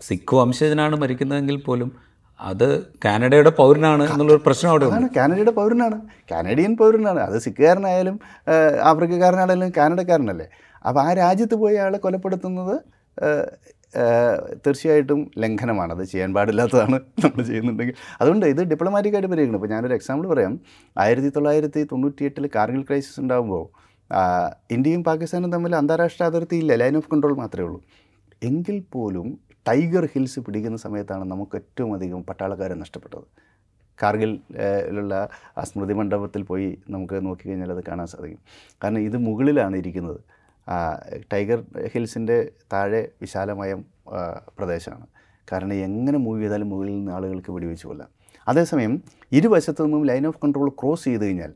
[0.08, 1.92] സിഖ് വംശജനാണ് മരിക്കുന്നതെങ്കിൽ പോലും
[2.40, 2.68] അത്
[3.06, 5.98] കാനഡയുടെ പൗരനാണ് എന്നുള്ളൊരു പ്രശ്നം അവിടെ അതാണ് കാനഡയുടെ പൗരനാണ്.
[6.32, 7.20] കാനഡിയൻ പൗരനാണ്.
[7.20, 8.16] അത് സിഖുകാരനായാലും
[8.90, 10.48] ആഫ്രിക്കക്കാരനാണെങ്കിലും കാനഡക്കാരനല്ലേ.
[10.88, 12.76] അപ്പോൾ ആ രാജ്യത്ത് പോയി അയാളെ കൊലപ്പെടുത്തുന്നത്
[14.66, 15.92] തീർച്ചയായിട്ടും ലംഘനമാണ്.
[15.94, 17.96] അത് ചെയ്യാൻ പാടില്ലാത്തതാണ് നമ്മൾ ചെയ്യുന്നുണ്ടെങ്കിൽ.
[18.22, 19.60] അതുകൊണ്ട് ഇത് ഡിപ്ലോമാറ്റിക് ആയിട്ട് പരിഗണിക്കണം.
[19.60, 20.60] ഇപ്പോൾ ഞാനൊരു എക്സാമ്പിൾ പറയാം.
[20.98, 23.64] ആയിരത്തി തൊള്ളായിരത്തി തൊണ്ണൂറ്റി എട്ടിൽ കാർഗിൽ ക്രൈസിസ് ഉണ്ടാകുമ്പോൾ
[24.72, 27.80] ഇന്ത്യയും പാകിസ്ഥാനും തമ്മിൽ അന്താരാഷ്ട്ര അതിർത്തി ഇല്ല ലൈൻ ഓഫ് കൺട്രോൾ മാത്രമേ ഉള്ളൂ.
[28.44, 29.28] എങ്കിൽ പോലും
[29.68, 33.26] ടൈഗർ ഹിൽസ് പിടിക്കുന്ന സമയത്താണ് നമുക്ക് ഏറ്റവും അധികം പട്ടാളക്കാരെ നഷ്ടപ്പെട്ടത്.
[34.04, 38.40] കാർഗിലുള്ള ആ സ്മൃതി മണ്ഡപത്തിൽ പോയി നമുക്ക് നോക്കിക്കഴിഞ്ഞാൽ അത് കാണാൻ സാധിക്കും.
[38.84, 40.20] കാരണം ഇത് മുകളിലാണ് ഇരിക്കുന്നത്.
[41.34, 43.74] ടൈഗർ ഹിൽസിന്റെ താഴെ വിശാലമായ
[44.58, 45.08] പ്രദേശമാണ്.
[45.52, 48.10] കാരണം എങ്ങനെ മൂവ് ചെയ്താലും മുകളിൽ നിന്ന് ആളുകൾക്ക് വെടിവെച്ച് കൊല്ലാം.
[48.48, 48.94] അതേസമയം
[49.32, 51.54] ഇരുവശത്തു നിന്നും ലൈൻ ഓഫ് കൺട്രോൾ ക്രോസ് ചെയ്ത് കഴിഞ്ഞാൽ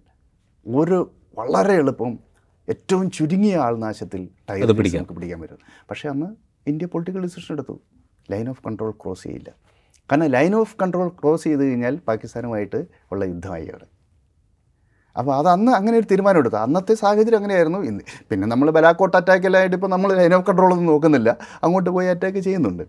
[0.65, 2.19] ഒരു വളരെ എളുപ്പം
[2.69, 5.59] ഏറ്റവും ചുരുങ്ങിയ ആൾനാശത്തിൽ ടൈഗർ പിടിക്കാൻ പറ്റും.
[5.89, 6.29] പക്ഷേ അന്ന്
[6.67, 7.81] ഇന്ത്യ പൊളിറ്റിക്കൽ ഡിസിഷൻ എടുത്തു.
[8.31, 9.49] ലൈൻ ഓഫ് കൺട്രോൾ ക്രോസ് ചെയ്യില്ല.
[10.11, 13.97] കാരണം ലൈൻ ഓഫ് കൺട്രോൾ ക്രോസ് ചെയ്ത് കഴിഞ്ഞാൽ പാകിസ്ഥാനുമായിട്ട് ഉള്ള യുദ്ധമായി അവിടെ.
[15.17, 16.55] അപ്പോൾ അത് അന്ന് അങ്ങനെ ഒരു തീരുമാനം എടുത്തു.
[16.55, 17.79] അന്നത്തെ സാഹചര്യം അങ്ങനെയായിരുന്നു.
[17.79, 21.37] ഇന്ന് പിന്നെ നമ്മൾ ബലാക്കോട്ട് അറ്റാക്കെല്ലായിട്ട് ഇപ്പോൾ നമ്മൾ ലൈൻ ഓഫ് കൺട്രോൾ ഒന്നും നോക്കുന്നില്ല.
[21.63, 22.83] അങ്ങോട്ട് പോയി അറ്റാക്ക് ചെയ്യുന്നുണ്ട്.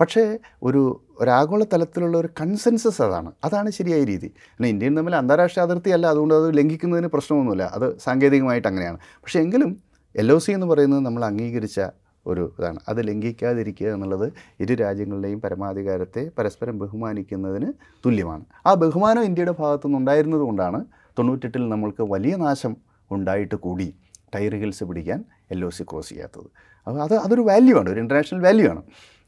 [0.00, 3.32] പക്ഷേ ഒരു ഒരാഗോള തലത്തിലുള്ള ഒരു കൺസെൻസസ് അതാണ്.
[3.44, 4.26] അതാണ് ശരിയായ രീതി.
[4.26, 7.62] പിന്നെ ഇന്ത്യയും തമ്മിൽ അന്താരാഷ്ട്ര അതിർത്തി അല്ല അതുകൊണ്ട് അത് ലംഘിക്കുന്നതിന് പ്രശ്നമൊന്നുമില്ല.
[7.62, 8.98] അത് സാങ്കേതികമായിട്ട് അങ്ങനെയാണ്.
[8.98, 9.80] പക്ഷേ എങ്കിലും
[10.16, 11.80] എൽ ഒ സി എന്ന് പറയുന്നത് നമ്മൾ അംഗീകരിച്ച
[12.26, 12.78] ഒരു ഇതാണ്.
[12.88, 17.72] അത് ലംഘിക്കാതിരിക്കുക എന്നുള്ളത് ഇരു രാജ്യങ്ങളുടെയും പരമാധികാരത്തെ പരസ്പരം ബഹുമാനിക്കുന്നതിന്
[18.04, 18.44] തുല്യമാണ്.
[18.66, 20.84] ആ ബഹുമാനം ഇന്ത്യയുടെ ഭാഗത്തു നിന്നുണ്ടായിരുന്നത് കൊണ്ടാണ്
[21.18, 22.76] തൊണ്ണൂറ്റെട്ടിൽ നമ്മൾക്ക് വലിയ നാശം
[23.10, 23.94] ഉണ്ടായിട്ട് കൂടി
[24.34, 26.46] ടൈർ ഹിൽസ് പിടിക്കാൻ എൽ ഒ സി ക്രോസ് ചെയ്യാത്തത്.
[26.86, 28.82] അപ്പോൾ അത് അതൊരു വാല്യൂ ആണ് ഒരു ഇന്റർനാഷണൽ വാല്യൂ ആണ്.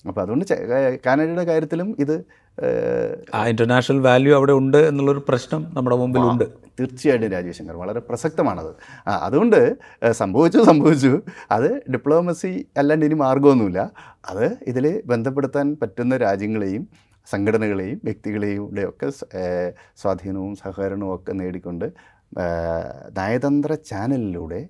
[0.06, 0.44] അപ്പോൾ അതുകൊണ്ട്
[1.04, 2.16] കാനഡയുടെ കാര്യത്തിലും ഇത്
[3.34, 6.44] ആ ഇന്റർനാഷണൽ വാല്യൂ അവിടെ ഉണ്ട് എന്നുള്ളൊരു പ്രശ്നം നമ്മുടെ മുമ്പിലുണ്ട്
[6.80, 8.70] തീർച്ചയായിട്ടും രാജീവ് ശങ്കർ വളരെ പ്രസക്തമാണത്.
[9.08, 9.58] ആ അതുകൊണ്ട്
[10.12, 11.12] സംഭവിച്ചു സംഭവിച്ചു.
[11.50, 13.90] അത് ഡിപ്ലോമസി അല്ലാണ്ട് ഇനി മാർഗമൊന്നുമില്ല
[14.30, 16.84] അത് ഇതിൽ ബന്ധപ്പെടുത്താൻ പറ്റുന്ന രാജ്യങ്ങളെയും
[17.32, 19.10] സംഘടനകളെയും വ്യക്തികളെയും ഒക്കെ
[20.02, 21.86] സ്വാധീനവും സഹകരണവും ഒക്കെ നേടിക്കൊണ്ട്
[23.18, 24.60] നയതന്ത്ര ചാനലിലൂടെ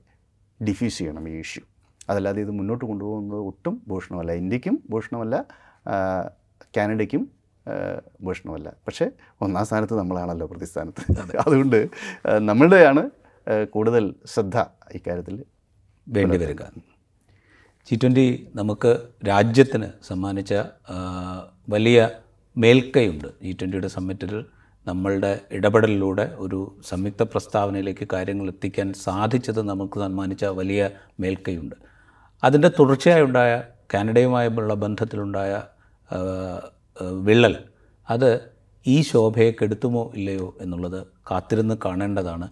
[0.61, 1.63] ഡിഫ്യൂസ് ചെയ്യണം ഈ ഇഷ്യൂ
[2.11, 4.33] അതല്ലാതെ ഇത് മുന്നോട്ട് കൊണ്ടുപോകുന്നത് ഒട്ടും ഭൂഷണമല്ല.
[4.33, 5.35] ഇന്ത്യക്കും ഭൂഷണമല്ല
[6.77, 7.23] കാനഡയ്ക്കും
[8.25, 8.69] ഭൂഷണമല്ല.
[8.87, 9.07] പക്ഷേ
[9.43, 11.05] ഒന്നാം സ്ഥാനത്ത് നമ്മളാണല്ലോ പ്രതിസ്ഥാനത്ത്.
[11.47, 11.79] അതുകൊണ്ട്
[12.51, 13.05] നമ്മളുടെയാണ്
[13.75, 14.59] കൂടുതൽ ശ്രദ്ധ
[14.95, 15.37] ഇക്കാര്യത്തിൽ
[16.07, 16.63] വേണ്ടി വരിക.
[17.89, 18.27] ജി ട്വന്റി
[18.57, 18.91] നമുക്ക്
[19.29, 20.55] രാജ്യത്തിന് സമ്മാനിച്ച
[21.69, 21.99] വലിയ
[22.57, 23.29] മേൽക്കൈയുണ്ട്.
[23.43, 24.45] ജി ട്വന്റിയുടെ സമ്മിറ്റിൽ
[24.87, 30.91] നമ്മളുടെ ഇടപെടലിലൂടെ ഒരു സംയുക്ത പ്രസ്താവനയിലേക്ക് കാര്യങ്ങൾ എത്തിക്കാൻ സാധിച്ചത് നമുക്ക് സമ്മാനിച്ച വലിയ
[31.21, 31.77] മേൽക്കൈയുണ്ട്.
[32.45, 33.63] അതിന്റെ തുടർച്ചയായുണ്ടായ
[33.95, 35.63] കാനഡയുമായുള്ള ബന്ധത്തിലുണ്ടായ
[37.23, 37.57] വിള്ളൽ
[38.11, 38.41] അത്
[38.87, 42.49] ഈ ശോഭയെ കെടുത്തുമോ ഇല്ലയോ എന്നുള്ളത് കാത്തിരുന്ന് കാണേണ്ടതാണ്.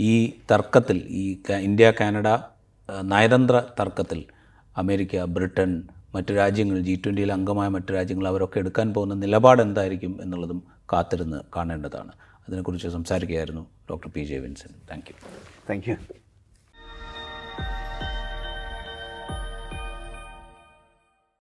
[0.00, 2.28] ഈ തർക്കത്തിൽ ഈ ഇന്ത്യ കാനഡ
[3.02, 4.24] നയതന്ത്ര തർക്കത്തിൽ
[4.76, 5.82] അമേരിക്ക ബ്രിട്ടൻ
[6.14, 10.62] മറ്റു രാജ്യങ്ങൾ ജി ട്വന്റിയിൽ അംഗമായ മറ്റു രാജ്യങ്ങൾ അവരൊക്കെ എടുക്കാൻ പോകുന്ന നിലപാട് എന്തായിരിക്കും എന്നുള്ളതും
[10.92, 12.12] കാത്തിരുന്ന് കാണേണ്ടതാണ്.
[12.48, 14.70] അതിനെക്കുറിച്ച് സംസാരിക്കുകയായിരുന്നു doctor P J Vinson.
[14.90, 15.14] Thank you.
[15.70, 15.94] Thank you.